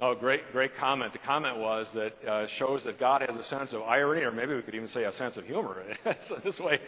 oh, 0.00 0.14
great, 0.14 0.50
great 0.52 0.76
comment. 0.76 1.12
The 1.12 1.18
comment 1.18 1.58
was 1.58 1.92
that 1.92 2.24
uh, 2.24 2.46
shows 2.46 2.84
that 2.84 2.98
God 2.98 3.22
has 3.22 3.36
a 3.36 3.42
sense 3.42 3.72
of 3.72 3.82
irony, 3.82 4.22
or 4.22 4.30
maybe 4.30 4.54
we 4.54 4.62
could 4.62 4.74
even 4.74 4.88
say 4.88 5.04
a 5.04 5.12
sense 5.12 5.36
of 5.36 5.46
humor. 5.46 5.82
so 6.20 6.36
this 6.36 6.60
way, 6.60 6.80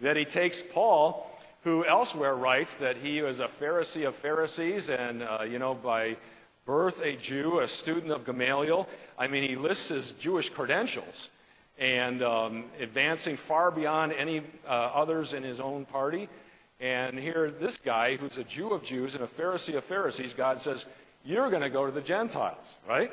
that 0.00 0.16
he 0.16 0.24
takes 0.24 0.62
Paul, 0.62 1.30
who 1.64 1.84
elsewhere 1.84 2.36
writes 2.36 2.74
that 2.76 2.96
he 2.96 3.22
was 3.22 3.40
a 3.40 3.48
Pharisee 3.48 4.06
of 4.06 4.14
Pharisees, 4.14 4.90
and 4.90 5.22
uh, 5.22 5.44
you 5.48 5.58
know 5.58 5.74
by 5.74 6.16
birth 6.66 7.00
a 7.02 7.16
Jew, 7.16 7.60
a 7.60 7.68
student 7.68 8.12
of 8.12 8.24
Gamaliel. 8.24 8.86
I 9.18 9.26
mean, 9.26 9.48
he 9.48 9.56
lists 9.56 9.88
his 9.88 10.12
Jewish 10.12 10.50
credentials 10.50 11.30
and 11.78 12.22
um, 12.22 12.64
advancing 12.78 13.36
far 13.36 13.70
beyond 13.70 14.12
any 14.12 14.42
uh, 14.66 14.70
others 14.70 15.32
in 15.32 15.42
his 15.42 15.60
own 15.60 15.86
party. 15.86 16.28
And 16.80 17.18
here, 17.18 17.50
this 17.50 17.78
guy, 17.78 18.16
who's 18.16 18.36
a 18.36 18.44
Jew 18.44 18.70
of 18.70 18.84
Jews 18.84 19.14
and 19.14 19.24
a 19.24 19.26
Pharisee 19.26 19.76
of 19.76 19.84
Pharisees, 19.84 20.34
God 20.34 20.60
says, 20.60 20.84
You're 21.28 21.50
going 21.50 21.60
to 21.60 21.68
go 21.68 21.84
to 21.84 21.92
the 21.92 22.00
Gentiles, 22.00 22.76
right? 22.88 23.12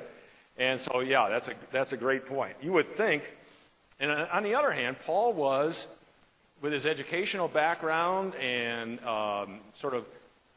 And 0.57 0.79
so, 0.79 1.01
yeah, 1.01 1.27
that's 1.27 1.49
a, 1.49 1.53
that's 1.73 1.91
a 1.91 1.97
great 1.97 2.25
point. 2.25 2.55
You 2.61 2.71
would 2.71 2.95
think, 2.95 3.29
and 3.99 4.09
on 4.09 4.43
the 4.43 4.55
other 4.55 4.71
hand, 4.71 4.95
Paul 5.05 5.33
was, 5.33 5.85
with 6.61 6.71
his 6.71 6.85
educational 6.85 7.49
background 7.49 8.33
and 8.35 9.03
um, 9.03 9.59
sort 9.73 9.93
of 9.93 10.05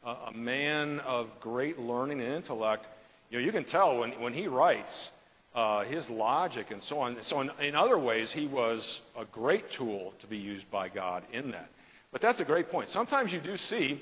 a, 0.05 0.15
a 0.27 0.31
man 0.33 1.01
of 1.01 1.37
great 1.41 1.77
learning 1.77 2.21
and 2.21 2.33
intellect, 2.33 2.87
you 3.29 3.37
know, 3.37 3.43
you 3.43 3.51
can 3.51 3.65
tell 3.65 3.97
when, 3.97 4.11
when 4.21 4.33
he 4.33 4.47
writes, 4.47 5.11
uh, 5.53 5.83
his 5.83 6.09
logic 6.09 6.71
and 6.71 6.81
so 6.81 7.01
on. 7.01 7.21
So, 7.21 7.41
in, 7.41 7.51
in, 7.59 7.75
other 7.75 7.99
ways, 7.99 8.31
he 8.31 8.47
was 8.47 9.01
a 9.17 9.25
great 9.25 9.69
tool 9.69 10.13
to 10.19 10.27
be 10.27 10.37
used 10.37 10.71
by 10.71 10.87
God 10.87 11.23
in 11.33 11.51
that. 11.51 11.67
But 12.13 12.21
that's 12.21 12.39
a 12.39 12.45
great 12.45 12.71
point. 12.71 12.87
Sometimes 12.87 13.33
you 13.33 13.41
do 13.41 13.57
see 13.57 14.01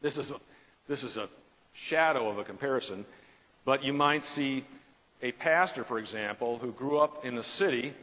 this 0.00 0.16
is 0.16 0.30
a, 0.30 0.36
this 0.88 1.02
is 1.02 1.18
a 1.18 1.28
shadow 1.72 2.28
of 2.28 2.38
a 2.38 2.44
comparison, 2.44 3.04
but 3.64 3.84
you 3.84 3.92
might 3.92 4.24
see 4.24 4.64
a 5.22 5.32
pastor, 5.32 5.84
for 5.84 5.98
example, 5.98 6.58
who 6.58 6.72
grew 6.72 6.98
up 6.98 7.24
in 7.24 7.34
the 7.34 7.42
city 7.42 7.94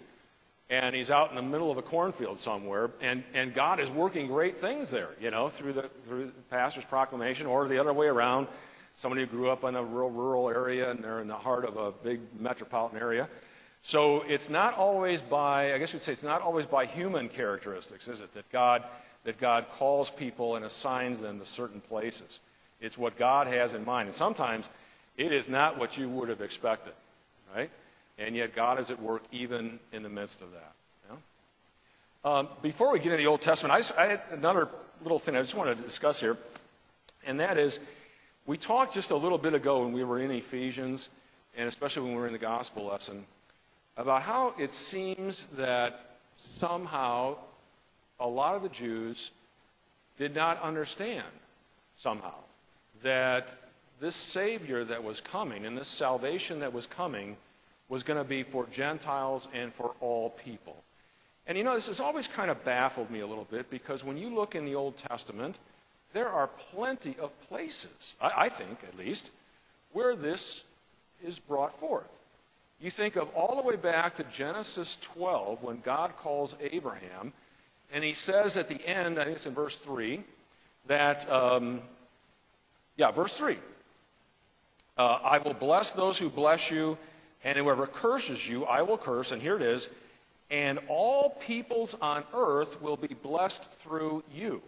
and 0.70 0.95
he's 0.95 1.09
out 1.09 1.32
in 1.32 1.36
the 1.36 1.41
middle 1.41 1.72
of 1.72 1.78
a 1.78 1.82
cornfield 1.82 2.38
somewhere, 2.38 2.91
and, 3.01 3.24
and 3.34 3.55
God 3.55 3.80
is 3.80 3.89
working 3.89 4.28
great 4.28 4.57
things 4.57 4.91
there, 4.91 5.09
you 5.20 5.32
know, 5.32 5.49
through 5.49 5.74
the, 5.74 5.89
through 6.07 6.28
the 6.28 6.32
pastor's 6.51 6.86
proclamation, 6.86 7.47
or 7.47 7.67
the 7.67 7.80
other 7.80 7.91
way 7.91 8.05
around, 8.05 8.47
somebody 8.95 9.22
who 9.22 9.28
grew 9.28 9.49
up 9.49 9.63
in 9.63 9.76
a 9.76 9.84
real 9.84 10.11
rural 10.11 10.47
area 10.47 10.91
and 10.91 11.03
they're 11.03 11.22
in 11.22 11.28
the 11.28 11.36
heart 11.36 11.65
of 11.65 11.78
a 11.78 11.91
big 11.91 12.20
metropolitan 12.39 12.99
area. 12.99 13.28
So 13.82 14.22
it's 14.28 14.49
not 14.49 14.76
always 14.76 15.22
by, 15.22 15.74
I 15.74 15.78
guess 15.78 15.93
you'd 15.93 16.01
say, 16.01 16.11
it's 16.11 16.22
not 16.22 16.41
always 16.41 16.65
by 16.65 16.86
human 16.86 17.30
characteristics, 17.30 18.07
is 18.07 18.20
it, 18.20 18.34
that 18.34 18.49
God, 18.51 18.84
that 19.24 19.39
God 19.39 19.67
calls 19.72 20.11
people 20.11 20.55
and 20.55 20.65
assigns 20.65 21.20
them 21.20 21.39
to 21.39 21.45
certain 21.45 21.82
places. 21.82 22.41
It's 22.82 22.97
what 22.97 23.17
God 23.17 23.47
has 23.47 23.73
in 23.73 23.86
mind. 23.86 24.07
And 24.07 24.15
sometimes 24.15 24.69
it 25.17 25.32
is 25.32 25.49
not 25.49 25.77
what 25.77 25.97
you 25.97 26.09
would 26.09 26.30
have 26.30 26.41
expected, 26.41 26.93
right? 27.55 27.69
And 28.17 28.36
yet 28.36 28.55
God 28.55 28.80
is 28.80 28.89
at 28.91 29.01
work 29.01 29.23
even 29.32 29.80
in 29.91 30.03
the 30.03 30.09
midst 30.09 30.41
of 30.41 30.51
that. 30.51 30.73
Um, 32.25 32.49
before 32.61 32.91
we 32.91 32.99
get 32.99 33.07
into 33.07 33.17
the 33.17 33.27
Old 33.27 33.41
Testament, 33.41 33.91
I, 33.97 34.03
I 34.03 34.07
had 34.07 34.21
another 34.32 34.67
little 35.01 35.19
thing 35.19 35.38
I 35.38 35.41
just 35.41 35.55
wanted 35.55 35.77
to 35.77 35.84
discuss 35.84 36.19
here, 36.19 36.36
and 37.25 37.39
that 37.39 37.57
is 37.57 37.80
we 38.45 38.57
talked 38.57 38.93
just 38.93 39.11
a 39.11 39.15
little 39.15 39.38
bit 39.38 39.53
ago 39.53 39.84
when 39.84 39.93
we 39.93 40.03
were 40.03 40.19
in 40.19 40.30
Ephesians, 40.32 41.07
and 41.55 41.65
especially 41.65 42.03
when 42.03 42.11
we 42.11 42.17
were 42.17 42.27
in 42.27 42.34
the 42.34 42.39
gospel 42.39 42.84
lesson, 42.84 43.23
about 43.95 44.21
how 44.21 44.53
it 44.59 44.69
seems 44.69 45.45
that 45.55 46.17
somehow 46.36 47.38
a 48.19 48.27
lot 48.27 48.55
of 48.55 48.63
the 48.63 48.69
Jews 48.69 49.32
did 50.17 50.36
not 50.36 50.61
understand 50.61 51.23
somehow 51.95 52.34
that 53.04 53.54
this 54.00 54.16
Savior 54.16 54.84
that 54.86 55.04
was 55.04 55.22
coming 55.22 55.66
and 55.66 55.78
this 55.78 55.88
salvation 55.88 56.60
that 56.60 56.74
was 56.74 56.86
coming 56.86 57.36
was 57.89 58.04
going 58.04 58.18
to 58.18 58.24
be 58.24 58.43
for 58.43 58.66
Gentiles 58.68 59.47
and 59.54 59.74
for 59.74 59.93
all 60.00 60.30
people. 60.32 60.84
And 61.47 61.58
you 61.58 61.64
know, 61.64 61.74
this 61.74 61.88
has 61.88 62.00
always 62.00 62.28
kind 62.28 62.52
of 62.52 62.64
baffled 62.64 63.10
me 63.10 63.22
a 63.22 63.28
little 63.28 63.47
bit 63.50 63.70
because 63.70 64.04
when 64.04 64.18
you 64.18 64.30
look 64.34 64.56
in 64.56 64.66
the 64.66 64.76
Old 64.76 64.97
Testament, 64.97 65.58
there 66.14 66.30
are 66.30 66.47
plenty 66.47 67.16
of 67.20 67.32
places, 67.47 68.16
I, 68.22 68.32
I 68.38 68.50
think 68.50 68.80
at 68.88 68.97
least, 68.97 69.32
where 69.91 70.16
this 70.16 70.64
is 71.24 71.39
brought 71.39 71.78
forth. 71.80 72.08
You 72.80 72.91
think 72.91 73.16
of 73.16 73.30
all 73.36 73.56
the 73.58 73.68
way 73.68 73.76
back 73.76 74.16
to 74.18 74.24
Genesis 74.24 74.97
12 75.02 75.62
when 75.64 75.82
God 75.82 76.16
calls 76.18 76.56
Abraham, 76.62 77.34
and 77.91 78.04
he 78.04 78.14
says 78.14 78.56
at 78.56 78.70
the 78.70 78.86
end, 78.88 79.20
I 79.20 79.26
think 79.26 79.36
it's 79.36 79.45
in 79.45 79.54
verse 79.54 79.78
3, 79.78 80.24
that, 80.88 81.30
um, 81.30 81.82
yeah, 83.00 83.12
verse 83.12 83.36
3. 83.36 83.58
Uh, 84.97 85.20
I 85.24 85.39
will 85.39 85.54
bless 85.54 85.91
those 85.91 86.20
who 86.20 86.30
bless 86.30 86.70
you, 86.70 86.97
and 87.43 87.58
whoever 87.58 87.88
curses 87.88 88.47
you, 88.47 88.66
I 88.66 88.84
will 88.84 88.97
curse. 88.97 89.32
And 89.32 89.41
here 89.41 89.56
it 89.56 89.64
is 89.64 89.89
and 90.50 90.80
all 90.88 91.32
peoples 91.41 91.95
on 92.02 92.24
earth 92.34 92.82
will 92.82 92.97
be 92.97 93.14
blessed 93.14 93.72
through 93.74 94.24
you. 94.34 94.62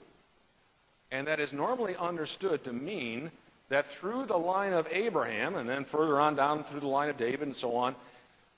And 1.12 1.28
that 1.28 1.40
is 1.40 1.54
normally 1.54 1.96
understood 1.96 2.64
to 2.66 2.74
mean 2.74 3.32
that 3.70 3.90
through 3.90 4.26
the 4.26 4.38
line 4.38 4.74
of 4.74 4.88
Abraham, 4.92 5.56
and 5.56 5.68
then 5.68 5.86
further 5.86 6.20
on 6.20 6.36
down 6.36 6.64
through 6.64 6.82
the 6.82 6.88
line 6.88 7.10
of 7.10 7.18
David 7.18 7.42
and 7.42 7.56
so 7.56 7.76
on, 7.76 7.96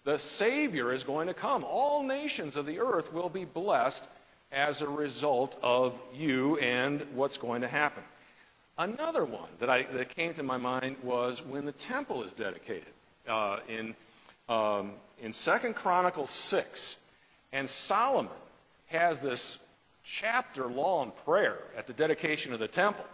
the 0.04 0.20
Savior 0.20 0.92
is 0.92 1.04
going 1.04 1.28
to 1.28 1.34
come. 1.34 1.64
All 1.64 2.04
nations 2.04 2.56
of 2.56 2.66
the 2.66 2.80
earth 2.80 3.14
will 3.14 3.30
be 3.30 3.46
blessed 3.46 4.06
as 4.52 4.82
a 4.82 4.88
result 4.88 5.58
of 5.64 5.98
you 6.14 6.58
and 6.58 7.06
what's 7.14 7.38
going 7.38 7.62
to 7.62 7.68
happen. 7.68 8.04
Another 8.78 9.24
one 9.24 9.50
that, 9.60 9.70
I, 9.70 9.84
that 9.84 10.10
came 10.10 10.34
to 10.34 10.44
my 10.44 10.58
mind 10.58 10.96
was 11.04 11.46
when 11.46 11.66
the 11.66 11.72
temple 11.74 12.24
is 12.24 12.32
dedicated 12.32 12.94
uh, 13.28 13.60
in, 13.70 13.96
um, 14.50 14.94
in 15.22 15.32
2 15.32 15.74
Chronicles 15.74 16.32
6. 16.32 16.98
And 17.52 17.70
Solomon 17.70 18.32
has 18.88 19.20
this 19.20 19.60
chapter 20.04 20.66
long 20.66 21.12
prayer 21.24 21.60
at 21.78 21.86
the 21.86 21.94
dedication 21.94 22.52
of 22.52 22.60
the 22.60 22.68
temple. 22.68 23.06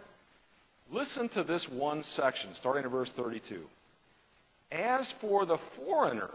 Listen 0.90 1.28
to 1.28 1.44
this 1.44 1.68
one 1.68 2.02
section, 2.02 2.54
starting 2.54 2.84
at 2.84 2.90
verse 2.90 3.12
32. 3.12 3.64
As 4.72 5.12
for 5.12 5.44
the 5.44 5.58
foreigner 5.58 6.30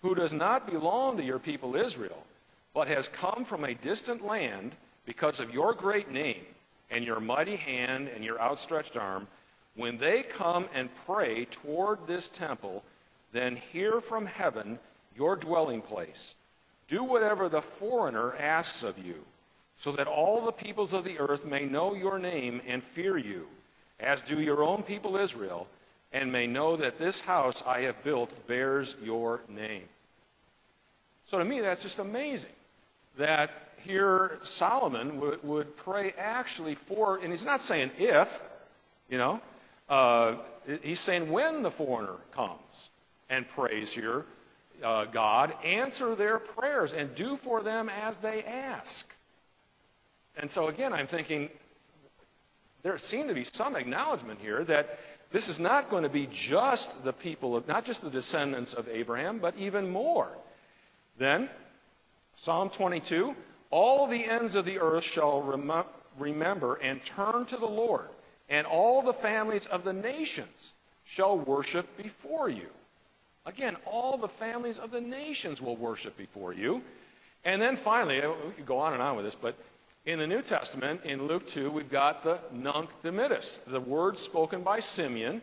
who 0.00 0.14
does 0.14 0.32
not 0.32 0.70
belong 0.70 1.18
to 1.18 1.22
your 1.22 1.38
people 1.38 1.76
Israel, 1.76 2.24
but 2.72 2.88
has 2.88 3.08
come 3.08 3.44
from 3.44 3.64
a 3.64 3.74
distant 3.74 4.24
land 4.24 4.72
because 5.04 5.40
of 5.40 5.52
your 5.52 5.74
great 5.74 6.10
name 6.10 6.44
and 6.90 7.04
your 7.04 7.20
mighty 7.20 7.56
hand 7.56 8.08
and 8.08 8.24
your 8.24 8.40
outstretched 8.40 8.96
arm, 8.96 9.26
when 9.74 9.98
they 9.98 10.22
come 10.22 10.66
and 10.74 10.88
pray 11.04 11.46
toward 11.46 12.06
this 12.06 12.28
temple, 12.28 12.82
then 13.32 13.56
hear 13.56 14.00
from 14.00 14.26
heaven 14.26 14.78
your 15.16 15.36
dwelling 15.36 15.82
place. 15.82 16.34
Do 16.88 17.02
whatever 17.02 17.48
the 17.48 17.62
foreigner 17.62 18.34
asks 18.36 18.82
of 18.82 18.98
you, 18.98 19.24
so 19.78 19.92
that 19.92 20.06
all 20.06 20.44
the 20.44 20.52
peoples 20.52 20.94
of 20.94 21.04
the 21.04 21.18
earth 21.18 21.44
may 21.44 21.64
know 21.64 21.94
your 21.94 22.18
name 22.18 22.62
and 22.66 22.82
fear 22.82 23.18
you, 23.18 23.46
as 24.00 24.22
do 24.22 24.40
your 24.40 24.62
own 24.62 24.82
people 24.82 25.16
Israel, 25.16 25.66
and 26.12 26.30
may 26.32 26.46
know 26.46 26.76
that 26.76 26.98
this 26.98 27.20
house 27.20 27.62
I 27.66 27.80
have 27.80 28.02
built 28.04 28.46
bears 28.46 28.94
your 29.02 29.40
name. 29.48 29.84
So 31.28 31.38
to 31.38 31.44
me, 31.44 31.60
that's 31.60 31.82
just 31.82 31.98
amazing 31.98 32.50
that 33.18 33.50
here 33.86 34.38
Solomon 34.42 35.20
would, 35.20 35.42
would 35.44 35.76
pray 35.76 36.12
actually 36.18 36.74
for, 36.74 37.18
and 37.18 37.30
he's 37.30 37.44
not 37.44 37.60
saying 37.60 37.90
if, 37.98 38.40
you 39.08 39.18
know, 39.18 39.40
uh, 39.88 40.34
he's 40.82 41.00
saying 41.00 41.30
when 41.30 41.62
the 41.62 41.70
foreigner 41.70 42.16
comes 42.32 42.90
and 43.30 43.46
prays 43.48 43.90
here, 43.90 44.24
uh, 44.82 45.04
God, 45.04 45.54
answer 45.64 46.14
their 46.14 46.38
prayers 46.38 46.92
and 46.92 47.14
do 47.14 47.36
for 47.36 47.62
them 47.62 47.88
as 47.88 48.18
they 48.18 48.42
ask. 48.44 49.06
And 50.36 50.50
so 50.50 50.68
again, 50.68 50.92
I'm 50.92 51.06
thinking 51.06 51.48
there 52.82 52.98
seemed 52.98 53.28
to 53.28 53.34
be 53.34 53.44
some 53.44 53.74
acknowledgement 53.74 54.40
here 54.40 54.64
that 54.64 54.98
this 55.30 55.48
is 55.48 55.58
not 55.58 55.88
going 55.88 56.02
to 56.02 56.08
be 56.08 56.28
just 56.30 57.02
the 57.04 57.12
people 57.12 57.56
of, 57.56 57.66
not 57.66 57.84
just 57.84 58.02
the 58.02 58.10
descendants 58.10 58.74
of 58.74 58.88
Abraham, 58.88 59.38
but 59.38 59.56
even 59.56 59.88
more. 59.88 60.28
Then, 61.18 61.48
Psalm 62.34 62.68
22 62.70 63.34
all 63.70 64.06
the 64.06 64.24
ends 64.24 64.54
of 64.54 64.64
the 64.64 64.78
earth 64.78 65.04
shall 65.04 65.42
rem- 65.42 65.84
remember 66.18 66.76
and 66.76 67.04
turn 67.04 67.44
to 67.46 67.56
the 67.56 67.66
Lord, 67.66 68.08
and 68.48 68.66
all 68.66 69.02
the 69.02 69.12
families 69.12 69.66
of 69.66 69.84
the 69.84 69.92
nations 69.92 70.72
shall 71.04 71.38
worship 71.38 71.96
before 71.96 72.48
you. 72.48 72.68
Again, 73.44 73.76
all 73.84 74.16
the 74.16 74.28
families 74.28 74.78
of 74.78 74.90
the 74.90 75.00
nations 75.00 75.62
will 75.62 75.76
worship 75.76 76.16
before 76.16 76.52
you. 76.52 76.82
And 77.44 77.62
then 77.62 77.76
finally, 77.76 78.20
uh, 78.20 78.32
we 78.46 78.54
could 78.54 78.66
go 78.66 78.78
on 78.78 78.92
and 78.92 79.00
on 79.00 79.14
with 79.14 79.24
this, 79.24 79.36
but 79.36 79.54
in 80.04 80.18
the 80.18 80.26
New 80.26 80.42
Testament, 80.42 81.00
in 81.04 81.26
Luke 81.26 81.46
2, 81.48 81.70
we've 81.70 81.90
got 81.90 82.24
the 82.24 82.40
Nunc 82.52 82.90
Dimittis, 83.02 83.60
the 83.66 83.80
words 83.80 84.20
spoken 84.20 84.62
by 84.62 84.80
Simeon 84.80 85.42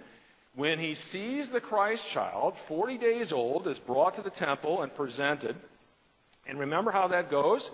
when 0.56 0.80
he 0.80 0.94
sees 0.94 1.50
the 1.50 1.62
Christ 1.62 2.08
child, 2.08 2.58
40 2.58 2.98
days 2.98 3.34
old, 3.34 3.68
is 3.68 3.80
brought 3.80 4.16
to 4.16 4.22
the 4.22 4.30
temple 4.30 4.84
and 4.84 4.94
presented. 4.94 5.56
And 6.46 6.60
remember 6.60 6.92
how 6.92 7.08
that 7.08 7.32
goes? 7.32 7.72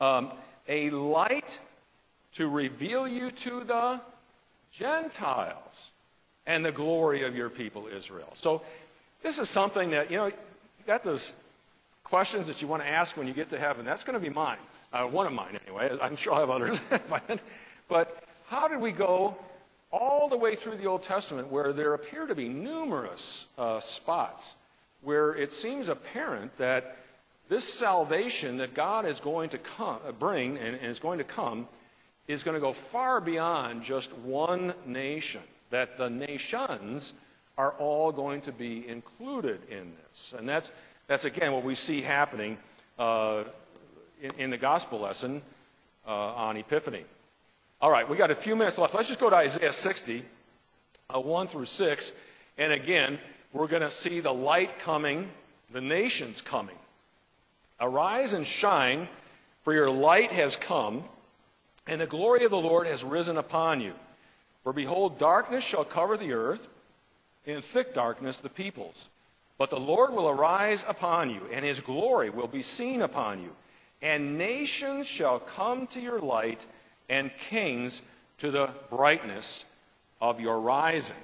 Um, 0.00 0.32
a 0.68 0.90
light 0.90 1.58
to 2.34 2.48
reveal 2.48 3.06
you 3.06 3.30
to 3.30 3.64
the 3.64 4.00
Gentiles 4.72 5.90
and 6.46 6.64
the 6.64 6.72
glory 6.72 7.24
of 7.24 7.36
your 7.36 7.50
people 7.50 7.86
Israel. 7.86 8.30
So 8.34 8.62
this 9.22 9.38
is 9.38 9.48
something 9.48 9.90
that, 9.90 10.10
you 10.10 10.16
know, 10.16 10.26
you 10.26 10.32
got 10.86 11.04
those 11.04 11.34
questions 12.04 12.46
that 12.46 12.62
you 12.62 12.68
want 12.68 12.82
to 12.82 12.88
ask 12.88 13.16
when 13.16 13.26
you 13.26 13.32
get 13.34 13.50
to 13.50 13.58
heaven. 13.58 13.84
That's 13.84 14.04
going 14.04 14.18
to 14.18 14.20
be 14.20 14.32
mine. 14.32 14.58
Uh, 14.92 15.06
one 15.06 15.26
of 15.26 15.32
mine, 15.32 15.58
anyway. 15.66 15.96
I'm 16.00 16.16
sure 16.16 16.34
I'll 16.34 16.40
have 16.40 16.50
others. 16.50 16.80
but 17.88 18.24
how 18.46 18.68
did 18.68 18.80
we 18.80 18.92
go 18.92 19.36
all 19.92 20.28
the 20.28 20.36
way 20.36 20.54
through 20.54 20.76
the 20.76 20.86
Old 20.86 21.02
Testament 21.02 21.48
where 21.48 21.72
there 21.72 21.94
appear 21.94 22.26
to 22.26 22.34
be 22.34 22.48
numerous 22.48 23.46
uh, 23.58 23.80
spots 23.80 24.54
where 25.02 25.34
it 25.34 25.50
seems 25.50 25.88
apparent 25.88 26.56
that 26.58 26.96
this 27.50 27.64
salvation 27.64 28.58
that 28.58 28.74
God 28.74 29.04
is 29.04 29.18
going 29.18 29.50
to 29.50 29.58
come, 29.58 29.98
uh, 30.06 30.12
bring 30.12 30.56
and, 30.56 30.76
and 30.76 30.86
is 30.86 31.00
going 31.00 31.18
to 31.18 31.24
come 31.24 31.66
is 32.28 32.44
going 32.44 32.54
to 32.54 32.60
go 32.60 32.72
far 32.72 33.20
beyond 33.20 33.82
just 33.82 34.12
one 34.18 34.72
nation, 34.86 35.40
that 35.70 35.98
the 35.98 36.08
nations 36.08 37.12
are 37.58 37.72
all 37.72 38.12
going 38.12 38.40
to 38.40 38.52
be 38.52 38.86
included 38.86 39.60
in 39.68 39.92
this. 39.96 40.32
And 40.38 40.48
that's, 40.48 40.70
that's 41.08 41.24
again, 41.24 41.52
what 41.52 41.64
we 41.64 41.74
see 41.74 42.00
happening 42.00 42.56
uh, 43.00 43.42
in, 44.22 44.30
in, 44.38 44.50
the 44.50 44.56
gospel 44.56 45.00
lesson 45.00 45.42
uh, 46.06 46.10
on 46.10 46.56
Epiphany. 46.56 47.04
All 47.80 47.90
right, 47.90 48.08
we 48.08 48.16
got 48.16 48.30
a 48.30 48.36
few 48.36 48.54
minutes 48.54 48.78
left. 48.78 48.94
Let's 48.94 49.08
just 49.08 49.18
go 49.18 49.28
to 49.28 49.36
Isaiah 49.36 49.72
60, 49.72 50.24
uh, 51.12 51.18
1 51.18 51.48
through 51.48 51.64
6. 51.64 52.12
And 52.58 52.72
again, 52.72 53.18
we're 53.52 53.66
going 53.66 53.82
to 53.82 53.90
see 53.90 54.20
the 54.20 54.32
light 54.32 54.78
coming, 54.78 55.28
the 55.72 55.80
nations 55.80 56.40
coming. 56.40 56.76
Arise 57.80 58.32
and 58.34 58.46
shine, 58.46 59.08
for 59.64 59.72
your 59.72 59.90
light 59.90 60.32
has 60.32 60.56
come, 60.56 61.04
and 61.86 62.00
the 62.00 62.06
glory 62.06 62.44
of 62.44 62.50
the 62.50 62.56
Lord 62.56 62.86
has 62.86 63.02
risen 63.02 63.38
upon 63.38 63.80
you. 63.80 63.94
For 64.62 64.72
behold, 64.72 65.18
darkness 65.18 65.64
shall 65.64 65.84
cover 65.84 66.16
the 66.16 66.32
earth, 66.32 66.68
in 67.46 67.62
thick 67.62 67.94
darkness 67.94 68.36
the 68.36 68.50
peoples. 68.50 69.08
But 69.56 69.70
the 69.70 69.80
Lord 69.80 70.12
will 70.12 70.28
arise 70.28 70.84
upon 70.86 71.30
you, 71.30 71.40
and 71.52 71.64
his 71.64 71.80
glory 71.80 72.30
will 72.30 72.46
be 72.46 72.62
seen 72.62 73.02
upon 73.02 73.42
you. 73.42 73.50
And 74.02 74.38
nations 74.38 75.06
shall 75.06 75.38
come 75.38 75.86
to 75.88 76.00
your 76.00 76.20
light, 76.20 76.66
and 77.08 77.30
kings 77.48 78.02
to 78.38 78.50
the 78.50 78.70
brightness 78.90 79.64
of 80.20 80.40
your 80.40 80.60
rising. 80.60 81.16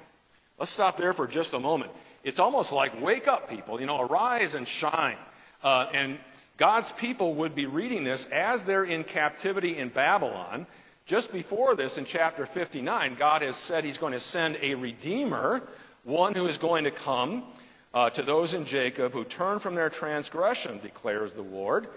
Let's 0.59 0.71
stop 0.71 0.97
there 0.97 1.13
for 1.13 1.27
just 1.27 1.53
a 1.53 1.61
moment. 1.61 1.93
It's 2.25 2.41
almost 2.41 2.73
like 2.73 3.01
wake 3.01 3.29
up, 3.29 3.49
people. 3.49 3.79
You 3.81 3.87
know, 3.87 4.01
arise 4.01 4.55
and 4.55 4.67
shine. 4.67 5.17
Uh, 5.63 5.87
and 5.93 6.19
God's 6.57 6.93
people 6.93 7.35
would 7.35 7.55
be 7.55 7.67
reading 7.67 8.05
this 8.05 8.27
as 8.27 8.63
they're 8.63 8.85
in 8.85 9.05
captivity 9.05 9.77
in 9.77 9.91
Babylon. 9.91 10.67
Just 11.05 11.33
before 11.33 11.77
this, 11.77 11.99
in 11.99 12.05
chapter 12.05 12.47
59, 12.47 13.17
God 13.19 13.43
has 13.43 13.57
said 13.57 13.85
he's 13.85 13.99
going 13.99 14.15
to 14.15 14.21
send 14.21 14.59
a 14.61 14.75
redeemer, 14.75 15.63
one 16.05 16.35
who 16.35 16.47
is 16.47 16.59
going 16.59 16.85
to 16.85 16.91
come 16.91 17.45
uh, 17.93 18.11
to 18.11 18.23
those 18.23 18.55
in 18.55 18.65
Jacob 18.65 19.13
who 19.13 19.25
turn 19.25 19.59
from 19.59 19.75
their 19.75 19.91
transgression, 19.91 20.81
declares 20.83 21.35
the 21.35 21.43
Lord. 21.43 21.89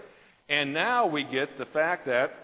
And 0.48 0.74
now 0.74 1.06
we 1.06 1.24
get 1.24 1.56
the 1.56 1.66
fact 1.66 2.06
that 2.06 2.34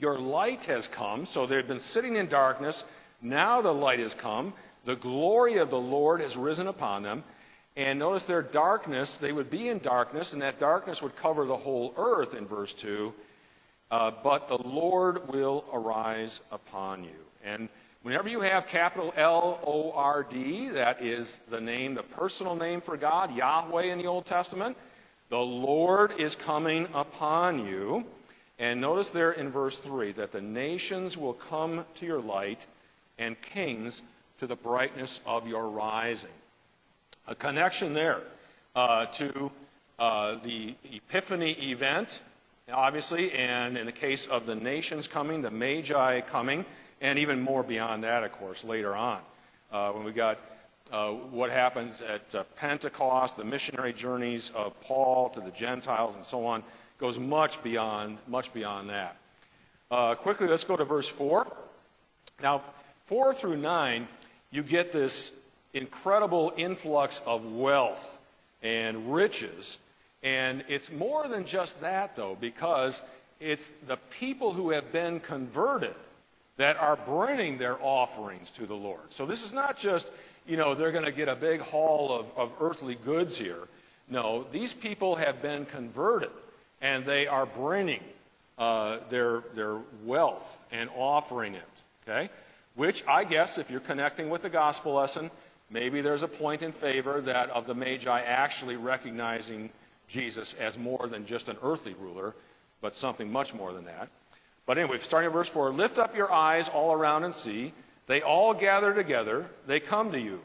your 0.00 0.18
light 0.18 0.64
has 0.64 0.88
come. 0.88 1.26
So 1.26 1.46
they've 1.46 1.66
been 1.66 1.78
sitting 1.78 2.16
in 2.16 2.28
darkness. 2.28 2.84
Now 3.22 3.60
the 3.60 3.72
light 3.72 4.00
has 4.00 4.14
come. 4.14 4.52
The 4.84 4.96
glory 4.96 5.58
of 5.58 5.70
the 5.70 5.80
Lord 5.80 6.20
has 6.20 6.36
risen 6.36 6.66
upon 6.66 7.02
them. 7.02 7.24
And 7.76 7.98
notice 7.98 8.24
their 8.24 8.42
darkness, 8.42 9.16
they 9.16 9.32
would 9.32 9.50
be 9.50 9.68
in 9.68 9.80
darkness, 9.80 10.32
and 10.32 10.42
that 10.42 10.60
darkness 10.60 11.02
would 11.02 11.16
cover 11.16 11.44
the 11.44 11.56
whole 11.56 11.92
earth 11.96 12.34
in 12.34 12.46
verse 12.46 12.72
2. 12.72 13.12
Uh, 13.90 14.12
but 14.22 14.48
the 14.48 14.58
Lord 14.58 15.28
will 15.28 15.64
arise 15.72 16.40
upon 16.52 17.02
you. 17.02 17.10
And 17.44 17.68
whenever 18.02 18.28
you 18.28 18.40
have 18.40 18.68
capital 18.68 19.12
L 19.16 19.60
O 19.64 19.92
R 19.92 20.22
D, 20.22 20.68
that 20.68 21.02
is 21.02 21.40
the 21.50 21.60
name, 21.60 21.94
the 21.94 22.02
personal 22.02 22.54
name 22.54 22.80
for 22.80 22.96
God, 22.96 23.34
Yahweh 23.34 23.84
in 23.84 23.98
the 23.98 24.06
Old 24.06 24.24
Testament, 24.24 24.76
the 25.28 25.38
Lord 25.38 26.12
is 26.18 26.36
coming 26.36 26.86
upon 26.94 27.66
you. 27.66 28.04
And 28.60 28.80
notice 28.80 29.10
there 29.10 29.32
in 29.32 29.50
verse 29.50 29.78
3 29.80 30.12
that 30.12 30.30
the 30.30 30.40
nations 30.40 31.16
will 31.16 31.32
come 31.32 31.84
to 31.96 32.06
your 32.06 32.20
light 32.20 32.66
and 33.18 33.40
kings 33.42 34.04
to 34.38 34.46
the 34.46 34.54
brightness 34.54 35.20
of 35.26 35.48
your 35.48 35.68
rising 35.68 36.30
a 37.26 37.34
connection 37.34 37.94
there 37.94 38.20
uh, 38.74 39.06
to 39.06 39.50
uh, 39.98 40.36
the 40.42 40.74
Epiphany 40.92 41.52
event, 41.52 42.20
obviously, 42.72 43.32
and 43.32 43.78
in 43.78 43.86
the 43.86 43.92
case 43.92 44.26
of 44.26 44.46
the 44.46 44.54
nations 44.54 45.06
coming, 45.06 45.42
the 45.42 45.50
Magi 45.50 46.20
coming, 46.22 46.64
and 47.00 47.18
even 47.18 47.40
more 47.40 47.62
beyond 47.62 48.04
that, 48.04 48.24
of 48.24 48.32
course, 48.32 48.64
later 48.64 48.94
on. 48.94 49.20
Uh, 49.72 49.90
when 49.92 50.04
we 50.04 50.12
got 50.12 50.38
uh, 50.92 51.10
what 51.10 51.50
happens 51.50 52.02
at 52.02 52.34
uh, 52.34 52.44
Pentecost, 52.56 53.36
the 53.36 53.44
missionary 53.44 53.92
journeys 53.92 54.50
of 54.50 54.78
Paul 54.80 55.30
to 55.30 55.40
the 55.40 55.50
Gentiles, 55.50 56.14
and 56.14 56.24
so 56.24 56.46
on, 56.46 56.62
goes 56.98 57.18
much 57.18 57.62
beyond, 57.62 58.18
much 58.28 58.52
beyond 58.52 58.90
that. 58.90 59.16
Uh, 59.90 60.14
quickly, 60.14 60.46
let's 60.46 60.64
go 60.64 60.76
to 60.76 60.84
verse 60.84 61.08
4. 61.08 61.46
Now, 62.42 62.62
4 63.06 63.34
through 63.34 63.56
9, 63.56 64.08
you 64.50 64.62
get 64.62 64.92
this 64.92 65.32
incredible 65.74 66.52
influx 66.56 67.20
of 67.26 67.44
wealth 67.44 68.18
and 68.62 69.12
riches. 69.12 69.78
And 70.22 70.64
it's 70.68 70.90
more 70.90 71.28
than 71.28 71.44
just 71.44 71.80
that, 71.82 72.16
though, 72.16 72.36
because 72.40 73.02
it's 73.40 73.70
the 73.86 73.98
people 74.08 74.52
who 74.52 74.70
have 74.70 74.90
been 74.90 75.20
converted 75.20 75.94
that 76.56 76.76
are 76.78 76.96
bringing 76.96 77.58
their 77.58 77.76
offerings 77.82 78.50
to 78.52 78.64
the 78.64 78.74
Lord. 78.74 79.00
So 79.10 79.26
this 79.26 79.44
is 79.44 79.52
not 79.52 79.76
just, 79.76 80.10
you 80.46 80.56
know, 80.56 80.74
they're 80.74 80.92
going 80.92 81.04
to 81.04 81.12
get 81.12 81.28
a 81.28 81.34
big 81.34 81.60
haul 81.60 82.12
of, 82.12 82.26
of 82.36 82.52
earthly 82.60 82.94
goods 83.04 83.36
here. 83.36 83.68
No, 84.08 84.46
these 84.52 84.72
people 84.72 85.16
have 85.16 85.42
been 85.42 85.66
converted, 85.66 86.30
and 86.80 87.04
they 87.04 87.26
are 87.26 87.46
bringing 87.46 88.02
uh, 88.56 88.98
their, 89.10 89.42
their 89.54 89.78
wealth 90.04 90.64
and 90.70 90.88
offering 90.96 91.54
it. 91.54 91.62
Okay? 92.08 92.30
Which 92.76 93.04
I 93.06 93.24
guess, 93.24 93.58
if 93.58 93.70
you're 93.70 93.80
connecting 93.80 94.30
with 94.30 94.42
the 94.42 94.50
gospel 94.50 94.94
lesson, 94.94 95.30
maybe 95.70 96.00
there's 96.00 96.22
a 96.22 96.28
point 96.28 96.62
in 96.62 96.72
favor 96.72 97.20
that 97.22 97.50
of 97.50 97.66
the 97.66 97.74
Magi 97.74 98.20
actually 98.20 98.76
recognizing 98.76 99.70
Jesus 100.08 100.54
as 100.54 100.78
more 100.78 101.06
than 101.08 101.26
just 101.26 101.48
an 101.48 101.56
earthly 101.62 101.94
ruler, 101.94 102.34
but 102.80 102.94
something 102.94 103.30
much 103.30 103.54
more 103.54 103.72
than 103.72 103.84
that. 103.86 104.08
But 104.66 104.78
anyway, 104.78 104.98
starting 104.98 105.28
in 105.28 105.32
verse 105.32 105.48
4 105.48 105.72
Lift 105.72 105.98
up 105.98 106.16
your 106.16 106.32
eyes 106.32 106.68
all 106.68 106.92
around 106.92 107.24
and 107.24 107.34
see. 107.34 107.72
They 108.06 108.20
all 108.20 108.52
gather 108.52 108.92
together, 108.92 109.46
they 109.66 109.80
come 109.80 110.12
to 110.12 110.20
you. 110.20 110.40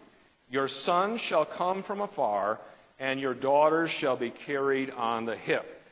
Your 0.49 0.67
sons 0.67 1.19
shall 1.19 1.45
come 1.45 1.83
from 1.83 2.01
afar, 2.01 2.59
and 2.99 3.19
your 3.19 3.33
daughters 3.33 3.91
shall 3.91 4.15
be 4.15 4.29
carried 4.29 4.91
on 4.91 5.25
the 5.25 5.35
hip. 5.35 5.83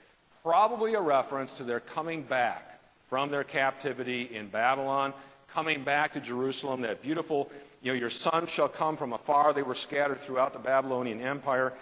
Probably 0.44 0.94
a 0.94 1.02
reference 1.02 1.52
to 1.58 1.64
their 1.64 1.82
coming 1.82 2.24
back 2.24 2.80
from 3.10 3.30
their 3.30 3.44
captivity 3.44 4.24
in 4.34 4.48
Babylon 4.48 5.14
coming 5.54 5.84
back 5.84 6.14
to 6.14 6.20
Jerusalem, 6.20 6.82
that 6.82 7.02
beautiful, 7.02 7.50
you 7.82 7.94
know, 7.94 8.00
your 8.00 8.10
sons 8.10 8.50
shall 8.50 8.70
come 8.70 8.98
from 8.98 9.14
afar. 9.14 9.54
They 9.54 9.62
were 9.62 9.76
scattered 9.76 10.20
throughout 10.20 10.54
the 10.54 10.60
Babylonian 10.60 11.22
Empire. 11.22 11.74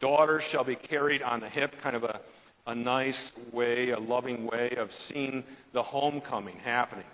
Daughters 0.00 0.42
shall 0.42 0.64
be 0.64 0.76
carried 0.76 1.22
on 1.22 1.40
the 1.40 1.48
hip, 1.48 1.80
kind 1.80 1.96
of 1.96 2.04
a, 2.04 2.20
a 2.66 2.74
nice 2.74 3.32
way, 3.52 3.90
a 3.90 3.98
loving 3.98 4.46
way 4.46 4.70
of 4.76 4.92
seeing 4.92 5.44
the 5.72 5.82
homecoming 5.82 6.56
happening. 6.64 7.04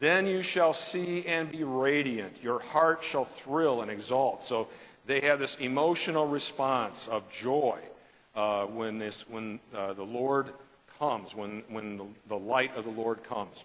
Then 0.00 0.26
you 0.26 0.42
shall 0.42 0.72
see 0.72 1.24
and 1.26 1.50
be 1.50 1.62
radiant. 1.62 2.42
Your 2.42 2.58
heart 2.58 3.04
shall 3.04 3.24
thrill 3.24 3.82
and 3.82 3.90
exult. 3.90 4.42
So 4.42 4.66
they 5.06 5.20
have 5.20 5.38
this 5.38 5.56
emotional 5.56 6.26
response 6.26 7.06
of 7.06 7.30
joy 7.30 7.78
uh, 8.34 8.66
when, 8.66 8.98
this, 8.98 9.28
when 9.28 9.60
uh, 9.74 9.92
the 9.92 10.02
Lord 10.02 10.50
comes, 10.98 11.36
when, 11.36 11.62
when 11.68 11.98
the, 11.98 12.06
the 12.28 12.38
light 12.38 12.76
of 12.76 12.84
the 12.84 12.90
Lord 12.90 13.22
comes. 13.22 13.64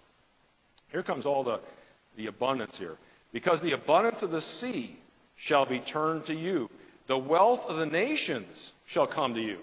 Here 0.92 1.02
comes 1.02 1.26
all 1.26 1.42
the, 1.42 1.60
the 2.16 2.26
abundance 2.26 2.78
here. 2.78 2.96
Because 3.32 3.60
the 3.60 3.72
abundance 3.72 4.22
of 4.22 4.30
the 4.30 4.40
sea 4.40 4.96
shall 5.36 5.66
be 5.66 5.78
turned 5.78 6.26
to 6.26 6.34
you, 6.34 6.70
the 7.06 7.18
wealth 7.18 7.66
of 7.66 7.76
the 7.76 7.86
nations 7.86 8.72
shall 8.86 9.06
come 9.06 9.34
to 9.34 9.40
you. 9.40 9.58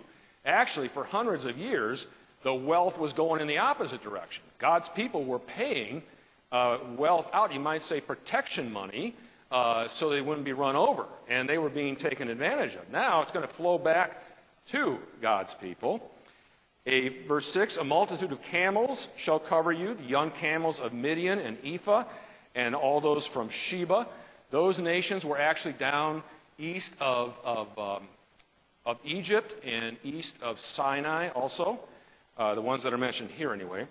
Actually, 0.45 0.87
for 0.87 1.03
hundreds 1.03 1.45
of 1.45 1.57
years, 1.57 2.07
the 2.43 2.53
wealth 2.53 2.99
was 2.99 3.13
going 3.13 3.41
in 3.41 3.47
the 3.47 3.57
opposite 3.57 4.03
direction. 4.03 4.43
God's 4.59 4.87
people 4.89 5.23
were 5.23 5.39
paying 5.39 6.03
uh, 6.51 6.77
wealth 6.95 7.29
out, 7.33 7.53
you 7.53 7.59
might 7.59 7.81
say 7.81 7.99
protection 7.99 8.71
money, 8.71 9.15
uh, 9.51 9.87
so 9.87 10.09
they 10.09 10.21
wouldn't 10.21 10.45
be 10.45 10.53
run 10.53 10.75
over, 10.75 11.05
and 11.27 11.49
they 11.49 11.57
were 11.57 11.69
being 11.69 11.95
taken 11.95 12.29
advantage 12.29 12.75
of. 12.75 12.89
Now 12.91 13.21
it's 13.21 13.31
going 13.31 13.47
to 13.47 13.53
flow 13.53 13.77
back 13.77 14.23
to 14.67 14.99
God's 15.21 15.53
people. 15.53 16.11
A, 16.87 17.09
verse 17.27 17.51
6 17.51 17.77
A 17.77 17.83
multitude 17.83 18.31
of 18.31 18.41
camels 18.41 19.09
shall 19.17 19.39
cover 19.39 19.71
you, 19.71 19.95
the 19.95 20.03
young 20.03 20.31
camels 20.31 20.79
of 20.79 20.93
Midian 20.93 21.39
and 21.39 21.57
Ephah, 21.65 22.05
and 22.55 22.73
all 22.73 23.01
those 23.01 23.27
from 23.27 23.49
Sheba. 23.49 24.07
Those 24.49 24.79
nations 24.79 25.25
were 25.25 25.37
actually 25.37 25.73
down 25.73 26.23
east 26.57 26.95
of, 27.01 27.37
of, 27.43 27.77
um, 27.77 28.07
of 28.85 28.97
Egypt 29.03 29.55
and 29.65 29.97
east 30.03 30.41
of 30.41 30.59
Sinai, 30.59 31.29
also, 31.29 31.79
uh, 32.37 32.55
the 32.55 32.61
ones 32.61 32.83
that 32.83 32.93
are 32.93 32.97
mentioned 32.97 33.31
here 33.31 33.53
anyway. 33.53 33.85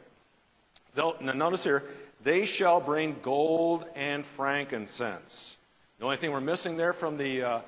They'll, 0.94 1.16
notice 1.20 1.64
here, 1.64 1.84
they 2.22 2.46
shall 2.46 2.80
bring 2.80 3.16
gold 3.22 3.84
and 3.94 4.24
frankincense. 4.24 5.56
The 5.98 6.04
only 6.04 6.16
thing 6.16 6.32
we're 6.32 6.40
missing 6.40 6.76
there 6.76 6.92
from 6.92 7.16
the, 7.18 7.42
uh, 7.42 7.60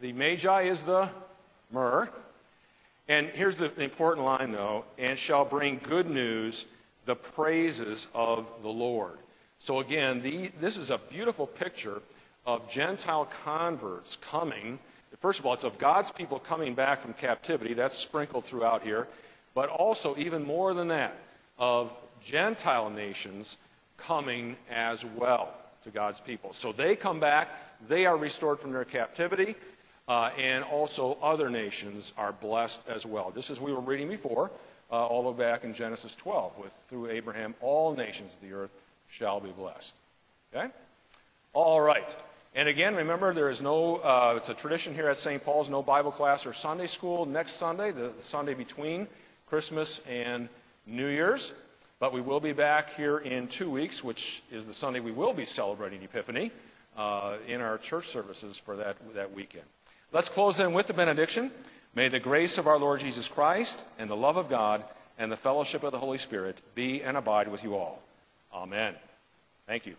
the 0.00 0.12
Magi 0.12 0.62
is 0.62 0.82
the 0.82 1.08
myrrh. 1.70 2.08
And 3.08 3.28
here's 3.28 3.56
the 3.56 3.72
important 3.80 4.24
line, 4.24 4.52
though 4.52 4.84
and 4.98 5.18
shall 5.18 5.44
bring 5.44 5.80
good 5.82 6.08
news, 6.08 6.66
the 7.04 7.16
praises 7.16 8.08
of 8.14 8.46
the 8.62 8.68
Lord. 8.68 9.18
So, 9.62 9.78
again, 9.78 10.22
the, 10.22 10.50
this 10.60 10.76
is 10.76 10.90
a 10.90 10.98
beautiful 10.98 11.46
picture 11.46 12.02
of 12.44 12.68
Gentile 12.68 13.28
converts 13.44 14.16
coming. 14.20 14.80
First 15.20 15.38
of 15.38 15.46
all, 15.46 15.54
it's 15.54 15.62
of 15.62 15.78
God's 15.78 16.10
people 16.10 16.40
coming 16.40 16.74
back 16.74 17.00
from 17.00 17.12
captivity. 17.12 17.72
That's 17.72 17.96
sprinkled 17.96 18.44
throughout 18.44 18.82
here. 18.82 19.06
But 19.54 19.68
also, 19.68 20.16
even 20.16 20.44
more 20.44 20.74
than 20.74 20.88
that, 20.88 21.16
of 21.60 21.92
Gentile 22.20 22.90
nations 22.90 23.56
coming 23.98 24.56
as 24.68 25.04
well 25.04 25.54
to 25.84 25.90
God's 25.90 26.18
people. 26.18 26.52
So 26.52 26.72
they 26.72 26.96
come 26.96 27.20
back, 27.20 27.50
they 27.86 28.04
are 28.04 28.16
restored 28.16 28.58
from 28.58 28.72
their 28.72 28.84
captivity. 28.84 29.54
Uh, 30.08 30.30
and 30.36 30.64
also 30.64 31.16
other 31.22 31.48
nations 31.48 32.12
are 32.18 32.32
blessed 32.32 32.80
as 32.88 33.06
well. 33.06 33.30
Just 33.32 33.50
as 33.50 33.60
we 33.60 33.72
were 33.72 33.80
reading 33.80 34.08
before, 34.08 34.50
uh, 34.90 35.06
all 35.06 35.22
the 35.22 35.30
way 35.30 35.38
back 35.38 35.62
in 35.62 35.72
Genesis 35.72 36.16
12, 36.16 36.58
with 36.58 36.72
through 36.88 37.10
Abraham, 37.10 37.54
all 37.60 37.94
nations 37.94 38.34
of 38.34 38.40
the 38.40 38.52
earth 38.52 38.72
shall 39.12 39.40
be 39.40 39.50
blessed. 39.50 39.94
Okay? 40.54 40.68
All 41.52 41.80
right. 41.80 42.16
And 42.54 42.68
again, 42.68 42.96
remember, 42.96 43.32
there 43.34 43.50
is 43.50 43.60
no, 43.60 43.96
uh, 43.96 44.34
it's 44.36 44.48
a 44.48 44.54
tradition 44.54 44.94
here 44.94 45.08
at 45.08 45.18
St. 45.18 45.42
Paul's, 45.44 45.68
no 45.68 45.82
Bible 45.82 46.10
class 46.10 46.46
or 46.46 46.52
Sunday 46.52 46.86
school 46.86 47.26
next 47.26 47.52
Sunday, 47.52 47.92
the, 47.92 48.10
Sunday 48.18 48.54
between 48.54 49.06
Christmas 49.46 50.00
and 50.08 50.48
New 50.86 51.08
Year's. 51.08 51.52
But 51.98 52.12
we 52.12 52.20
will 52.20 52.40
be 52.40 52.52
back 52.52 52.96
here 52.96 53.18
in 53.18 53.48
two 53.48 53.70
weeks, 53.70 54.02
which 54.02 54.42
is 54.50 54.64
the 54.64 54.74
Sunday 54.74 55.00
we 55.00 55.12
will 55.12 55.32
be 55.32 55.44
celebrating 55.44 56.02
Epiphany 56.02 56.50
uh, 56.96 57.36
in 57.46 57.60
our 57.60 57.78
church 57.78 58.08
services 58.08 58.58
for 58.58 58.76
that, 58.76 58.96
that 59.14 59.32
weekend. 59.32 59.64
Let's 60.10 60.28
close 60.28 60.58
in 60.58 60.72
with 60.72 60.86
the 60.86 60.94
benediction. 60.94 61.50
May 61.94 62.08
the 62.08 62.18
grace 62.18 62.58
of 62.58 62.66
our 62.66 62.78
Lord 62.78 63.00
Jesus 63.00 63.28
Christ 63.28 63.84
and 63.98 64.10
the 64.10 64.16
love 64.16 64.36
of 64.36 64.48
God 64.48 64.84
and 65.18 65.30
the 65.30 65.36
fellowship 65.36 65.82
of 65.84 65.92
the 65.92 65.98
Holy 65.98 66.18
Spirit 66.18 66.60
be 66.74 67.02
and 67.02 67.16
abide 67.16 67.48
with 67.48 67.62
you 67.62 67.76
all. 67.76 68.02
Amen. 68.52 68.94
Thank 69.66 69.86
you. 69.86 69.96